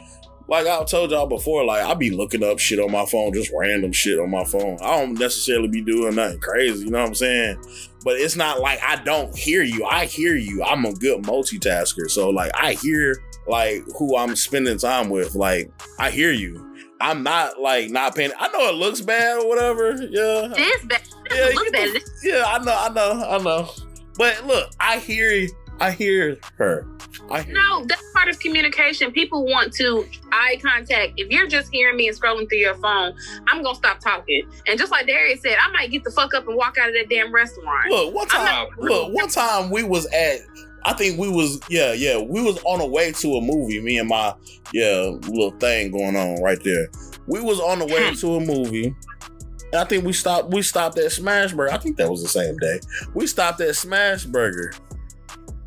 like 0.48 0.68
I 0.68 0.84
told 0.84 1.12
y'all 1.12 1.28
before, 1.28 1.64
like 1.64 1.82
I 1.82 1.94
be 1.94 2.10
looking 2.10 2.44
up 2.44 2.60
shit 2.60 2.80
on 2.80 2.92
my 2.92 3.06
phone, 3.06 3.32
just 3.32 3.52
random 3.58 3.94
shit 3.94 4.20
on 4.20 4.30
my 4.30 4.44
phone. 4.44 4.78
I 4.82 5.00
don't 5.00 5.18
necessarily 5.18 5.70
be 5.70 5.82
doing 5.82 6.16
nothing 6.16 6.42
crazy, 6.42 6.84
you 6.86 6.92
know 6.92 7.00
what 7.00 7.08
I'm 7.08 7.16
saying? 7.16 7.64
But 8.04 8.18
it's 8.18 8.36
not 8.36 8.60
like 8.60 8.82
I 8.84 8.98
don't 8.98 9.34
hear 9.38 9.64
you. 9.64 9.86
I 9.86 10.06
hear 10.06 10.36
you. 10.36 10.62
I'm 10.64 10.84
a 10.86 10.94
good 10.94 11.24
multitasker, 11.24 12.10
so 12.10 12.30
like 12.30 12.52
I 12.54 12.74
hear 12.74 13.16
like 13.48 13.84
who 13.98 14.18
I'm 14.18 14.36
spending 14.36 14.78
time 14.78 15.10
with. 15.10 15.36
Like 15.36 15.72
I 16.00 16.10
hear 16.12 16.32
you. 16.32 16.68
I'm 17.00 17.24
not 17.24 17.60
like 17.62 17.90
not 17.90 18.16
paying. 18.16 18.32
I 18.38 18.48
know 18.50 18.70
it 18.70 18.76
looks 18.76 19.02
bad 19.02 19.40
or 19.40 19.48
whatever. 19.48 19.92
Yeah, 19.92 20.52
It 20.54 20.60
is 20.60 20.86
bad. 20.86 21.02
It 21.28 21.34
Yeah, 21.34 21.50
you 21.50 21.72
know- 21.72 22.00
yeah. 22.24 22.44
I 22.46 22.64
know. 22.64 22.76
I 22.78 22.90
know. 22.90 23.26
I 23.30 23.38
know. 23.38 23.70
But 24.18 24.46
look, 24.46 24.70
I 24.80 24.98
hear. 24.98 25.48
I 25.82 25.90
hear 25.90 26.38
her. 26.58 26.86
I 27.32 27.42
hear. 27.42 27.56
No, 27.56 27.84
that's 27.86 28.04
part 28.14 28.30
of 28.30 28.40
communication. 28.40 29.12
People 29.12 29.46
want 29.46 29.74
to 29.74 30.06
eye 30.32 30.60
contact. 30.62 31.14
If 31.18 31.32
you're 31.32 31.48
just 31.48 31.74
hearing 31.74 31.98
me 31.98 32.08
and 32.08 32.16
scrolling 32.16 32.48
through 32.48 32.60
your 32.60 32.76
phone, 32.76 33.16
I'm 33.48 33.64
gonna 33.64 33.76
stop 33.76 34.00
talking. 34.00 34.48
And 34.68 34.78
just 34.78 34.92
like 34.92 35.08
Darius 35.08 35.42
said, 35.42 35.58
I 35.60 35.72
might 35.72 35.90
get 35.90 36.04
the 36.04 36.12
fuck 36.12 36.36
up 36.36 36.48
and 36.48 36.56
walk 36.56 36.78
out 36.78 36.90
of 36.90 36.94
that 36.94 37.10
damn 37.10 37.34
restaurant. 37.34 37.90
Look, 37.90 38.14
one 38.14 38.28
I'm 38.30 38.46
time. 38.46 38.68
Look, 38.78 39.12
one 39.12 39.28
time 39.28 39.72
we 39.72 39.82
was 39.82 40.06
at. 40.14 40.38
I 40.86 40.94
think 40.94 41.18
we 41.18 41.30
was. 41.30 41.60
Yeah, 41.68 41.94
yeah. 41.94 42.20
We 42.20 42.44
was 42.44 42.62
on 42.64 42.78
the 42.78 42.88
way 42.88 43.12
to 43.12 43.36
a 43.38 43.42
movie. 43.42 43.82
Me 43.82 43.98
and 43.98 44.08
my 44.08 44.36
yeah 44.72 45.10
little 45.28 45.58
thing 45.60 45.90
going 45.90 46.16
on 46.16 46.44
right 46.44 46.64
there. 46.64 46.90
We 47.26 47.42
was 47.42 47.60
on 47.60 47.80
the 47.80 47.88
way 47.88 48.10
hmm. 48.10 48.16
to 48.18 48.36
a 48.36 48.40
movie. 48.40 48.96
I 49.74 49.86
think 49.86 50.06
we 50.06 50.14
stopped. 50.14 50.52
We 50.52 50.62
stopped 50.62 51.00
at 51.00 51.06
Smashburger. 51.06 51.72
I 51.72 51.78
think 51.78 51.98
that 51.98 52.10
was 52.10 52.22
the 52.22 52.28
same 52.28 52.58
day. 52.58 52.80
We 53.14 53.26
stopped 53.26 53.62
at 53.62 53.70
Smashburger, 53.70 54.78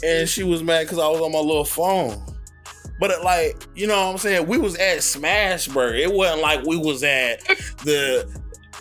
and 0.05 0.29
she 0.29 0.43
was 0.43 0.63
mad 0.63 0.85
because 0.85 0.99
I 0.99 1.09
was 1.09 1.21
on 1.21 1.33
my 1.33 1.39
little 1.39 1.65
phone. 1.65 2.23
But 3.01 3.11
it, 3.11 3.23
like, 3.23 3.67
you 3.75 3.87
know 3.87 4.07
what 4.07 4.13
I'm 4.13 4.19
saying? 4.19 4.47
We 4.47 4.59
was 4.59 4.77
at 4.77 4.99
Smashburger. 4.99 5.99
It 5.99 6.13
wasn't 6.13 6.43
like 6.43 6.65
we 6.65 6.77
was 6.77 7.03
at 7.03 7.41
the. 7.85 8.29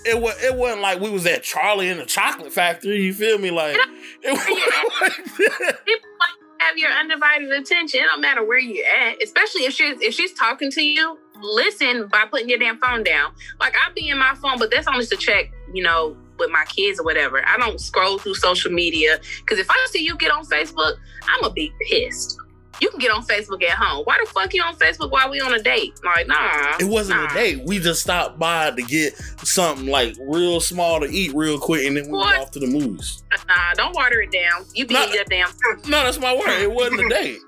It 0.05 0.21
was. 0.21 0.41
It 0.43 0.55
wasn't 0.55 0.81
like 0.81 0.99
we 0.99 1.09
was 1.09 1.25
at 1.25 1.43
Charlie 1.43 1.89
in 1.89 1.97
the 1.97 2.05
Chocolate 2.05 2.51
Factory. 2.51 3.01
You 3.01 3.13
feel 3.13 3.37
me? 3.39 3.51
Like 3.51 3.77
it 4.21 4.31
wasn't 4.31 5.39
like 5.39 6.29
have 6.59 6.77
your 6.77 6.91
undivided 6.91 7.51
attention. 7.51 8.01
It 8.01 8.03
don't 8.03 8.21
matter 8.21 8.45
where 8.45 8.59
you're 8.59 8.85
at, 8.85 9.21
especially 9.23 9.61
if 9.61 9.73
she's 9.73 9.99
if 10.01 10.13
she's 10.13 10.33
talking 10.33 10.71
to 10.71 10.83
you. 10.83 11.17
Listen 11.41 12.07
by 12.07 12.25
putting 12.29 12.49
your 12.49 12.59
damn 12.59 12.77
phone 12.79 13.03
down. 13.03 13.33
Like 13.59 13.73
I'll 13.85 13.93
be 13.93 14.09
in 14.09 14.17
my 14.17 14.35
phone, 14.35 14.59
but 14.59 14.71
that's 14.71 14.87
only 14.87 15.05
to 15.05 15.17
check, 15.17 15.51
you 15.73 15.83
know, 15.83 16.15
with 16.37 16.49
my 16.51 16.65
kids 16.65 16.99
or 16.99 17.03
whatever. 17.03 17.43
I 17.47 17.57
don't 17.57 17.79
scroll 17.79 18.17
through 18.17 18.35
social 18.35 18.71
media 18.71 19.19
because 19.39 19.59
if 19.59 19.69
I 19.69 19.87
see 19.89 20.03
you 20.03 20.17
get 20.17 20.31
on 20.31 20.45
Facebook, 20.45 20.95
I'm 21.27 21.41
gonna 21.41 21.53
be 21.53 21.71
pissed. 21.89 22.37
You 22.81 22.89
can 22.89 22.99
get 22.99 23.11
on 23.11 23.23
Facebook 23.23 23.63
at 23.63 23.77
home. 23.77 24.03
Why 24.03 24.17
the 24.21 24.29
fuck 24.29 24.53
you 24.53 24.63
on 24.63 24.75
Facebook 24.75 25.11
while 25.11 25.29
we 25.29 25.39
on 25.39 25.53
a 25.53 25.61
date? 25.61 25.93
Like, 26.03 26.27
nah. 26.27 26.75
It 26.79 26.85
wasn't 26.85 27.21
nah. 27.21 27.31
a 27.31 27.33
date. 27.33 27.61
We 27.65 27.79
just 27.79 28.01
stopped 28.01 28.39
by 28.39 28.71
to 28.71 28.81
get 28.81 29.15
something 29.43 29.87
like 29.87 30.15
real 30.19 30.59
small 30.59 30.99
to 30.99 31.05
eat 31.05 31.33
real 31.35 31.59
quick, 31.59 31.85
and 31.85 31.95
then 31.95 32.11
we 32.11 32.17
went 32.17 32.39
off 32.39 32.51
to 32.51 32.59
the 32.59 32.67
movies. 32.67 33.23
Nah, 33.47 33.73
don't 33.75 33.95
water 33.95 34.21
it 34.21 34.31
down. 34.31 34.65
You 34.73 34.87
be 34.87 34.95
Nah. 34.95 35.05
in 35.05 35.13
your 35.13 35.23
damn 35.25 35.49
No, 35.87 36.03
that's 36.03 36.19
my 36.19 36.33
word. 36.33 36.61
It 36.61 36.71
wasn't 36.71 37.01
a 37.01 37.09
date. 37.09 37.39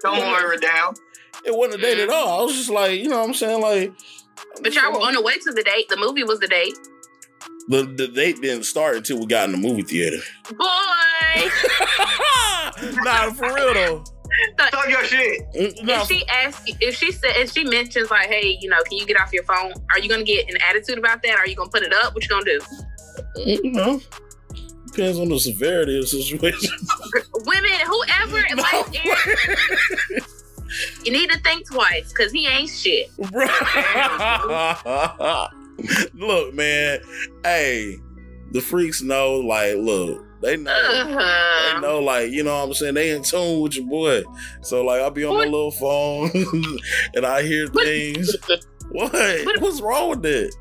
Don't 0.00 0.18
water 0.18 0.52
it 0.52 0.62
down. 0.62 0.94
It 1.44 1.54
wasn't 1.54 1.82
a 1.82 1.82
date 1.82 1.98
at 1.98 2.08
mm-hmm. 2.08 2.28
all. 2.28 2.40
I 2.40 2.44
was 2.44 2.54
just 2.54 2.70
like, 2.70 3.00
you 3.00 3.08
know 3.08 3.18
what 3.18 3.28
I'm 3.28 3.34
saying? 3.34 3.60
Like, 3.60 3.92
But 4.62 4.74
y'all 4.74 4.92
were 4.92 5.00
on 5.00 5.14
the 5.14 5.22
way 5.22 5.34
to 5.38 5.52
the 5.52 5.62
date. 5.62 5.88
The 5.88 5.96
movie 5.96 6.22
was 6.22 6.38
the 6.38 6.46
date. 6.46 6.78
The, 7.68 7.84
the 7.96 8.08
date 8.08 8.40
didn't 8.42 8.64
start 8.64 8.96
until 8.96 9.20
we 9.20 9.26
got 9.26 9.48
in 9.48 9.52
the 9.52 9.58
movie 9.68 9.82
theater. 9.82 10.18
Boy. 10.50 10.56
nah, 13.04 13.30
for 13.32 13.54
real 13.54 13.74
though. 13.74 14.04
Talk 14.58 14.88
your 14.88 15.04
shit. 15.04 15.42
Mm, 15.54 15.82
Nah, 15.84 16.00
if 16.02 16.08
she 16.08 16.24
asks, 16.28 16.62
if 16.80 16.96
she 16.96 17.12
said, 17.12 17.36
if 17.36 17.52
she 17.52 17.64
mentions 17.64 18.10
like, 18.10 18.28
hey, 18.28 18.58
you 18.60 18.68
know, 18.68 18.78
can 18.88 18.98
you 18.98 19.06
get 19.06 19.20
off 19.20 19.32
your 19.32 19.44
phone? 19.44 19.72
Are 19.92 19.98
you 20.00 20.08
gonna 20.08 20.24
get 20.24 20.48
an 20.50 20.56
attitude 20.68 20.98
about 20.98 21.22
that? 21.22 21.38
Are 21.38 21.46
you 21.46 21.54
gonna 21.54 21.70
put 21.70 21.82
it 21.82 21.92
up? 21.92 22.14
What 22.14 22.24
you 22.24 22.30
gonna 22.30 22.44
do? 22.44 22.60
you 23.36 23.70
know, 23.72 24.00
depends 24.86 25.18
on 25.18 25.28
the 25.28 25.38
severity 25.38 25.96
of 25.98 26.02
the 26.02 26.06
situation. 26.08 26.70
Women, 27.44 27.70
whoever, 27.86 28.42
No, 28.54 28.62
like, 28.62 28.86
You 31.04 31.12
need 31.12 31.30
to 31.30 31.38
think 31.40 31.66
twice 31.70 32.10
because 32.12 32.32
he 32.32 32.46
ain't 32.46 32.70
shit. 32.70 33.10
look, 36.14 36.54
man. 36.54 37.00
Hey, 37.44 37.98
the 38.52 38.60
freaks 38.60 39.02
know. 39.02 39.34
Like, 39.34 39.76
look, 39.76 40.24
they 40.42 40.56
know. 40.56 40.72
Uh-huh. 40.72 41.74
They 41.74 41.80
know, 41.80 42.00
like, 42.00 42.30
you 42.30 42.42
know 42.42 42.56
what 42.58 42.68
I'm 42.68 42.74
saying? 42.74 42.94
They 42.94 43.10
in 43.10 43.22
tune 43.22 43.60
with 43.60 43.76
your 43.76 43.86
boy. 43.86 44.22
So, 44.62 44.84
like, 44.84 45.00
I'll 45.00 45.10
be 45.10 45.24
on 45.24 45.34
my 45.34 45.44
little 45.44 45.70
phone 45.70 46.30
and 47.14 47.24
I 47.26 47.42
hear 47.42 47.68
things. 47.68 48.34
What? 48.90 49.12
What's 49.60 49.80
wrong 49.80 50.10
with 50.10 50.26
it? 50.26 50.54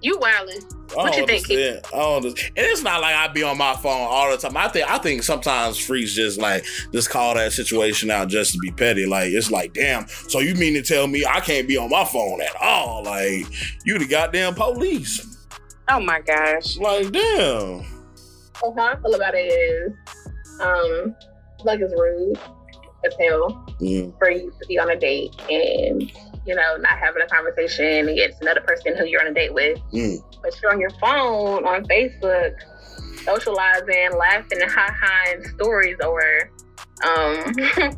You 0.00 0.16
wildin'. 0.18 0.64
I 0.92 0.94
What 0.94 1.16
you 1.16 1.26
think, 1.26 1.44
understand. 1.50 1.80
I 1.92 1.98
don't 1.98 2.16
understand. 2.16 2.52
And 2.56 2.66
it's 2.66 2.82
not 2.82 3.00
like 3.00 3.14
I 3.14 3.28
be 3.28 3.42
on 3.42 3.58
my 3.58 3.74
phone 3.74 4.06
all 4.08 4.30
the 4.30 4.36
time. 4.36 4.56
I 4.56 4.68
think 4.68 4.88
I 4.88 4.98
think 4.98 5.22
sometimes 5.22 5.76
freaks 5.76 6.14
just 6.14 6.38
like 6.38 6.64
just 6.92 7.10
call 7.10 7.34
that 7.34 7.52
situation 7.52 8.10
out 8.10 8.28
just 8.28 8.52
to 8.52 8.58
be 8.58 8.70
petty. 8.70 9.06
Like 9.06 9.32
it's 9.32 9.50
like, 9.50 9.74
damn. 9.74 10.06
So 10.08 10.38
you 10.38 10.54
mean 10.54 10.74
to 10.74 10.82
tell 10.82 11.06
me 11.08 11.26
I 11.26 11.40
can't 11.40 11.66
be 11.66 11.76
on 11.76 11.90
my 11.90 12.04
phone 12.04 12.40
at 12.40 12.54
all? 12.62 13.02
Like 13.04 13.46
you 13.84 13.98
the 13.98 14.06
goddamn 14.06 14.54
police. 14.54 15.27
Oh 15.90 16.00
my 16.00 16.20
gosh. 16.20 16.76
Like 16.78 17.10
damn. 17.12 17.84
So 18.60 18.74
how 18.76 18.86
I 18.92 18.96
feel 19.00 19.14
about 19.14 19.34
it 19.34 19.46
is, 19.46 19.92
um, 20.60 21.14
like 21.64 21.80
it's 21.80 21.92
rude 21.98 22.38
as 23.04 23.14
hell 23.20 23.64
Mm. 23.80 24.18
for 24.18 24.28
you 24.30 24.50
to 24.60 24.66
be 24.66 24.76
on 24.78 24.90
a 24.90 24.96
date 24.98 25.32
and 25.48 26.02
you 26.44 26.54
know 26.54 26.76
not 26.78 26.98
having 26.98 27.22
a 27.22 27.26
conversation 27.28 27.84
and 27.86 28.08
against 28.08 28.42
another 28.42 28.60
person 28.62 28.96
who 28.96 29.04
you're 29.06 29.20
on 29.20 29.28
a 29.28 29.34
date 29.34 29.54
with, 29.54 29.78
Mm. 29.92 30.18
but 30.42 30.60
you're 30.60 30.72
on 30.72 30.80
your 30.80 30.90
phone 31.00 31.64
on 31.64 31.84
Facebook, 31.84 32.54
socializing, 33.24 34.18
laughing, 34.18 34.60
and 34.60 34.70
ha 34.70 34.88
ha 35.00 35.30
and 35.32 35.46
stories 35.46 35.96
or 36.04 36.50
um 37.04 37.54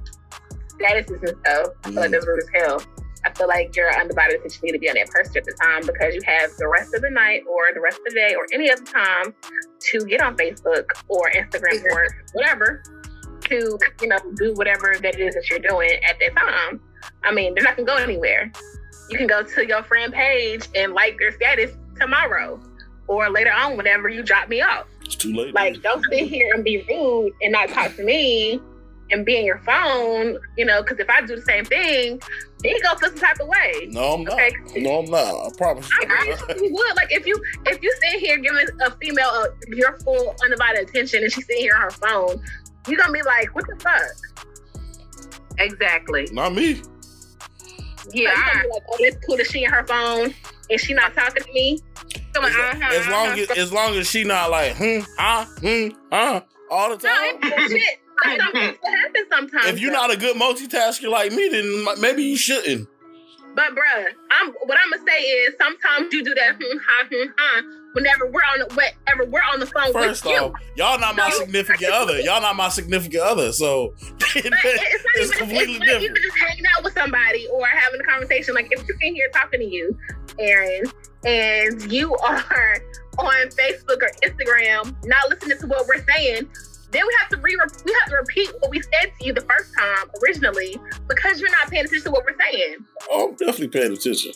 statuses 0.79 1.23
and 1.23 1.37
stuff. 1.41 1.69
I 1.85 1.89
feel 1.91 1.95
like 2.01 2.11
Mm. 2.11 2.13
that's 2.13 2.27
rude 2.27 2.41
as 2.41 2.49
hell. 2.55 2.83
I 3.25 3.33
feel 3.33 3.49
like 3.49 3.75
you're 3.77 3.93
undivided 3.93 4.41
you 4.45 4.51
need 4.63 4.73
to 4.73 4.79
be 4.79 4.89
on 4.89 4.95
that 4.95 5.11
person 5.11 5.37
at 5.37 5.45
the 5.45 5.53
time 5.61 5.83
because 5.87 6.15
you 6.15 6.21
have 6.25 6.51
the 6.57 6.69
rest 6.69 6.95
of 6.95 7.03
the 7.03 7.11
night 7.11 7.43
or 7.49 7.73
the 7.75 7.81
rest 7.81 7.99
of 7.99 8.05
the 8.05 8.15
day 8.15 8.35
or 8.35 8.47
any 8.53 8.71
other 8.71 8.85
time 8.85 9.35
to 9.91 10.05
get 10.07 10.23
on 10.23 10.37
Facebook 10.37 10.87
or 11.09 11.31
Instagram 11.33 11.85
or 11.93 12.09
whatever 12.33 12.83
to, 13.43 13.79
you 14.01 14.09
know, 14.09 14.19
do 14.37 14.55
whatever 14.55 14.95
that 15.03 15.19
it 15.19 15.21
is 15.21 15.35
that 15.35 15.51
you're 15.51 15.59
doing 15.59 15.91
at 16.09 16.19
that 16.19 16.37
time. 16.37 16.81
I 17.25 17.33
mean, 17.33 17.55
they're 17.55 17.65
not 17.65 17.77
gonna 17.77 17.87
go 17.87 17.97
anywhere. 17.97 18.51
You 19.11 19.19
can 19.19 19.27
go 19.27 19.43
to 19.43 19.67
your 19.67 19.83
friend 19.83 20.13
page 20.13 20.69
and 20.75 20.93
like 20.93 21.19
their 21.19 21.33
status 21.33 21.73
tomorrow 21.99 22.61
or 23.07 23.29
later 23.29 23.53
on 23.53 23.77
whenever 23.77 24.09
you 24.09 24.23
drop 24.23 24.49
me 24.49 24.63
off. 24.63 24.87
It's 25.05 25.17
too 25.17 25.35
late. 25.35 25.53
Like, 25.55 25.83
don't 25.83 26.05
sit 26.11 26.29
here 26.29 26.55
and 26.55 26.63
be 26.63 26.85
rude 26.89 27.33
and 27.43 27.53
not 27.53 27.69
talk 27.71 27.95
to 27.97 28.05
me 28.05 28.61
and 29.13 29.25
be 29.27 29.37
in 29.37 29.45
your 29.45 29.59
phone, 29.59 30.39
you 30.57 30.65
know, 30.65 30.83
because 30.83 30.99
if 30.99 31.09
I 31.11 31.21
do 31.23 31.37
the 31.37 31.43
same 31.43 31.65
thing, 31.65 32.21
then 32.63 32.73
you 32.73 32.81
go 32.83 32.95
feel 32.97 33.09
some 33.11 33.19
type 33.19 33.41
of 33.41 33.49
way. 33.49 33.89
no, 33.91 34.15
I'm 34.15 34.25
not. 34.25 34.39
No, 34.77 34.99
I'm 35.01 35.11
not. 35.11 35.47
I 35.47 35.51
promise 35.57 35.89
I, 36.03 36.07
I 36.09 36.55
you. 36.55 36.65
you 36.69 36.73
would 36.75 36.97
like 36.97 37.09
if 37.11 37.27
you 37.27 37.41
if 37.67 37.83
you 37.83 37.93
sit 38.03 38.21
here 38.21 38.39
giving 38.39 38.67
a 38.83 38.91
female 38.97 39.29
uh, 39.33 39.47
your 39.69 39.99
full 40.01 40.35
undivided 40.45 40.89
attention 40.89 41.23
and 41.25 41.33
she's 41.33 41.47
sitting 41.47 41.63
here 41.63 41.75
on 41.75 41.83
her 41.83 41.91
phone, 41.91 42.43
you're 42.89 42.99
gonna 42.99 43.13
be 43.13 43.23
like, 43.23 43.55
what 43.55 43.67
the 43.67 43.77
fuck? 43.81 44.03
Exactly. 45.59 46.29
not 46.33 46.55
me. 46.55 46.83
Yeah. 48.13 48.29
Like, 48.31 48.37
you 48.37 48.43
I- 48.45 48.53
gonna 48.53 48.63
be 48.65 48.69
like, 48.71 48.83
oh, 48.91 48.97
it's 49.01 49.27
cool 49.27 49.37
that 49.37 49.47
she 49.47 49.65
in 49.65 49.71
her 49.71 49.87
phone 49.87 50.35
and 50.71 50.81
she 50.81 50.95
not 50.95 51.15
talking 51.15 51.43
to 51.43 51.53
me. 51.53 51.79
Come 52.33 52.45
on, 52.45 52.51
As, 52.51 52.57
uh-huh, 52.57 52.95
as 52.95 53.07
long 53.09 53.27
uh-huh. 53.29 53.41
as 53.43 53.59
as 53.59 53.73
long 53.73 53.95
as 53.97 54.09
she 54.09 54.23
not 54.25 54.51
like 54.51 54.77
hmm 54.77 55.01
huh 55.19 55.45
hmm 55.61 55.89
huh 56.13 56.41
all 56.71 56.97
the 56.97 57.07
No, 57.07 57.15
time. 57.15 57.39
it's 57.43 57.71
bullshit. 57.71 58.00
Something 58.25 58.77
happens 58.85 59.29
sometimes. 59.31 59.67
If 59.67 59.81
you're 59.81 59.93
not 59.93 60.11
a 60.13 60.17
good 60.17 60.37
multitasker 60.37 61.11
like 61.11 61.33
me, 61.33 61.49
then 61.49 61.87
maybe 62.01 62.23
you 62.25 62.37
shouldn't. 62.37 62.89
But 63.55 63.75
bruh, 63.75 64.07
I'm 64.31 64.53
what 64.53 64.79
I'm 64.83 64.91
gonna 64.93 65.03
say 65.11 65.21
is 65.23 65.55
sometimes 65.61 66.13
you 66.13 66.23
do 66.23 66.35
that 66.35 66.55
hmm 66.55 66.79
ha 66.79 67.07
hmm 67.11 67.29
ha 67.37 67.63
whenever 67.95 68.27
we're 68.27 68.41
on 68.43 68.61
the 68.61 68.67
whenever 68.75 69.29
we're 69.29 69.43
on 69.53 69.59
the 69.59 69.67
phone 69.67 69.93
First 69.93 70.25
with 70.25 70.33
you. 70.33 70.39
off, 70.39 70.53
y'all 70.77 71.01
not 71.01 71.17
my 71.17 71.31
significant 71.31 71.93
other. 71.93 72.21
Y'all 72.21 72.41
not 72.41 72.55
my 72.55 72.69
significant 72.69 73.23
other. 73.23 73.51
So 73.53 73.95
it's 74.37 74.49
not 74.49 74.61
it's 74.65 75.05
even 75.17 75.39
completely 75.39 75.75
it's 75.77 75.85
different. 75.85 76.03
even 76.05 76.17
just 76.23 76.39
hanging 76.39 76.65
out 76.77 76.85
with 76.85 76.95
somebody 76.95 77.49
or 77.49 77.67
having 77.67 78.01
a 78.01 78.05
conversation. 78.05 78.55
Like 78.55 78.69
if 78.71 78.87
you're 78.87 78.97
in 79.03 79.17
here 79.17 79.29
talking 79.33 79.59
to 79.61 79.67
you, 79.67 79.99
Aaron, 80.39 80.85
and 81.25 81.91
you 81.93 82.15
are 82.19 82.37
on 83.19 83.49
Facebook 83.49 84.01
or 84.01 84.11
Instagram 84.23 84.95
not 85.07 85.29
listening 85.29 85.59
to 85.59 85.67
what 85.67 85.89
we're 85.89 86.05
saying, 86.07 86.49
then 86.93 87.03
we 87.07 87.15
have 87.21 87.29
to 87.31 87.37
re 87.39 87.57
we 87.85 87.93
have 88.01 88.11
to 88.11 88.17
repeat 88.17 88.51
what 88.61 88.71
we 88.71 88.81
said 88.83 89.13
to 89.19 89.27
you 89.27 89.33
the 89.33 89.43
first 89.43 89.73
time 89.79 90.11
originally 90.23 90.77
because 91.09 91.41
you're 91.41 91.51
not 91.51 91.71
paying 91.71 91.85
attention 91.85 92.05
to 92.05 92.11
what 92.11 92.25
we're 92.25 92.37
saying. 92.51 92.77
Oh, 93.11 93.29
I'm 93.29 93.35
definitely 93.37 93.69
paying 93.69 93.93
attention. 93.93 94.33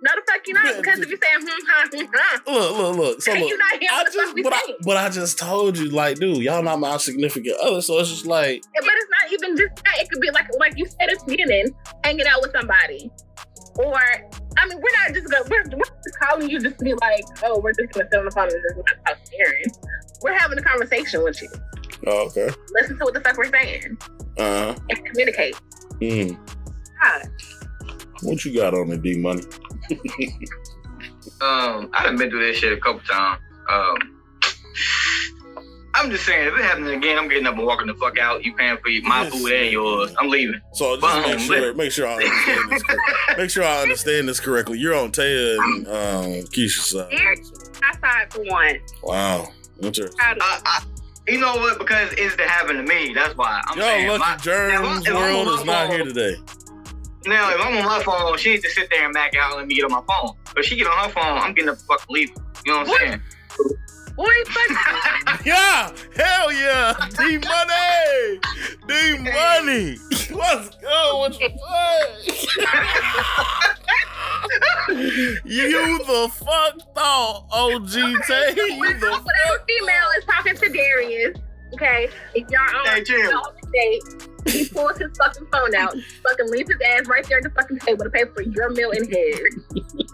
No, 0.00 0.12
the 0.14 0.22
fuck 0.30 0.46
you're 0.46 0.62
not 0.62 0.76
because 0.76 1.00
if 1.00 1.08
you're 1.08 1.18
saying 1.18 1.40
hmm 1.40 1.66
ha 1.66 1.88
hmm 1.92 2.06
ha, 2.14 2.40
Look, 2.46 2.76
look, 2.78 2.96
look. 2.96 3.22
So 3.22 3.32
look, 3.32 3.48
you're 3.48 3.58
not 3.58 3.72
hearing 3.72 3.88
I 3.90 4.04
just 4.04 4.36
but 4.44 4.52
I, 4.54 4.62
but 4.82 4.96
I 4.96 5.08
just 5.08 5.38
told 5.38 5.76
you, 5.76 5.90
like, 5.90 6.18
dude, 6.18 6.38
y'all 6.38 6.62
not 6.62 6.78
my 6.78 6.96
significant 6.98 7.56
other. 7.60 7.82
So 7.82 7.98
it's 7.98 8.08
just 8.08 8.24
like, 8.26 8.62
Yeah, 8.74 8.80
but 8.80 8.92
it's 8.94 9.10
not 9.10 9.32
even 9.32 9.56
just 9.56 9.84
that. 9.84 9.98
It 9.98 10.08
could 10.10 10.20
be 10.20 10.30
like 10.30 10.46
like 10.60 10.74
you 10.76 10.86
said 10.86 11.10
at 11.10 11.18
the 11.18 11.24
beginning, 11.26 11.74
hanging 12.04 12.26
out 12.26 12.40
with 12.42 12.52
somebody. 12.52 13.10
Or 13.76 13.94
I 13.96 14.68
mean, 14.68 14.78
we're 14.78 15.04
not 15.04 15.14
just 15.14 15.30
gonna 15.30 15.44
we're, 15.50 15.64
we're 15.76 16.02
just 16.04 16.18
calling 16.20 16.48
you 16.48 16.60
just 16.60 16.78
to 16.78 16.84
be 16.84 16.94
like, 16.94 17.24
oh, 17.44 17.58
we're 17.58 17.72
just 17.72 17.92
gonna 17.92 18.08
sit 18.10 18.18
on 18.18 18.24
the 18.24 18.30
phone 18.30 18.44
and 18.44 18.52
just 18.52 18.76
not 18.76 19.04
talk 19.04 19.24
to 19.24 19.32
Aaron. 19.40 19.64
We're 20.22 20.38
having 20.38 20.58
a 20.58 20.62
conversation 20.62 21.24
with 21.24 21.42
you. 21.42 21.48
Oh, 22.06 22.26
okay, 22.26 22.48
Listen 22.72 22.98
to 22.98 23.04
what 23.04 23.14
the 23.14 23.20
fuck 23.20 23.36
we're 23.36 23.50
saying 23.50 23.98
uh, 24.38 24.72
huh. 24.72 24.74
and 24.90 25.06
communicate. 25.06 25.56
mm. 26.00 26.38
God. 27.02 27.28
what 28.22 28.44
you 28.44 28.54
got 28.54 28.74
on 28.74 28.88
the 28.88 28.96
D 28.96 29.18
money? 29.18 29.42
Um, 31.40 31.90
I've 31.94 32.16
been 32.18 32.30
through 32.30 32.46
this 32.46 32.56
shit 32.58 32.72
a 32.72 32.80
couple 32.80 33.00
times. 33.00 33.40
Um, 33.70 33.96
I'm 35.94 36.10
just 36.10 36.24
saying, 36.26 36.48
if 36.48 36.54
it 36.54 36.64
happens 36.64 36.88
again, 36.90 37.18
I'm 37.18 37.28
getting 37.28 37.46
up 37.46 37.56
and 37.56 37.64
walking 37.66 37.86
the 37.88 37.94
fuck 37.94 38.18
out. 38.18 38.44
You 38.44 38.54
paying 38.54 38.76
for 38.76 38.88
my 39.08 39.22
Yes. 39.24 39.32
food 39.32 39.52
and 39.52 39.72
yours. 39.72 40.14
I'm 40.18 40.28
leaving. 40.28 40.60
So 40.74 40.96
just 40.96 41.14
Boom. 41.14 41.30
make 41.30 41.40
sure, 41.40 41.74
make 41.74 41.92
sure 41.92 42.06
I 42.06 42.14
understand 42.14 42.70
this. 42.70 42.82
Make 43.38 43.50
sure 43.50 43.64
I 43.64 43.82
understand 43.82 44.28
this 44.28 44.40
correctly. 44.40 44.78
You're 44.78 44.94
on 44.96 45.12
Taya 45.12 45.56
and 45.58 45.86
um, 45.86 46.24
Keisha's 46.50 46.86
side. 46.90 47.08
Aaron, 47.12 47.38
I 47.84 47.96
side 48.00 48.32
for 48.32 48.42
one. 48.44 48.78
Wow, 49.02 49.48
interesting. 49.80 50.18
I, 50.20 50.36
I, 50.64 50.82
you 51.28 51.38
know 51.38 51.56
what? 51.56 51.78
Because 51.78 52.12
it's 52.16 52.36
to 52.36 52.42
happen 52.48 52.76
to 52.76 52.82
me. 52.82 53.12
That's 53.14 53.36
why 53.36 53.60
I'm 53.66 53.78
Yo, 53.78 53.84
saying. 53.84 54.08
Lucky 54.08 54.18
my- 54.20 54.36
Germs 54.36 54.74
if 54.74 54.80
I'm- 54.80 55.02
if 55.06 55.34
World 55.46 55.60
is 55.60 55.64
my 55.66 55.72
not 55.72 55.90
here 55.92 56.04
today. 56.04 56.36
Now, 57.26 57.50
if 57.54 57.60
I'm 57.60 57.76
on 57.76 57.84
my 57.84 58.02
phone, 58.02 58.38
she 58.38 58.50
needs 58.52 58.62
to 58.62 58.70
sit 58.70 58.88
there 58.90 59.04
and 59.04 59.12
back 59.12 59.34
out 59.36 59.50
and 59.50 59.58
let 59.58 59.66
me 59.66 59.74
get 59.74 59.84
on 59.84 59.90
my 59.90 60.02
phone. 60.08 60.32
But 60.54 60.64
she 60.64 60.76
get 60.76 60.86
on 60.86 60.96
her 61.04 61.10
phone, 61.10 61.38
I'm 61.38 61.52
getting 61.52 61.66
the 61.70 61.76
fuck 61.76 62.04
leaving. 62.08 62.34
You 62.64 62.72
know 62.72 62.78
what 62.78 62.86
I'm 62.86 62.88
What? 62.90 63.00
saying? 63.00 63.22
Boy, 64.18 64.26
fuck 64.46 65.40
Yeah, 65.46 65.92
hell 66.16 66.52
yeah, 66.52 66.94
D 67.16 67.38
money, 67.38 68.40
D 68.88 69.18
money. 69.22 69.96
What's 70.32 70.74
good 70.76 71.20
with 71.22 71.40
you? 71.40 71.48
you 75.44 75.98
the 75.98 76.28
fuck 76.34 76.94
thought, 76.96 77.46
OG 77.52 77.90
Tay. 78.26 78.54
You 78.56 78.94
the 78.98 79.20
Whatever 79.22 79.64
female 79.68 80.08
is 80.18 80.24
talking 80.24 80.56
to 80.56 80.68
Darius, 80.68 81.36
okay, 81.74 82.08
if 82.34 82.50
y'all 82.50 82.76
on, 82.80 82.86
Hey, 82.86 83.04
Jim. 83.04 83.20
y'all 83.20 83.46
on 83.46 83.54
a 83.54 83.70
date, 83.72 84.02
he 84.50 84.68
pulls 84.68 84.98
his 84.98 85.16
fucking 85.16 85.46
phone 85.52 85.74
out, 85.74 85.94
fucking 86.22 86.50
leaves 86.50 86.70
his 86.70 86.80
ass 86.84 87.06
right 87.06 87.26
there 87.28 87.38
at 87.38 87.44
the 87.44 87.50
fucking 87.50 87.78
table 87.80 88.04
to 88.04 88.10
pay 88.10 88.24
for 88.34 88.42
your 88.42 88.70
meal 88.70 88.90
and 88.90 89.08
his. 89.08 89.40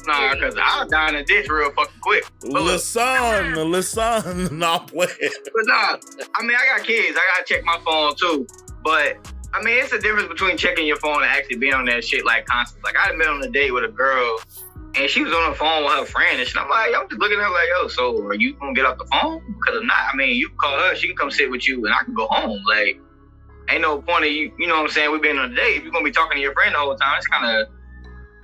Nah, 0.07 0.35
because 0.35 0.57
I'll 0.61 0.87
die 0.87 1.09
in 1.11 1.15
a 1.17 1.25
ditch 1.25 1.49
real 1.49 1.71
fucking 1.71 2.01
quick. 2.01 2.25
listen, 2.43 3.71
listen. 3.71 4.59
Not 4.59 4.89
playing. 4.89 5.11
But 5.21 5.67
nah, 5.67 5.97
I 6.35 6.43
mean, 6.43 6.57
I 6.57 6.77
got 6.77 6.87
kids. 6.87 7.17
I 7.19 7.37
gotta 7.37 7.45
check 7.47 7.65
my 7.65 7.79
phone 7.85 8.15
too. 8.17 8.47
But 8.83 9.17
I 9.55 9.63
mean, 9.63 9.83
it's 9.83 9.93
a 9.93 9.99
difference 10.01 10.29
between 10.29 10.57
checking 10.57 10.87
your 10.87 10.97
phone 10.97 11.23
and 11.23 11.31
actually 11.31 11.57
being 11.57 11.75
on 11.75 11.85
that 11.87 12.05
shit 12.05 12.25
like 12.25 12.45
constant. 12.47 12.83
Like 12.85 12.97
I 12.97 13.07
had 13.07 13.19
been 13.19 13.29
on 13.29 13.43
a 13.43 13.49
date 13.49 13.73
with 13.73 13.85
a 13.85 13.89
girl, 13.89 14.41
and 14.97 15.09
she 15.09 15.23
was 15.23 15.33
on 15.33 15.51
the 15.51 15.57
phone 15.57 15.85
with 15.85 15.95
her 15.95 16.05
friend, 16.05 16.41
and 16.41 16.49
shit. 16.49 16.61
I'm 16.61 16.69
like, 16.69 16.91
I'm 16.95 17.09
just 17.09 17.21
looking 17.21 17.39
at 17.39 17.45
her 17.45 17.51
like, 17.51 17.69
yo, 17.69 17.89
so 17.89 18.21
are 18.27 18.35
you 18.35 18.55
gonna 18.55 18.75
get 18.75 18.85
off 18.85 18.99
the 18.99 19.07
phone? 19.07 19.43
Because 19.47 19.81
if 19.81 19.87
not, 19.87 20.13
I 20.13 20.17
mean, 20.17 20.37
you 20.37 20.51
call 20.61 20.77
her. 20.77 20.97
She 20.97 21.07
can 21.07 21.17
come 21.17 21.31
sit 21.31 21.51
with 21.51 21.69
you, 21.69 21.85
and 21.87 21.95
I 21.95 22.05
can 22.05 22.15
go 22.15 22.27
home. 22.31 22.61
Like, 22.69 23.01
ain't 23.71 23.83
no 23.83 24.01
point 24.01 24.25
of 24.25 24.31
you. 24.31 24.53
You 24.59 24.67
know 24.67 24.77
what 24.77 24.85
I'm 24.85 24.91
saying? 24.91 25.13
We've 25.13 25.23
been 25.23 25.39
on 25.39 25.53
a 25.53 25.55
date. 25.55 25.79
If 25.79 25.83
you're 25.85 25.93
gonna 25.93 26.05
be 26.05 26.11
talking 26.11 26.37
to 26.37 26.43
your 26.43 26.53
friend 26.55 26.75
the 26.75 26.79
whole 26.79 26.97
time, 26.97 27.17
it's 27.19 27.27
kind 27.27 27.47
of 27.47 27.69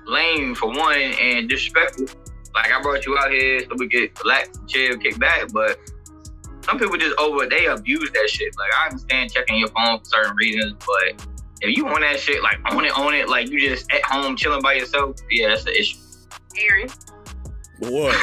lame 0.06 0.54
for 0.54 0.68
one 0.68 0.96
and 0.96 1.48
disrespectful. 1.48 2.06
Like 2.54 2.72
I 2.72 2.80
brought 2.82 3.06
you 3.06 3.16
out 3.18 3.30
here 3.30 3.60
so 3.60 3.68
we 3.76 3.88
could 3.88 4.10
relax, 4.22 4.58
chill, 4.66 4.96
kick 4.98 5.18
back, 5.18 5.52
but 5.52 5.78
some 6.62 6.78
people 6.78 6.96
just 6.96 7.18
over 7.18 7.46
they 7.46 7.66
abuse 7.66 8.10
that 8.12 8.28
shit. 8.28 8.54
Like 8.58 8.70
I 8.78 8.86
understand 8.88 9.32
checking 9.32 9.56
your 9.56 9.68
phone 9.68 9.98
for 9.98 10.04
certain 10.04 10.36
reasons, 10.36 10.74
but 10.78 11.26
if 11.60 11.76
you 11.76 11.84
want 11.84 12.00
that 12.00 12.18
shit, 12.18 12.42
like 12.42 12.58
own 12.72 12.84
it, 12.84 12.98
own 12.98 13.14
it, 13.14 13.28
like 13.28 13.50
you 13.50 13.60
just 13.60 13.90
at 13.92 14.02
home 14.04 14.36
chilling 14.36 14.62
by 14.62 14.74
yourself, 14.74 15.16
yeah, 15.30 15.48
that's 15.48 15.64
the 15.64 15.78
issue. 15.78 15.98
Aaron. 16.58 16.88
What? 17.78 18.14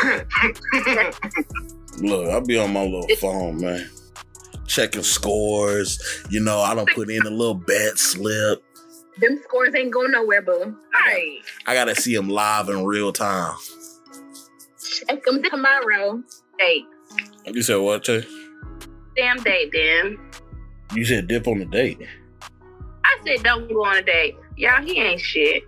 Look, 2.00 2.30
I 2.30 2.40
be 2.42 2.60
on 2.60 2.74
my 2.74 2.84
little 2.84 3.08
phone, 3.18 3.62
man. 3.62 3.90
Checking 4.68 5.04
scores. 5.04 6.00
You 6.30 6.40
know, 6.42 6.60
I 6.60 6.76
don't 6.76 6.90
put 6.94 7.10
in 7.10 7.26
a 7.26 7.30
little 7.30 7.54
bet 7.56 7.98
slip. 7.98 8.64
Them 9.20 9.40
scores 9.44 9.74
ain't 9.74 9.92
going 9.92 10.12
nowhere, 10.12 10.42
boo. 10.44 10.78
Right. 10.94 11.40
I 11.66 11.74
gotta 11.74 11.96
see 11.96 12.16
them 12.16 12.30
live 12.30 12.70
in 12.70 12.86
real 12.86 13.12
time. 13.12 13.56
Check 14.84 15.24
them 15.24 15.42
tomorrow. 15.44 16.22
Date. 16.60 16.86
You 17.46 17.62
said 17.64 17.78
what? 17.78 18.04
Tay? 18.04 18.24
Damn 19.16 19.38
date, 19.38 19.72
then. 19.74 20.20
You 20.94 21.04
said 21.06 21.28
dip 21.28 21.48
on 21.48 21.60
the 21.60 21.66
date. 21.66 22.00
I 23.04 23.18
said 23.26 23.44
don't 23.44 23.68
go 23.70 23.86
on 23.86 23.98
a 23.98 24.02
date. 24.04 24.36
Y'all, 24.58 24.82
he 24.84 25.00
ain't 25.00 25.22
shit. 25.22 25.64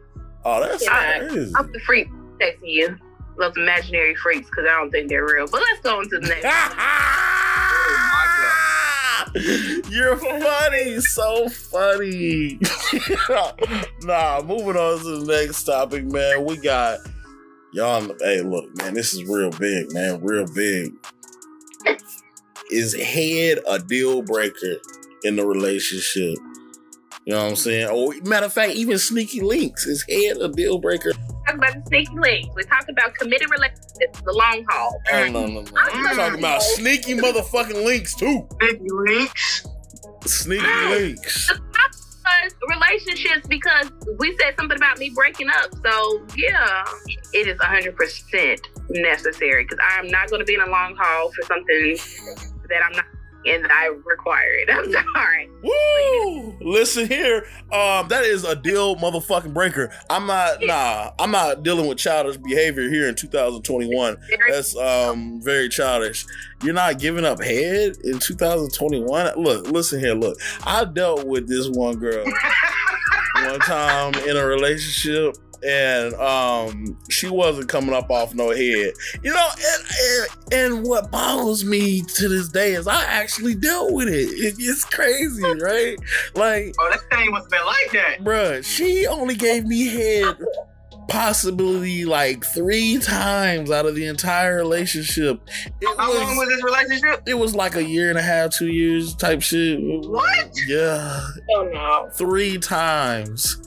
Oh, 0.46 0.60
that's 0.62 0.84
Yeah. 0.84 1.20
crazy. 1.30 1.52
I'm 1.56 1.72
the 1.72 1.80
freak 1.80 2.10
texting 2.40 2.58
you. 2.64 2.98
Those 3.38 3.56
imaginary 3.58 4.16
freaks 4.16 4.50
because 4.50 4.66
I 4.70 4.78
don't 4.80 4.92
think 4.92 5.10
they're 5.10 5.26
real. 5.26 5.48
But 5.48 5.62
let's 5.62 5.80
go 5.82 5.98
on 6.00 6.10
to 6.10 6.20
the 6.20 6.28
next. 6.28 6.44
You're 9.90 10.18
funny, 10.18 11.00
so 11.02 11.50
funny. 11.50 12.60
nah, 14.02 14.42
moving 14.42 14.76
on 14.76 15.00
to 15.00 15.20
the 15.20 15.26
next 15.28 15.64
topic, 15.66 16.06
man. 16.06 16.46
We 16.46 16.58
got 16.58 17.00
y'all. 17.72 18.12
Hey, 18.20 18.42
look, 18.42 18.76
man, 18.78 18.94
this 18.94 19.14
is 19.14 19.24
real 19.26 19.52
big, 19.52 19.94
man. 19.94 20.22
Real 20.24 20.46
big. 20.48 20.94
Is 22.72 22.96
head 22.96 23.60
a 23.68 23.80
deal 23.80 24.22
breaker 24.22 24.78
in 25.24 25.36
the 25.36 25.46
relationship? 25.46 26.38
You 27.26 27.34
know 27.34 27.44
what 27.44 27.50
I'm 27.50 27.56
saying? 27.56 27.90
Or 27.90 28.14
matter 28.24 28.48
of 28.48 28.54
fact, 28.54 28.74
even 28.74 28.98
sneaky 28.98 29.42
links 29.42 29.86
is 29.86 30.04
head 30.10 30.38
a 30.38 30.50
deal 30.50 30.80
breaker. 30.80 31.12
Talk 31.50 31.58
about 31.58 31.84
the 31.84 31.90
sneaky 31.90 32.20
links. 32.20 32.56
We 32.56 32.64
talked 32.64 32.90
about 32.90 33.16
committed 33.16 33.50
relationships, 33.50 34.22
the 34.24 34.34
long 34.34 34.64
haul. 34.70 35.02
Oh 35.12 35.28
no, 35.30 35.48
no, 35.48 35.62
no. 35.62 35.72
I'm 35.76 36.16
talking 36.16 36.38
about 36.38 36.62
sneaky 36.62 37.16
motherfucking 37.16 37.84
links 37.84 38.14
too. 38.14 38.48
Big 38.60 38.80
links. 38.84 39.66
Sneaky 40.26 40.68
links. 40.90 41.50
Because 41.50 42.54
relationships, 42.70 43.48
because 43.48 43.90
we 44.20 44.38
said 44.38 44.54
something 44.60 44.78
about 44.78 45.00
me 45.00 45.10
breaking 45.16 45.50
up. 45.50 45.72
So 45.84 46.24
yeah, 46.38 46.84
it 47.34 47.48
is 47.48 47.58
100% 47.58 48.60
necessary 48.92 49.64
because 49.64 49.80
I'm 49.98 50.08
not 50.08 50.30
going 50.30 50.42
to 50.42 50.46
be 50.46 50.54
in 50.54 50.62
a 50.62 50.70
long 50.70 50.96
haul 51.00 51.32
for 51.32 51.42
something 51.48 51.98
that 52.70 52.84
I'm 52.86 52.92
not 52.92 53.06
and 53.46 53.68
I 53.72 53.88
require 54.06 54.52
it. 54.60 54.70
I'm 54.72 54.92
sorry. 55.14 55.50
Woo! 55.64 56.58
Listen 56.62 57.08
here, 57.08 57.46
um, 57.72 58.08
that 58.08 58.24
is 58.24 58.44
a 58.44 58.56
deal 58.56 58.96
motherfucking 58.98 59.54
breaker. 59.54 59.92
I'm 60.10 60.26
not, 60.26 60.58
nah, 60.62 61.12
I'm 61.20 61.32
not 61.32 61.64
dealing 61.64 61.88
with 61.88 61.98
childish 61.98 62.38
behavior 62.38 62.90
here 62.90 63.08
in 63.08 63.16
2021. 63.16 64.18
That's 64.50 64.76
um 64.78 65.42
very 65.42 65.70
childish. 65.70 66.26
You're 66.64 66.74
not 66.74 67.00
giving 67.00 67.26
up 67.26 67.42
head 67.42 67.98
in 68.04 68.20
2021. 68.20 69.36
Look, 69.38 69.68
listen 69.68 70.00
here, 70.00 70.14
look. 70.14 70.38
I 70.64 70.86
dealt 70.86 71.26
with 71.26 71.48
this 71.48 71.70
one 71.70 71.98
girl 71.98 72.26
one 73.36 73.60
time 73.62 74.14
in 74.28 74.38
a 74.38 74.46
relationship. 74.46 75.38
And 75.62 76.14
um, 76.14 76.98
she 77.10 77.28
wasn't 77.28 77.68
coming 77.68 77.94
up 77.94 78.10
off 78.10 78.34
no 78.34 78.52
head, 78.52 78.94
you 79.22 79.34
know. 79.34 79.48
And, 79.58 79.84
and, 80.66 80.74
and 80.76 80.86
what 80.88 81.12
boggles 81.12 81.64
me 81.64 82.02
to 82.02 82.28
this 82.30 82.50
day 82.50 82.74
is 82.74 82.88
I 82.88 83.04
actually 83.06 83.56
dealt 83.56 83.94
with 83.94 84.08
it. 84.08 84.30
it 84.32 84.56
it's 84.60 84.84
crazy, 84.86 85.44
right? 85.62 85.98
Like 86.36 86.76
Oh, 86.80 86.90
that 86.92 87.02
thing 87.10 87.32
must 87.32 87.46
have 87.46 87.52
been 87.52 87.66
like 87.66 87.92
that. 87.94 88.20
bruh, 88.24 88.64
she 88.66 89.08
only 89.08 89.36
gave 89.36 89.66
me 89.66 89.88
head 89.88 90.38
possibly 91.08 92.06
like 92.06 92.46
three 92.46 92.98
times 93.00 93.72
out 93.72 93.86
of 93.86 93.96
the 93.96 94.06
entire 94.06 94.58
relationship. 94.58 95.42
It 95.82 95.98
How 95.98 96.14
long 96.14 96.38
was, 96.38 96.38
was 96.38 96.48
this 96.50 96.64
relationship? 96.64 97.24
it 97.26 97.34
was 97.34 97.56
like 97.56 97.76
a 97.76 97.84
year 97.84 98.10
and 98.10 98.18
a 98.20 98.22
half, 98.22 98.52
two 98.54 98.68
years 98.68 99.16
type 99.16 99.42
shit. 99.42 99.80
What? 99.82 100.50
Yeah, 100.68 101.26
Oh 101.56 101.70
no. 101.74 102.10
three 102.14 102.58
times. 102.60 103.58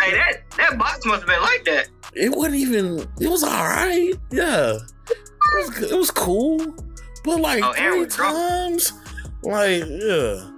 Hey, 0.00 0.12
that 0.12 0.36
that 0.56 0.78
box 0.78 1.04
must 1.04 1.22
have 1.22 1.28
been 1.28 1.42
like 1.42 1.64
that. 1.64 1.88
It 2.14 2.30
wasn't 2.30 2.56
even. 2.56 3.06
It 3.20 3.28
was 3.28 3.42
all 3.42 3.50
right. 3.50 4.12
Yeah, 4.30 4.78
it 5.54 5.68
was, 5.68 5.92
it 5.92 5.96
was 5.96 6.10
cool, 6.10 6.58
but 7.24 7.40
like 7.40 7.62
Oh, 7.64 7.72
three 7.72 8.06
times, 8.06 8.92
like 9.42 9.84
yeah. 9.86 10.48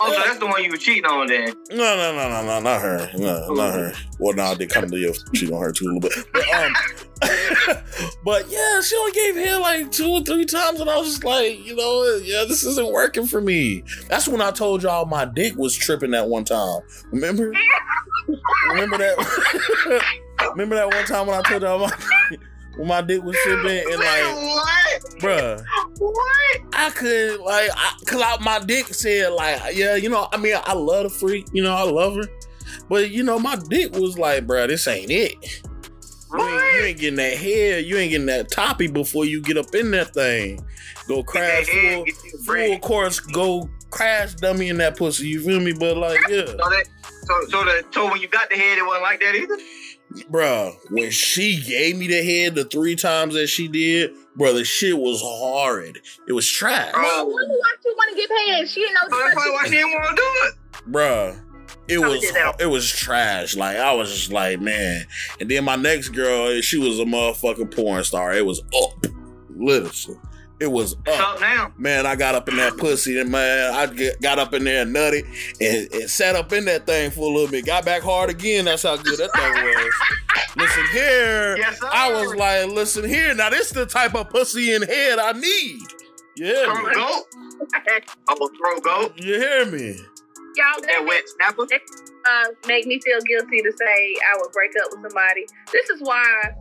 Oh, 0.00 0.10
so 0.10 0.22
that's 0.24 0.38
the 0.38 0.46
one 0.46 0.64
you 0.64 0.70
were 0.70 0.78
cheating 0.78 1.04
on 1.04 1.26
then. 1.26 1.48
No, 1.70 1.76
no, 1.76 2.16
no, 2.16 2.28
no, 2.28 2.42
no, 2.46 2.60
not 2.60 2.80
her. 2.80 3.10
No, 3.14 3.52
not 3.52 3.74
her. 3.74 3.92
Well, 4.18 4.34
no, 4.34 4.44
I 4.44 4.54
did 4.54 4.70
kind 4.70 4.84
of 4.84 4.90
live 4.90 5.16
cheat 5.34 5.52
on 5.52 5.60
her 5.60 5.70
too 5.70 5.84
a 5.84 5.88
little 5.92 6.00
bit. 6.00 6.12
But, 6.32 6.48
um, 6.54 6.72
but 8.24 8.48
yeah, 8.50 8.80
she 8.80 8.96
only 8.96 9.12
gave 9.12 9.36
head 9.36 9.58
like 9.58 9.92
two 9.92 10.08
or 10.08 10.22
three 10.22 10.46
times, 10.46 10.80
and 10.80 10.88
I 10.88 10.96
was 10.96 11.08
just 11.08 11.24
like, 11.24 11.64
you 11.64 11.76
know, 11.76 12.20
yeah, 12.24 12.44
this 12.48 12.64
isn't 12.64 12.90
working 12.90 13.26
for 13.26 13.40
me. 13.40 13.84
That's 14.08 14.26
when 14.26 14.40
I 14.40 14.50
told 14.50 14.82
y'all 14.82 15.04
my 15.04 15.26
dick 15.26 15.56
was 15.56 15.76
tripping 15.76 16.12
that 16.12 16.26
one 16.26 16.44
time. 16.44 16.80
Remember? 17.12 17.52
Remember 18.70 18.96
that? 18.98 20.02
Remember 20.52 20.74
that 20.74 20.88
one 20.88 21.04
time 21.04 21.26
when 21.26 21.38
I 21.38 21.42
told 21.42 21.62
y'all 21.62 21.78
my 21.78 21.92
when 22.76 22.88
my 22.88 23.02
dick 23.02 23.22
was 23.22 23.36
tripping 23.42 23.84
and 23.90 24.00
like, 24.00 24.34
what? 24.34 25.02
bruh. 25.18 25.64
What? 25.98 26.60
I 26.72 26.90
could 26.90 27.40
like, 27.40 27.70
I, 27.74 27.96
cause 28.06 28.22
I, 28.22 28.36
my 28.42 28.58
dick 28.60 28.86
said 28.86 29.32
like, 29.32 29.76
yeah, 29.76 29.94
you 29.96 30.08
know, 30.08 30.28
I 30.32 30.36
mean, 30.36 30.56
I 30.64 30.72
love 30.72 31.04
the 31.04 31.10
freak, 31.10 31.46
you 31.52 31.62
know, 31.62 31.74
I 31.74 31.82
love 31.82 32.16
her, 32.16 32.28
but 32.88 33.10
you 33.10 33.22
know, 33.22 33.38
my 33.38 33.56
dick 33.68 33.94
was 33.94 34.18
like, 34.18 34.46
bruh, 34.46 34.68
this 34.68 34.86
ain't 34.86 35.10
it. 35.10 35.62
You 36.32 36.40
ain't, 36.40 36.74
you 36.74 36.84
ain't 36.84 36.98
getting 36.98 37.16
that 37.16 37.36
head, 37.36 37.84
you 37.84 37.98
ain't 37.98 38.10
getting 38.10 38.26
that 38.26 38.50
toppy 38.50 38.86
before 38.86 39.26
you 39.26 39.42
get 39.42 39.58
up 39.58 39.74
in 39.74 39.90
that 39.90 40.14
thing. 40.14 40.64
Go 41.06 41.22
crash 41.22 41.66
Get 41.66 41.74
that 41.74 41.82
head, 41.82 42.04
full, 42.44 42.56
full 42.56 42.78
course, 42.78 43.20
go 43.20 43.68
crash 43.90 44.34
dummy 44.34 44.70
in 44.70 44.78
that 44.78 44.96
pussy. 44.96 45.28
You 45.28 45.42
feel 45.42 45.60
me? 45.60 45.72
But 45.72 45.96
like, 45.96 46.18
yeah, 46.28 46.46
So 46.46 46.56
that 46.56 46.84
so 47.26 47.40
so 47.48 47.64
the 47.64 47.84
so 47.92 48.10
when 48.10 48.20
you 48.20 48.28
got 48.28 48.50
the 48.50 48.56
head, 48.56 48.78
it 48.78 48.86
wasn't 48.86 49.02
like 49.02 49.20
that 49.20 49.34
either. 49.34 49.56
Bruh, 50.30 50.74
when 50.90 51.10
she 51.10 51.62
gave 51.62 51.96
me 51.96 52.06
the 52.06 52.22
head 52.22 52.54
the 52.54 52.64
three 52.64 52.96
times 52.96 53.34
that 53.34 53.46
she 53.48 53.68
did, 53.68 54.12
bruh, 54.38 54.54
the 54.54 54.64
shit 54.64 54.98
was 54.98 55.20
horrid. 55.22 55.98
It 56.26 56.32
was 56.32 56.48
trash. 56.48 56.92
Bro. 56.92 57.02
Why 57.02 57.22
do 57.22 57.88
you 57.88 57.94
want 57.96 58.10
to 58.10 58.16
get 58.16 58.30
paid? 58.30 58.68
She 58.68 58.80
didn't 58.80 58.94
know 58.94 59.00
that's 59.18 59.34
probably 59.34 59.52
why 59.52 59.64
she 59.64 59.70
didn't 59.70 59.92
want 59.92 60.10
to 60.10 60.16
do 60.16 60.22
it. 60.46 60.92
bruh. 60.92 61.40
It 61.88 61.98
Probably 61.98 62.18
was 62.18 62.56
it 62.60 62.66
was 62.66 62.88
trash. 62.88 63.56
Like 63.56 63.76
I 63.76 63.92
was 63.94 64.12
just 64.12 64.32
like, 64.32 64.60
man. 64.60 65.04
And 65.40 65.50
then 65.50 65.64
my 65.64 65.74
next 65.76 66.10
girl, 66.10 66.60
she 66.60 66.78
was 66.78 67.00
a 67.00 67.04
motherfucking 67.04 67.74
porn 67.74 68.04
star. 68.04 68.32
It 68.32 68.46
was 68.46 68.60
up, 68.60 69.06
literally. 69.50 70.18
It 70.62 70.70
was 70.70 70.94
up. 71.08 71.34
up 71.34 71.40
now. 71.40 71.72
Man, 71.76 72.06
I 72.06 72.14
got 72.14 72.36
up 72.36 72.48
in 72.48 72.56
that 72.56 72.76
pussy, 72.76 73.18
and 73.18 73.32
man, 73.32 73.74
I 73.74 73.86
get, 73.86 74.20
got 74.22 74.38
up 74.38 74.54
in 74.54 74.62
there 74.62 74.82
and 74.82 74.92
nutty, 74.92 75.24
and, 75.60 75.92
and 75.92 76.08
sat 76.08 76.36
up 76.36 76.52
in 76.52 76.66
that 76.66 76.86
thing 76.86 77.10
for 77.10 77.28
a 77.28 77.34
little 77.34 77.50
bit. 77.50 77.66
Got 77.66 77.84
back 77.84 78.00
hard 78.02 78.30
again. 78.30 78.66
That's 78.66 78.84
how 78.84 78.96
good 78.96 79.18
that 79.18 79.32
thing 79.34 79.52
was. 79.64 79.94
listen 80.56 80.84
here, 80.92 81.56
Yes, 81.56 81.80
sir. 81.80 81.88
I 81.90 82.12
was 82.12 82.36
like, 82.36 82.68
listen 82.68 83.08
here. 83.08 83.34
Now 83.34 83.50
this 83.50 83.66
is 83.66 83.72
the 83.72 83.86
type 83.86 84.14
of 84.14 84.30
pussy 84.30 84.72
in 84.72 84.82
head 84.82 85.18
I 85.18 85.32
need. 85.32 85.80
You 86.36 86.46
hear 86.46 86.64
throw 86.64 86.82
me? 86.84 86.94
goat. 86.94 87.24
Oh, 88.28 88.50
throw 88.56 88.78
goat. 88.80 89.18
You 89.18 89.34
hear 89.40 89.66
me? 89.66 89.96
Y'all, 90.54 90.80
That 90.82 90.86
that 90.88 91.04
wet 91.06 91.22
snapper. 91.26 91.62
uh, 91.62 92.44
make 92.68 92.86
me 92.86 93.00
feel 93.00 93.18
guilty 93.22 93.62
to 93.62 93.72
say 93.76 94.16
I 94.32 94.36
would 94.38 94.52
break 94.52 94.70
up 94.84 94.90
with 94.92 95.02
somebody. 95.10 95.44
This 95.72 95.90
is 95.90 96.00
why 96.02 96.52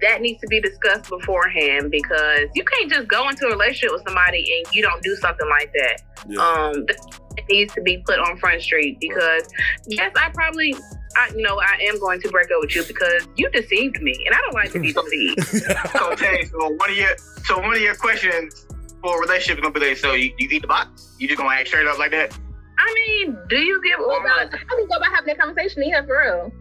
that 0.00 0.20
needs 0.20 0.40
to 0.40 0.46
be 0.48 0.60
discussed 0.60 1.08
beforehand 1.08 1.90
because 1.90 2.48
you 2.54 2.64
can't 2.64 2.90
just 2.90 3.08
go 3.08 3.28
into 3.28 3.46
a 3.46 3.50
relationship 3.50 3.92
with 3.92 4.02
somebody 4.06 4.38
and 4.38 4.74
you 4.74 4.82
don't 4.82 5.02
do 5.02 5.14
something 5.16 5.48
like 5.48 5.72
that. 5.72 6.02
Yeah. 6.28 6.40
Um, 6.40 6.86
that 6.86 7.48
needs 7.48 7.74
to 7.74 7.82
be 7.82 8.02
put 8.06 8.18
on 8.18 8.36
Front 8.36 8.62
Street 8.62 8.98
because 9.00 9.48
yes, 9.86 10.12
I 10.16 10.30
probably. 10.30 10.74
I, 11.14 11.28
you 11.36 11.42
know, 11.42 11.60
I 11.60 11.76
am 11.90 12.00
going 12.00 12.22
to 12.22 12.30
break 12.30 12.46
up 12.46 12.62
with 12.62 12.74
you 12.74 12.84
because 12.84 13.28
you 13.36 13.50
deceived 13.50 14.00
me, 14.00 14.16
and 14.24 14.34
I 14.34 14.38
don't 14.38 14.54
like 14.54 14.72
to 14.72 14.80
be 14.80 14.94
deceived. 14.94 15.66
So, 15.92 16.14
Tay, 16.14 16.46
so 16.46 16.70
one 16.70 16.88
of 16.88 16.96
your 16.96 17.10
so 17.44 17.60
one 17.60 17.76
of 17.76 17.82
your 17.82 17.94
questions 17.96 18.66
for 19.02 19.18
a 19.18 19.20
relationship 19.20 19.58
is 19.58 19.62
gonna 19.62 19.74
be 19.74 19.88
like, 19.88 19.98
so 19.98 20.14
you, 20.14 20.32
you 20.38 20.48
eat 20.50 20.62
the 20.62 20.68
box? 20.68 21.14
You 21.18 21.28
just 21.28 21.38
gonna 21.38 21.54
act 21.54 21.68
straight 21.68 21.86
up 21.86 21.98
like 21.98 22.12
that? 22.12 22.32
I 22.78 22.94
mean, 22.94 23.36
do 23.48 23.58
you 23.58 23.82
give? 23.82 23.98
Well, 23.98 24.20
how 24.22 24.48
do 24.48 24.82
you 24.82 24.88
go 24.88 24.96
about 24.96 25.12
having 25.14 25.26
that 25.26 25.38
conversation 25.38 25.82
here 25.82 26.02
for 26.04 26.18
real? 26.18 26.52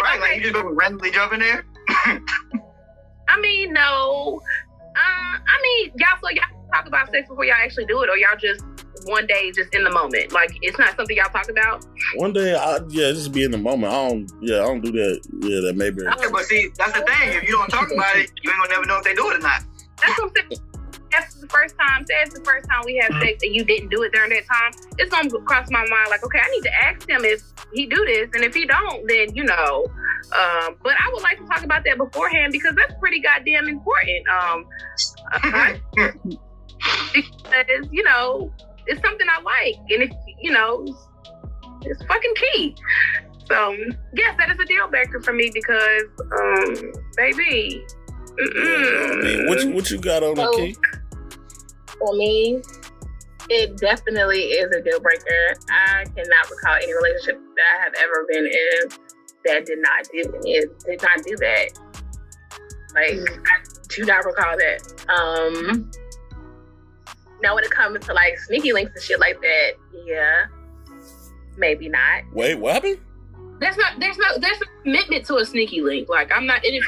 Right? 0.00 0.20
Like 0.20 0.30
okay, 0.30 0.36
you 0.36 0.42
just 0.42 0.54
gonna 0.54 0.72
randomly 0.72 1.10
jump 1.10 1.32
in 1.34 1.40
there? 1.40 1.66
I 3.28 3.40
mean, 3.40 3.72
no. 3.72 4.40
Uh, 4.94 5.38
I 5.38 5.60
mean, 5.62 5.92
y'all 5.96 6.18
so 6.22 6.28
y'all 6.30 6.44
talk 6.72 6.86
about 6.86 7.10
sex 7.10 7.28
before 7.28 7.44
y'all 7.44 7.56
actually 7.62 7.86
do 7.86 8.02
it, 8.02 8.10
or 8.10 8.16
y'all 8.16 8.36
just 8.38 8.64
one 9.06 9.26
day 9.26 9.50
just 9.52 9.74
in 9.74 9.84
the 9.84 9.90
moment. 9.90 10.32
Like 10.32 10.50
it's 10.62 10.78
not 10.78 10.94
something 10.96 11.16
y'all 11.16 11.30
talk 11.30 11.48
about. 11.48 11.84
One 12.16 12.32
day, 12.32 12.54
I 12.54 12.80
yeah, 12.88 13.10
just 13.12 13.32
be 13.32 13.44
in 13.44 13.50
the 13.50 13.58
moment. 13.58 13.92
I 13.92 14.08
don't, 14.08 14.32
yeah, 14.40 14.56
I 14.56 14.66
don't 14.66 14.80
do 14.80 14.92
that. 14.92 15.20
Yeah, 15.40 15.60
that 15.60 15.74
maybe. 15.76 16.06
Okay, 16.06 16.30
but 16.30 16.44
see, 16.44 16.70
that's 16.76 16.92
the 16.92 17.04
thing. 17.04 17.36
If 17.36 17.44
you 17.44 17.52
don't 17.52 17.68
talk 17.68 17.90
about 17.90 18.16
it, 18.16 18.30
you 18.42 18.50
ain't 18.50 18.60
gonna 18.60 18.70
never 18.70 18.86
know 18.86 18.98
if 18.98 19.04
they 19.04 19.14
do 19.14 19.30
it 19.30 19.36
or 19.36 19.40
not. 19.40 19.62
That's 20.04 20.18
what 20.18 20.32
I'm 20.38 20.50
saying. 20.50 20.71
That's 21.12 21.34
the 21.34 21.46
first 21.48 21.76
time. 21.78 22.04
Say 22.06 22.14
it's 22.22 22.34
the 22.38 22.44
first 22.44 22.68
time 22.68 22.82
we 22.84 22.96
have 22.96 23.20
sex 23.22 23.42
and 23.42 23.54
you 23.54 23.64
didn't 23.64 23.90
do 23.90 24.02
it 24.02 24.12
during 24.12 24.30
that 24.30 24.44
time. 24.46 24.72
It's 24.98 25.10
gonna 25.14 25.28
cross 25.44 25.68
my 25.70 25.80
mind 25.80 26.10
like, 26.10 26.24
okay, 26.24 26.38
I 26.42 26.50
need 26.50 26.62
to 26.62 26.74
ask 26.84 27.08
him 27.08 27.24
if 27.24 27.42
he 27.72 27.86
do 27.86 28.04
this, 28.06 28.28
and 28.34 28.44
if 28.44 28.54
he 28.54 28.66
don't, 28.66 29.06
then 29.08 29.34
you 29.34 29.44
know. 29.44 29.86
Um, 30.32 30.76
but 30.82 30.92
I 30.94 31.10
would 31.12 31.22
like 31.22 31.38
to 31.38 31.44
talk 31.46 31.62
about 31.62 31.84
that 31.84 31.98
beforehand 31.98 32.52
because 32.52 32.74
that's 32.76 32.98
pretty 33.00 33.20
goddamn 33.20 33.68
important. 33.68 34.26
Um, 34.28 34.66
I- 35.32 35.80
because 37.14 37.88
you 37.90 38.02
know 38.02 38.52
it's 38.86 39.00
something 39.02 39.26
I 39.28 39.40
like, 39.42 39.76
and 39.90 40.02
if 40.02 40.10
you 40.40 40.52
know, 40.52 40.84
it's 41.82 42.02
fucking 42.04 42.34
key. 42.36 42.76
So 43.46 43.76
yes, 44.14 44.34
that 44.38 44.50
is 44.50 44.58
a 44.58 44.64
deal 44.64 44.88
breaker 44.88 45.20
for 45.20 45.32
me 45.32 45.50
because, 45.52 46.02
um, 46.40 46.92
baby. 47.16 47.84
I 48.38 49.20
mean, 49.22 49.46
what 49.46 49.60
you, 49.62 49.70
what 49.72 49.90
you 49.90 50.00
got 50.00 50.22
on 50.22 50.34
the 50.36 50.44
So- 50.50 50.56
key? 50.56 50.76
For 52.04 52.16
me, 52.16 52.60
it 53.48 53.76
definitely 53.76 54.42
is 54.42 54.74
a 54.74 54.82
deal 54.82 55.00
breaker. 55.00 55.54
I 55.70 56.04
cannot 56.04 56.50
recall 56.50 56.74
any 56.74 56.92
relationship 56.92 57.40
that 57.56 57.78
I 57.78 57.84
have 57.84 57.94
ever 58.02 58.26
been 58.28 58.46
in 58.46 58.88
that 59.44 59.66
did 59.66 59.78
not 59.80 60.04
do 60.12 60.40
it 60.44 60.78
did 60.84 61.02
not 61.02 61.24
do 61.24 61.36
that. 61.36 61.68
Like 62.94 63.42
I 63.46 63.64
do 63.88 64.04
not 64.04 64.24
recall 64.24 64.56
that. 64.56 65.04
Um 65.08 65.90
now 67.42 67.54
when 67.54 67.64
it 67.64 67.70
comes 67.70 68.04
to 68.06 68.14
like 68.14 68.38
sneaky 68.38 68.72
links 68.72 68.92
and 68.94 69.02
shit 69.02 69.20
like 69.20 69.40
that, 69.40 69.72
yeah. 70.06 70.44
Maybe 71.56 71.88
not. 71.88 72.24
Wait, 72.32 72.54
what 72.54 72.74
happened? 72.74 72.98
There's 73.60 73.76
not, 73.76 74.00
there's 74.00 74.16
no, 74.16 74.38
there's 74.38 74.58
no 74.60 74.66
commitment 74.82 75.26
to 75.26 75.36
a 75.36 75.44
sneaky 75.44 75.82
link. 75.82 76.08
Like 76.08 76.32
I'm 76.32 76.46
not 76.46 76.64
in 76.64 76.74
it 76.74 76.82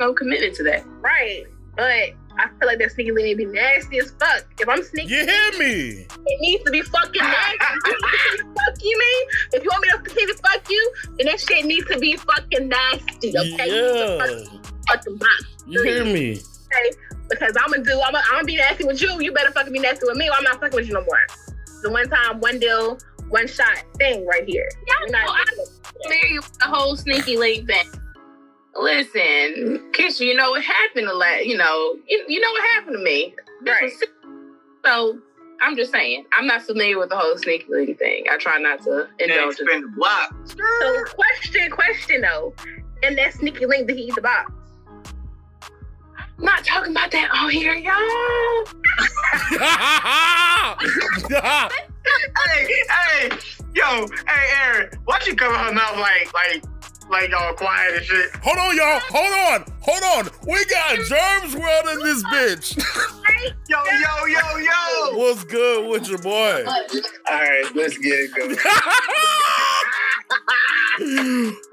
no 0.00 0.12
commitment 0.12 0.54
to 0.56 0.62
that. 0.64 0.84
Right. 1.00 1.44
But 1.76 2.14
I 2.38 2.48
feel 2.58 2.66
like 2.66 2.78
that 2.80 2.90
sneaky 2.92 3.12
link 3.12 3.38
be 3.38 3.44
nasty 3.46 3.98
as 3.98 4.10
fuck. 4.18 4.44
If 4.58 4.68
I'm 4.68 4.82
sneaky, 4.82 5.14
You 5.14 5.26
hear 5.26 5.52
me? 5.58 6.06
it 6.26 6.40
needs 6.40 6.64
to 6.64 6.70
be 6.70 6.82
fucking 6.82 7.22
nasty. 7.22 7.58
fuck 7.58 8.74
you 8.82 8.98
mean? 8.98 9.28
If 9.52 9.62
you 9.62 9.70
want 9.70 9.82
me 9.82 9.90
to 9.90 9.98
continue 9.98 10.34
to 10.34 10.38
fuck 10.40 10.68
you, 10.68 10.92
then 11.18 11.26
that 11.28 11.40
shit 11.40 11.64
needs 11.64 11.86
to 11.88 11.98
be 11.98 12.16
fucking 12.16 12.68
nasty, 12.68 13.28
okay? 13.38 13.40
You 13.40 13.48
need 13.48 13.58
to 13.58 14.18
Yeah. 14.18 14.18
fuck- 14.26 14.64
fucking 14.88 15.16
box, 15.16 15.44
You 15.66 15.82
hear 15.82 16.04
me? 16.04 16.32
okay? 16.72 16.96
Because 17.30 17.56
I'm 17.58 17.70
gonna 17.70 17.84
do, 17.84 17.92
I'm 17.92 18.12
gonna, 18.12 18.24
I'm 18.26 18.32
gonna 18.34 18.44
be 18.44 18.56
nasty 18.56 18.84
with 18.84 19.00
you. 19.00 19.20
You 19.20 19.32
better 19.32 19.50
fucking 19.52 19.72
be 19.72 19.78
nasty 19.78 20.06
with 20.06 20.16
me, 20.16 20.28
or 20.28 20.32
I'm 20.36 20.44
not 20.44 20.60
fucking 20.60 20.76
with 20.76 20.86
you 20.88 20.94
no 20.94 21.04
more. 21.04 21.18
The 21.82 21.90
one 21.90 22.08
time, 22.08 22.40
one 22.40 22.58
deal, 22.58 22.98
one 23.28 23.46
shot 23.46 23.78
thing 23.98 24.26
right 24.26 24.44
here. 24.46 24.68
We're 25.02 25.08
not- 25.12 25.24
well, 25.24 25.34
I- 25.34 26.02
familiar 26.02 26.40
with 26.40 26.58
the 26.58 26.64
whole 26.66 26.96
sneaky 26.96 27.36
link 27.36 27.66
thing. 27.68 27.86
Listen, 28.76 29.90
Kisha, 29.92 30.20
you 30.20 30.34
know 30.34 30.50
what 30.50 30.62
happened 30.64 31.06
to 31.08 31.14
la 31.14 31.34
You 31.36 31.56
know, 31.56 31.94
you, 32.08 32.24
you 32.28 32.40
know 32.40 32.50
what 32.50 32.64
happened 32.74 32.96
to 32.96 33.02
me. 33.02 33.34
This 33.62 33.72
Right. 33.72 33.82
was- 33.84 34.04
So 34.84 35.18
I'm 35.62 35.76
just 35.76 35.92
saying, 35.92 36.26
I'm 36.36 36.46
not 36.46 36.62
familiar 36.62 36.98
with 36.98 37.08
the 37.10 37.16
whole 37.16 37.38
sneaky 37.38 37.66
link 37.68 37.98
thing. 37.98 38.24
I 38.30 38.36
try 38.36 38.58
not 38.58 38.82
to 38.82 39.08
Can't 39.18 39.30
indulge. 39.30 39.60
in- 39.60 39.66
spin 39.66 39.82
the 39.82 39.88
block. 39.96 40.34
So 40.44 41.04
question, 41.14 41.70
question 41.70 42.20
though. 42.22 42.54
and 43.02 43.16
that 43.18 43.34
sneaky 43.34 43.66
link, 43.66 43.86
that 43.86 43.96
he 43.96 44.04
eat 44.04 44.14
the 44.14 44.22
box? 44.22 44.50
I'm 46.38 46.44
not 46.44 46.64
talking 46.64 46.90
about 46.92 47.10
that 47.12 47.30
on 47.32 47.50
here, 47.50 47.74
y'all. 47.74 47.94
hey, 52.48 52.82
hey, 52.90 53.30
yo, 53.74 54.06
hey, 54.26 54.46
Aaron, 54.64 54.90
why 55.04 55.18
you 55.26 55.36
cover 55.36 55.56
her 55.56 55.72
mouth 55.72 55.96
like, 55.98 56.32
like, 56.34 56.62
like 57.10 57.32
all 57.32 57.54
quiet 57.54 57.96
and 57.96 58.04
shit? 58.04 58.30
Hold 58.42 58.58
on, 58.58 58.76
y'all. 58.76 59.00
Hold 59.00 59.62
on. 59.62 59.64
Hold 59.80 60.26
on. 60.26 60.32
We 60.46 60.64
got 60.66 60.96
Germs 61.06 61.54
World 61.56 61.88
in 61.92 62.00
this 62.00 62.22
bitch. 62.24 62.76
Yo, 63.68 63.78
yo, 63.78 64.26
yo, 64.26 64.56
yo. 64.56 65.18
What's 65.18 65.44
good 65.44 65.90
with 65.90 66.08
your 66.08 66.18
boy? 66.18 66.64
All 66.66 66.84
right, 67.30 67.64
let's 67.74 67.98
get 67.98 68.12
it 68.12 68.34
going. 68.34 68.56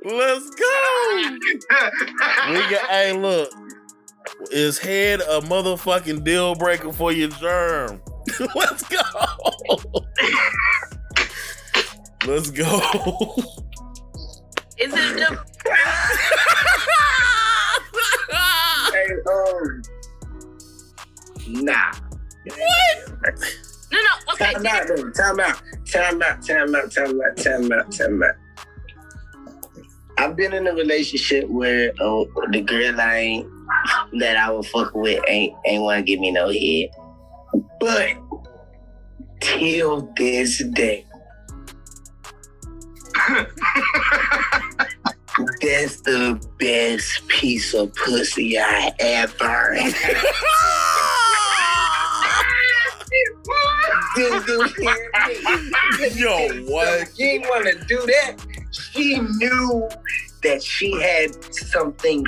Let's 0.03 0.49
go. 0.49 1.37
We 2.49 2.59
got. 2.69 2.89
Hey, 2.89 3.13
look. 3.13 3.51
Is 4.51 4.79
head 4.79 5.21
a 5.21 5.41
motherfucking 5.41 6.23
deal 6.23 6.55
breaker 6.55 6.91
for 6.91 7.11
your 7.11 7.29
germ? 7.29 8.01
Let's 8.55 8.83
go. 8.83 8.97
Let's 12.25 12.51
go. 12.51 13.35
Is 14.81 14.91
it 14.95 15.29
a 15.29 15.37
Hey, 18.91 19.07
um, 19.31 19.81
nah. 21.47 21.91
What? 22.45 23.37
No, 23.91 23.99
no? 23.99 24.33
Okay, 24.33 24.53
Time 24.53 24.65
out, 24.65 24.87
though. 24.87 25.11
Time 25.11 25.39
out. 25.39 25.61
Time 25.85 26.21
out. 26.23 26.41
Time 26.41 26.75
out. 26.75 26.91
Time 26.91 27.21
out. 27.21 27.37
Time 27.37 27.71
out. 27.71 27.91
Time 27.91 28.23
out. 28.23 28.35
I've 30.17 30.35
been 30.35 30.51
in 30.53 30.65
a 30.65 30.73
relationship 30.73 31.47
where 31.47 31.93
oh, 32.01 32.27
the 32.49 32.61
girl 32.61 32.99
I 32.99 33.17
ain't 33.17 33.47
that 34.19 34.35
I 34.35 34.49
was 34.49 34.67
fucking 34.69 34.99
with 34.99 35.23
ain't 35.27 35.55
ain't 35.67 35.83
want 35.83 35.99
to 35.99 36.03
give 36.03 36.19
me 36.19 36.31
no 36.31 36.49
head, 36.49 36.89
but 37.79 38.17
till 39.41 40.11
this 40.17 40.63
day, 40.73 41.05
that's 45.61 46.01
the 46.01 46.39
best 46.59 47.27
piece 47.27 47.73
of 47.73 47.93
pussy 47.95 48.57
I 48.57 48.91
ever 48.99 49.73
had. 49.73 49.93
Didn't 54.15 54.45
do 54.47 54.61
anything. 54.61 56.17
Yo, 56.17 56.49
what? 56.71 57.07
She 57.15 57.23
didn't 57.23 57.49
want 57.49 57.65
to 57.65 57.85
do 57.85 57.97
that. 57.97 58.37
She 58.71 59.19
knew 59.19 59.89
that 60.43 60.63
she 60.63 60.91
had 60.99 61.31
something 61.53 62.25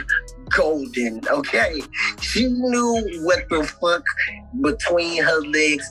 golden, 0.49 1.21
okay? 1.29 1.81
She 2.21 2.47
knew 2.47 3.21
what 3.23 3.47
the 3.49 3.63
fuck 3.63 4.03
between 4.61 5.23
her 5.23 5.41
legs 5.41 5.89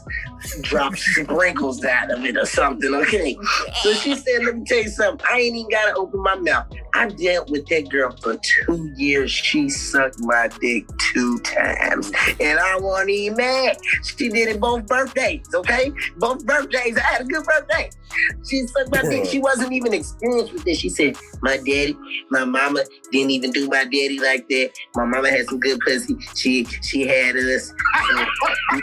dropped 0.62 0.98
sprinkles 0.98 1.84
out 1.84 2.10
of 2.10 2.24
it 2.24 2.36
or 2.36 2.46
something, 2.46 2.94
okay? 2.94 3.36
So 3.82 3.92
she 3.94 4.14
said, 4.14 4.44
let 4.44 4.56
me 4.56 4.64
tell 4.64 4.78
you 4.78 4.88
something. 4.88 5.26
I 5.28 5.38
ain't 5.40 5.56
even 5.56 5.70
gotta 5.70 5.94
open 5.96 6.20
my 6.22 6.36
mouth. 6.36 6.66
I 6.94 7.08
dealt 7.08 7.50
with 7.50 7.66
that 7.68 7.88
girl 7.88 8.14
for 8.22 8.36
two 8.36 8.92
years. 8.96 9.30
She 9.30 9.68
sucked 9.68 10.20
my 10.20 10.48
dick 10.60 10.84
two 11.12 11.38
times. 11.40 12.12
And 12.40 12.58
I 12.58 12.78
wasn't 12.78 13.10
even 13.10 13.36
mad. 13.38 13.78
She 14.04 14.28
did 14.28 14.48
it 14.48 14.60
both 14.60 14.86
birthdays, 14.86 15.46
okay? 15.54 15.92
Both 16.18 16.44
birthdays. 16.44 16.96
I 16.98 17.00
had 17.00 17.20
a 17.22 17.24
good 17.24 17.44
birthday. 17.44 17.90
She 18.48 18.66
sucked 18.66 18.90
my 18.90 19.02
dick. 19.02 19.24
She 19.26 19.38
wasn't 19.38 19.72
even 19.72 19.94
experienced 19.94 20.52
with 20.52 20.64
this. 20.64 20.78
She 20.78 20.88
said, 20.88 21.16
My 21.40 21.56
daddy, 21.56 21.96
my 22.30 22.44
mama 22.44 22.84
didn't 23.10 23.30
even 23.30 23.50
do 23.52 23.68
my 23.68 23.84
daddy 23.84 24.18
like 24.18 24.48
that. 24.48 24.70
My 24.94 25.06
mama 25.06 25.30
had 25.30 25.46
some 25.46 25.60
good 25.60 25.78
pussy. 25.80 26.16
She 26.34 26.64
she 26.64 27.06
had 27.06 27.36
us. 27.36 27.72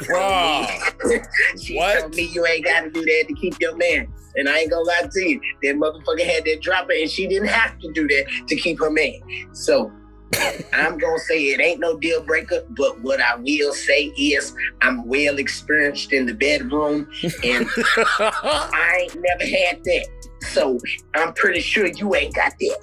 So 0.06 0.16
you 1.54 1.58
told 1.58 1.60
Bruh. 1.60 1.60
me- 1.60 1.64
she 1.66 1.76
What? 1.76 2.00
told 2.00 2.16
me 2.16 2.24
you 2.24 2.46
ain't 2.46 2.66
gotta 2.66 2.90
do 2.90 3.02
that 3.04 3.26
to 3.28 3.34
keep 3.36 3.56
your 3.60 3.76
man. 3.76 4.08
And 4.36 4.48
I 4.48 4.60
ain't 4.60 4.70
gonna 4.72 4.84
lie 4.84 5.10
to 5.12 5.22
you, 5.28 5.42
that 5.64 5.76
motherfucker 5.76 6.24
had 6.24 6.46
that 6.46 6.62
dropper 6.62 6.94
and 6.94 7.10
she 7.10 7.28
didn't 7.28 7.48
have 7.50 7.78
to 7.80 7.92
do 7.94 8.08
that 8.08 8.26
to 8.48 8.56
keep 8.56 8.80
her 8.80 8.92
man. 8.92 9.20
So 9.54 9.92
I'm 10.74 10.98
gonna 10.98 11.20
say 11.20 11.42
it 11.46 11.60
ain't 11.60 11.80
no 11.80 11.98
deal 11.98 12.22
breaker, 12.24 12.64
but 12.70 13.00
what 13.02 13.20
I 13.20 13.36
will 13.36 13.74
say 13.74 14.06
is 14.18 14.54
I'm 14.82 15.06
well 15.06 15.40
experienced 15.40 16.14
in 16.14 16.26
the 16.26 16.34
bedroom 16.34 17.10
and 17.44 17.68
I 18.20 19.00
ain't 19.02 19.16
never 19.16 19.46
had 19.46 19.84
that. 19.84 20.08
So 20.42 20.80
I'm 21.16 21.34
pretty 21.34 21.60
sure 21.60 21.88
you 21.88 22.16
ain't 22.16 22.34
got 22.34 22.54
that. 22.60 22.78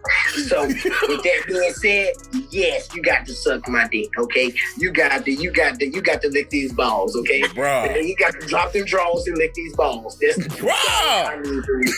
So 0.47 0.66
with 0.66 1.22
that 1.22 1.44
being 1.47 1.72
said, 1.72 2.12
yes, 2.51 2.94
you 2.94 3.03
got 3.03 3.26
to 3.26 3.32
suck 3.32 3.66
my 3.68 3.88
dick, 3.88 4.11
okay? 4.18 4.53
You 4.76 4.92
got 4.92 5.24
to, 5.24 5.32
you 5.32 5.51
got 5.51 5.78
to, 5.80 5.86
you 5.86 6.03
got 6.03 6.20
to 6.22 6.28
lick 6.28 6.51
these 6.51 6.72
balls, 6.72 7.16
okay? 7.16 7.42
Then 7.55 8.07
you 8.07 8.16
got 8.16 8.38
to 8.40 8.47
drop 8.47 8.72
them 8.72 8.84
drawers 8.84 9.26
and 9.26 9.38
lick 9.38 9.55
these 9.55 9.74
balls. 9.74 10.18
That's 10.18 10.36
the 10.36 10.44
Bruh. 10.44 10.70
I 10.70 11.40
need 11.42 11.64
you. 11.66 11.92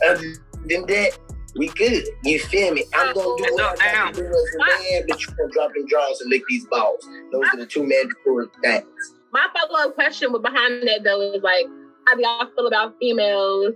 Other 0.10 0.34
than 0.66 0.86
that, 0.86 1.18
we 1.58 1.68
good. 1.68 2.04
You 2.24 2.38
feel 2.38 2.72
me? 2.72 2.84
I'm 2.94 3.12
gonna 3.12 3.36
do 3.36 3.54
what 3.54 3.82
I 3.82 3.92
gotta 3.92 4.14
do 4.14 4.26
as 4.26 4.32
a 4.32 4.58
man, 4.58 5.02
but 5.08 5.20
you 5.20 5.26
gonna 5.36 5.50
drop 5.52 5.74
them 5.74 5.86
drawers 5.86 6.20
and 6.20 6.30
lick 6.30 6.42
these 6.48 6.64
balls. 6.66 7.06
Those 7.32 7.44
are 7.52 7.56
the 7.58 7.66
two 7.66 7.86
mandatory 7.86 8.46
things. 8.62 9.14
My 9.32 9.46
follow 9.52 9.88
up 9.88 9.94
question 9.94 10.32
with 10.32 10.42
behind 10.42 10.86
that 10.88 11.02
though 11.04 11.20
is 11.20 11.42
like, 11.42 11.66
how 12.06 12.14
do 12.14 12.22
y'all 12.22 12.48
feel 12.56 12.66
about 12.66 12.94
females 12.98 13.74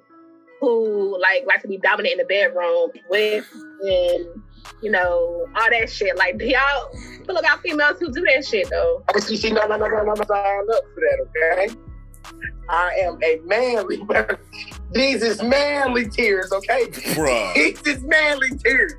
who 0.61 1.21
like 1.21 1.45
like 1.47 1.61
to 1.63 1.69
be 1.69 1.79
dominant 1.79 2.13
in 2.13 2.19
the 2.19 2.25
bedroom 2.25 2.91
with 3.11 3.47
and 3.83 4.43
you 4.81 4.91
know 4.91 5.47
all 5.57 5.71
that 5.71 5.91
shit? 5.91 6.17
Like, 6.17 6.39
do 6.39 6.47
y'all 6.47 6.93
feel 7.27 7.37
about 7.37 7.61
females 7.63 7.99
who 7.99 8.13
do 8.13 8.23
that 8.23 8.47
shit 8.47 8.71
though? 8.71 9.03
Oh, 9.15 9.19
see, 9.19 9.37
see, 9.37 9.51
no, 9.51 9.67
no, 9.67 9.77
no, 9.77 9.89
no, 9.89 10.03
no, 10.05 10.15
no, 10.15 10.15
sign 10.15 10.67
up 10.71 10.85
for 10.95 11.01
that, 11.01 11.27
okay? 11.67 11.77
I 12.69 12.95
am 13.03 13.19
a 13.23 13.41
manly 13.45 14.05
person. 14.05 14.39
These 14.53 14.72
is 14.95 15.43
manly 15.43 16.09
tears, 16.09 16.53
okay? 16.53 16.87
Bruh. 16.87 17.55
These 17.55 17.81
is 17.87 18.03
manly 18.05 18.51
tears. 18.59 18.95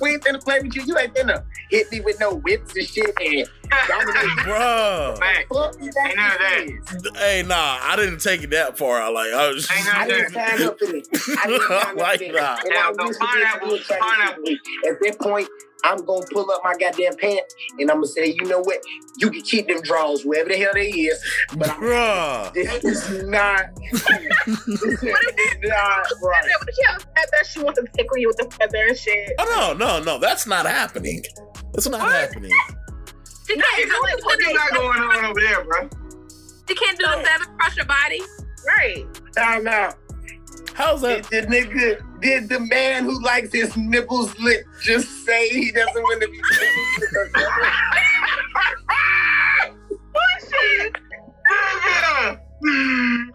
We 0.00 0.12
ain't 0.12 0.24
finna 0.24 0.42
play 0.42 0.58
with 0.60 0.74
you. 0.74 0.82
You 0.84 0.96
ain't 0.98 1.14
finna 1.14 1.44
hit 1.70 1.90
me 1.92 2.00
with 2.00 2.18
no 2.18 2.34
whips 2.34 2.74
and 2.74 2.86
shit 2.88 3.14
and 3.20 3.46
dominate. 3.88 4.16
Bruh. 4.38 5.18
Fact. 5.18 5.52
Fuck 5.52 5.74
Ain't 5.80 5.94
none 6.16 6.32
of 6.32 6.38
that. 6.38 6.64
is. 6.66 7.18
Hey, 7.18 7.42
nah, 7.46 7.78
I 7.82 7.94
didn't 7.96 8.20
take 8.20 8.42
it 8.42 8.50
that 8.50 8.78
far. 8.78 9.02
I 9.02 9.08
like, 9.08 9.32
I 9.32 9.50
was 9.50 9.70
Ain't 9.70 9.94
I 9.94 9.98
none 9.98 10.08
didn't 10.08 10.32
sign 10.32 10.62
up 10.62 10.78
for 10.78 10.86
this. 10.86 11.08
I 11.38 11.46
didn't 11.46 11.62
sign 11.68 11.86
up 11.88 11.96
Like 11.96 12.18
for 12.20 12.24
this. 12.24 12.32
that. 12.36 12.64
And 12.64 12.74
Now, 12.74 13.04
I 13.04 13.06
used 13.06 13.20
to 13.20 13.26
pineapple, 13.26 13.68
get 13.68 13.82
to 13.82 13.88
do 13.88 13.94
a 13.94 13.98
pineapple. 13.98 14.44
At 14.88 15.00
that 15.00 15.18
point, 15.20 15.48
I'm 15.84 16.04
gonna 16.04 16.26
pull 16.32 16.50
up 16.50 16.60
my 16.64 16.74
goddamn 16.78 17.16
pants 17.16 17.54
and 17.78 17.90
I'm 17.90 17.98
gonna 17.98 18.06
say, 18.06 18.26
you 18.38 18.44
know 18.46 18.60
what? 18.60 18.78
You 19.18 19.30
can 19.30 19.42
keep 19.42 19.68
them 19.68 19.80
drawers 19.82 20.24
wherever 20.24 20.48
the 20.48 20.56
hell 20.56 20.72
they 20.74 20.88
is. 20.90 21.18
But 21.56 21.70
I'm, 21.70 21.80
Bruh. 21.80 22.52
this 22.82 23.08
is 23.10 23.28
not. 23.28 23.66
this 23.76 24.08
is 24.08 25.02
not 25.02 25.12
right. 25.12 26.06
What 26.20 26.44
if 26.68 26.74
she 26.74 26.84
has 26.84 27.02
a 27.02 27.06
feather? 27.06 27.44
She 27.50 27.62
wants 27.62 27.80
to 27.80 27.86
tickle 27.96 28.18
you 28.18 28.28
with 28.28 28.36
the 28.38 28.50
feather 28.56 28.84
and 28.88 28.96
shit. 28.96 29.32
Oh 29.38 29.74
no, 29.78 29.86
no, 29.98 30.02
no, 30.02 30.18
that's 30.18 30.46
not 30.46 30.66
happening. 30.66 31.22
That's 31.72 31.88
not 31.88 32.00
What? 32.00 32.12
happening. 32.12 32.52
She 33.46 33.56
No, 33.56 33.64
can't 33.64 33.82
it's 33.84 33.90
do 33.90 33.96
only 33.96 34.12
it. 34.12 34.24
What 34.24 34.38
you 34.40 34.78
going 34.78 35.00
on 35.00 35.24
over 35.24 35.40
there, 35.40 35.64
bro? 35.64 35.88
She 36.68 36.74
can't 36.76 36.98
do 36.98 37.04
the 37.04 37.24
feather 37.24 37.52
across 37.52 37.76
your 37.76 37.86
body. 37.86 38.20
Right. 38.66 39.06
Time 39.36 39.66
out. 39.66 39.94
How's 40.74 41.00
Did 41.02 41.24
that? 41.24 41.48
the 41.48 41.56
nigga, 41.56 42.00
did 42.20 42.48
the 42.48 42.60
man 42.60 43.04
who 43.04 43.22
likes 43.22 43.52
his 43.52 43.76
nipples 43.76 44.38
licked 44.38 44.68
just 44.82 45.08
say 45.24 45.48
he 45.48 45.72
doesn't 45.72 46.02
want 46.02 46.22
to 46.22 46.28
be 46.28 46.40
Bullshit. 50.12 50.96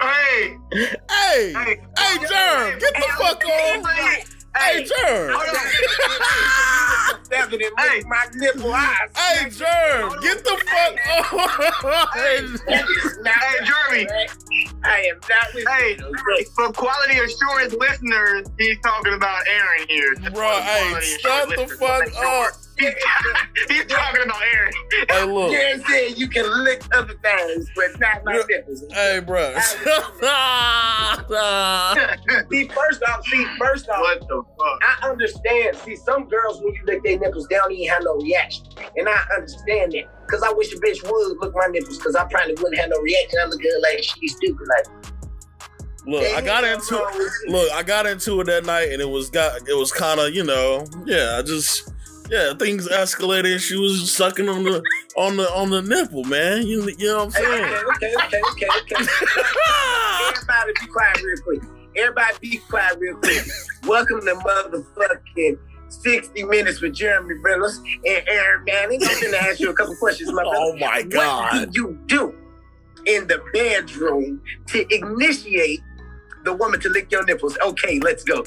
hey, 0.02 0.58
Hey, 1.10 1.54
hey, 1.54 1.80
hey, 1.98 2.18
Germ, 2.28 2.80
get 2.80 2.94
the 2.94 3.08
fuck 3.18 3.44
on. 3.46 4.35
Hey, 4.56 4.82
Hey, 4.82 4.84
Germ. 4.86 5.38
Seven 7.32 7.54
and 7.62 7.72
Hey. 7.78 7.98
lick 7.98 8.08
my 8.08 8.26
nipple 8.36 8.74
eyes. 8.74 9.10
Hey, 9.16 9.50
Germ, 9.50 10.14
get 10.22 10.44
the 10.44 10.58
fuck 10.68 12.16
is 12.18 12.62
not 13.22 13.36
Hey, 13.36 13.66
Jeremy. 13.66 14.08
I 14.84 15.02
am 15.02 15.20
not 15.30 15.54
with 15.54 15.68
Hey, 15.68 15.98
for 16.56 16.72
quality 16.72 17.18
assurance 17.20 17.74
listeners, 17.74 18.48
he's 18.58 18.78
talking 18.82 19.14
about 19.14 19.42
Aaron 19.48 19.88
here. 19.90 20.16
Bro, 20.34 20.52
hey, 20.62 21.18
shut 21.20 21.50
the 21.50 21.68
fuck 21.80 22.08
up. 22.24 22.54
He's, 22.78 22.94
he's 23.70 23.86
talking 23.86 24.24
about 24.24 24.42
Aaron. 24.54 24.74
Hey, 25.10 25.24
look. 25.26 25.52
Karen 25.52 25.84
said 25.88 26.18
you 26.18 26.28
can 26.28 26.64
lick 26.64 26.82
other 26.94 27.14
things, 27.24 27.70
but 27.76 28.00
not 28.00 28.24
my 28.26 28.34
Yeah. 28.36 28.44
nipples. 28.50 28.84
Hey, 28.92 29.20
bro. 29.26 29.56
See, 32.52 32.68
first 32.68 33.02
off, 33.08 33.26
see, 33.28 33.46
first 33.60 33.90
off, 33.90 34.00
what 34.02 34.20
the 34.22 34.44
fuck? 34.58 35.04
I 35.04 35.10
understand. 35.10 35.78
See, 35.78 35.96
some 35.96 36.28
girls 36.28 36.62
when 36.62 36.74
you 36.74 36.82
lick 36.86 37.04
their 37.04 37.18
nipples, 37.20 37.48
down, 37.48 37.70
they 37.70 37.76
don't 37.76 37.84
even 37.84 37.94
have 37.94 38.04
no 38.04 38.16
reaction, 38.18 38.66
and 38.96 39.08
I 39.10 39.18
understand 39.36 39.92
that. 39.94 40.28
Cause 40.30 40.42
I 40.44 40.52
wish 40.54 40.74
a 40.74 40.78
bitch 40.78 41.04
would 41.10 41.38
lick 41.40 41.52
my 41.54 41.68
nipples, 41.68 42.02
cause 42.02 42.16
I 42.16 42.26
probably 42.26 42.54
wouldn't 42.56 42.78
have 42.80 42.90
no 42.90 43.00
reaction. 43.02 43.40
I 43.42 43.46
look 43.46 43.62
at 43.62 43.68
her 43.72 43.80
like 43.82 44.04
she's 44.04 44.36
stupid. 44.36 44.68
Like, 44.68 44.86
Look, 46.08 46.24
I 46.24 46.42
got 46.42 46.64
into 46.64 46.96
look, 47.48 47.72
I 47.72 47.82
got 47.84 48.06
into 48.06 48.40
it 48.42 48.46
that 48.46 48.64
night, 48.66 48.90
and 48.92 49.02
it 49.02 49.10
was 49.10 49.30
got 49.30 49.68
it 49.68 49.76
was 49.76 49.92
kind 49.92 50.20
of 50.20 50.34
you 50.36 50.44
know, 50.44 50.86
yeah, 51.06 51.38
I 51.40 51.42
just 51.42 51.92
yeah, 52.30 52.54
things 52.54 52.88
escalated. 52.88 53.54
and 53.54 53.62
She 53.62 53.76
was 53.78 54.12
sucking 54.12 54.50
on 54.50 54.64
the 54.64 54.84
on 55.18 55.38
the 55.38 55.50
on 55.52 55.70
the 55.70 55.82
nipple, 55.82 56.24
man. 56.24 56.66
You, 56.66 56.90
you 56.98 57.08
know 57.08 57.26
what 57.26 57.26
I'm 57.26 57.32
saying? 57.32 57.64
okay, 57.64 58.14
okay, 58.26 58.42
okay, 58.52 58.68
okay, 58.82 58.96
okay. 58.96 59.12
Everybody 60.30 60.74
be 60.82 60.88
quiet 60.88 61.22
real 61.24 61.38
quick. 61.44 61.62
Everybody 61.98 62.38
be 62.42 62.58
quiet 62.70 62.98
real 63.00 63.18
quick. 63.18 63.44
Welcome 63.86 64.22
to 64.22 64.36
motherfucking 64.36 65.58
60 65.90 66.44
Minutes 66.44 66.82
with 66.82 66.94
Jeremy 66.94 67.36
Reynolds 67.44 67.78
and 67.78 68.24
Aaron 68.28 68.64
Manning. 68.66 69.02
I'm 69.04 69.22
gonna 69.22 69.38
ask 69.38 69.60
you 69.60 69.70
a 69.70 69.74
couple 69.74 69.96
questions, 69.98 70.32
my 70.32 70.44
brother. 70.44 70.58
oh 70.60 70.76
my 70.78 71.04
god. 71.04 71.54
What 71.54 71.72
do 71.72 71.80
you 71.82 72.00
do 72.08 72.36
in 73.06 73.28
the 73.28 73.42
bedroom 73.54 74.42
to 74.68 74.86
initiate 74.94 75.82
the 76.46 76.54
woman 76.54 76.80
to 76.80 76.90
lick 76.90 77.12
your 77.12 77.26
nipples? 77.26 77.58
Okay, 77.66 78.00
let's 78.00 78.24
go. 78.24 78.40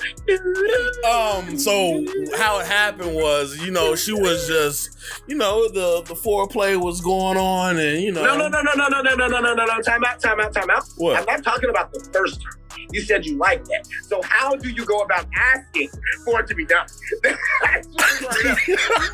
Um, 1.08 1.58
so 1.58 2.04
how 2.36 2.60
it 2.60 2.66
happened 2.66 3.14
was, 3.14 3.58
you 3.58 3.70
know, 3.70 3.94
she 3.94 4.12
was 4.12 4.46
just, 4.46 4.96
you 5.26 5.36
know, 5.36 5.68
the 5.68 6.02
the 6.06 6.14
foreplay 6.14 6.80
was 6.80 7.00
going 7.00 7.36
on, 7.36 7.78
and 7.78 8.02
you 8.02 8.12
know, 8.12 8.22
No, 8.22 8.36
no, 8.36 8.48
no, 8.48 8.62
no, 8.62 8.72
no, 8.74 8.88
no, 8.88 9.00
no, 9.02 9.14
no, 9.14 9.26
no, 9.26 9.40
no, 9.40 9.54
no, 9.54 9.64
no. 9.64 9.80
Time 9.82 10.04
out, 10.04 10.20
time 10.20 10.40
out, 10.40 10.54
time 10.54 10.70
out. 10.70 10.84
I'm 11.00 11.24
not 11.24 11.44
talking 11.44 11.70
about 11.70 11.92
the 11.92 12.00
first 12.12 12.40
time. 12.40 12.52
You 12.92 13.00
said 13.02 13.26
you 13.26 13.36
like 13.36 13.64
that. 13.64 13.86
So 14.02 14.20
how 14.22 14.54
do 14.56 14.70
you 14.70 14.84
go 14.84 15.00
about 15.00 15.26
asking 15.36 15.90
for 16.24 16.40
it 16.40 16.46
to 16.46 16.54
be 16.54 16.64
done? 16.64 16.86
That's 17.22 17.88
what 17.88 18.36
we 18.42 18.44
wanna 18.44 18.56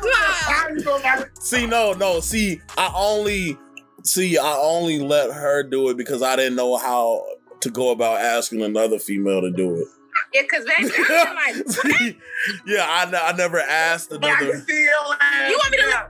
know. 0.03 0.11
How 0.11 0.67
do 0.69 0.75
you 0.75 0.83
go 0.83 0.97
about 0.97 1.21
it? 1.21 1.37
See, 1.41 1.65
no, 1.65 1.93
no. 1.93 2.19
See, 2.19 2.61
I 2.77 2.91
only 2.95 3.57
see, 4.03 4.37
I 4.37 4.55
only 4.57 4.99
let 4.99 5.31
her 5.31 5.63
do 5.63 5.89
it 5.89 5.97
because 5.97 6.21
I 6.21 6.35
didn't 6.35 6.55
know 6.55 6.77
how 6.77 7.25
to 7.65 7.71
go 7.71 7.91
about 7.91 8.21
asking 8.21 8.61
another 8.61 8.97
female 8.99 9.41
to 9.41 9.51
do 9.51 9.75
it. 9.75 9.87
Yeah, 10.33 10.41
because 10.43 10.65
baby, 10.65 10.91
I'm 11.09 11.35
like, 11.35 11.67
See, 11.67 12.17
yeah, 12.65 12.85
I, 12.87 13.31
I 13.31 13.35
never 13.35 13.59
asked 13.59 14.13
I 14.13 14.17
can 14.17 14.23
another. 14.23 14.59
see 14.65 14.73
your. 14.81 15.49
You 15.49 15.57
want 15.57 15.71
me 15.71 15.77
to 15.77 16.07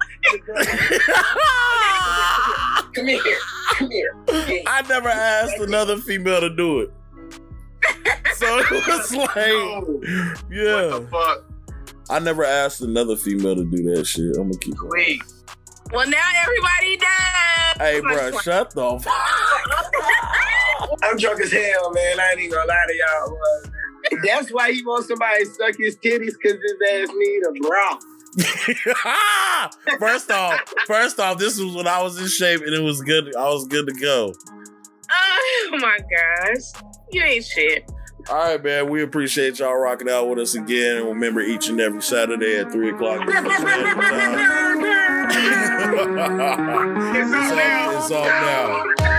Come 2.93 3.07
here. 3.07 3.37
Come 3.73 3.89
here. 3.91 4.15
I 4.67 4.83
never 4.87 5.09
asked 5.09 5.57
another 5.59 5.97
female 5.97 6.39
to 6.41 6.49
do 6.55 6.81
it. 6.81 6.91
So 8.35 8.59
it 8.59 8.71
was 8.87 9.13
like, 9.15 9.35
No. 9.35 10.01
yeah, 10.51 10.91
What 10.91 11.01
the 11.01 11.07
fuck? 11.11 11.43
I 12.09 12.19
never 12.19 12.43
asked 12.43 12.81
another 12.81 13.15
female 13.15 13.55
to 13.55 13.65
do 13.65 13.95
that 13.95 14.05
shit. 14.05 14.35
I'm 14.37 14.49
gonna 14.51 14.59
keep 14.59 14.75
going. 14.77 14.91
Wait. 14.91 15.21
Well, 15.91 16.07
now 16.09 16.21
everybody 16.43 16.97
does. 16.97 17.77
Hey, 17.77 17.99
bro, 18.01 18.31
shut 18.39 18.71
the 18.71 18.99
fuck. 18.99 19.13
I'm 21.03 21.17
drunk 21.17 21.41
as 21.41 21.51
hell, 21.51 21.91
man. 21.91 22.19
I 22.19 22.31
ain't 22.31 22.39
even 22.39 22.51
gonna 22.51 22.67
lie 22.67 22.85
to 22.87 22.95
y'all. 22.95 23.29
boy. 23.29 24.19
That's 24.23 24.49
why 24.51 24.71
he 24.71 24.83
wants 24.85 25.07
somebody 25.07 25.45
to 25.45 25.49
suck 25.51 25.75
his 25.77 25.97
titties 25.97 26.33
because 26.41 26.59
his 26.61 26.75
ass 26.91 27.09
need 27.15 27.41
a 27.47 27.51
bra. 27.67 27.99
first 29.99 30.29
off, 30.29 30.59
first 30.85 31.19
off, 31.19 31.37
this 31.37 31.59
was 31.59 31.73
when 31.75 31.87
I 31.87 32.01
was 32.01 32.19
in 32.19 32.27
shape 32.27 32.61
and 32.61 32.73
it 32.73 32.81
was 32.81 33.01
good. 33.01 33.35
I 33.35 33.45
was 33.49 33.65
good 33.67 33.87
to 33.87 33.93
go. 33.93 34.33
Oh 35.11 35.69
my 35.79 35.97
gosh. 35.99 36.83
You 37.11 37.21
ain't 37.23 37.45
shit. 37.45 37.89
All 38.29 38.37
right, 38.37 38.63
man. 38.63 38.89
We 38.89 39.03
appreciate 39.03 39.59
y'all 39.59 39.75
rocking 39.75 40.09
out 40.09 40.27
with 40.27 40.39
us 40.39 40.55
again. 40.55 40.97
And 40.97 41.05
remember, 41.07 41.41
each 41.41 41.69
and 41.69 41.79
every 41.79 42.01
Saturday 42.01 42.57
at 42.57 42.71
three 42.71 42.89
o'clock. 42.89 43.21
Eastern 43.21 43.45
It's 47.15 47.31
it's, 47.31 47.51
up 47.51 47.55
now. 47.55 47.97
it's 47.97 48.11
off 48.11 48.25
now. 48.25 49.14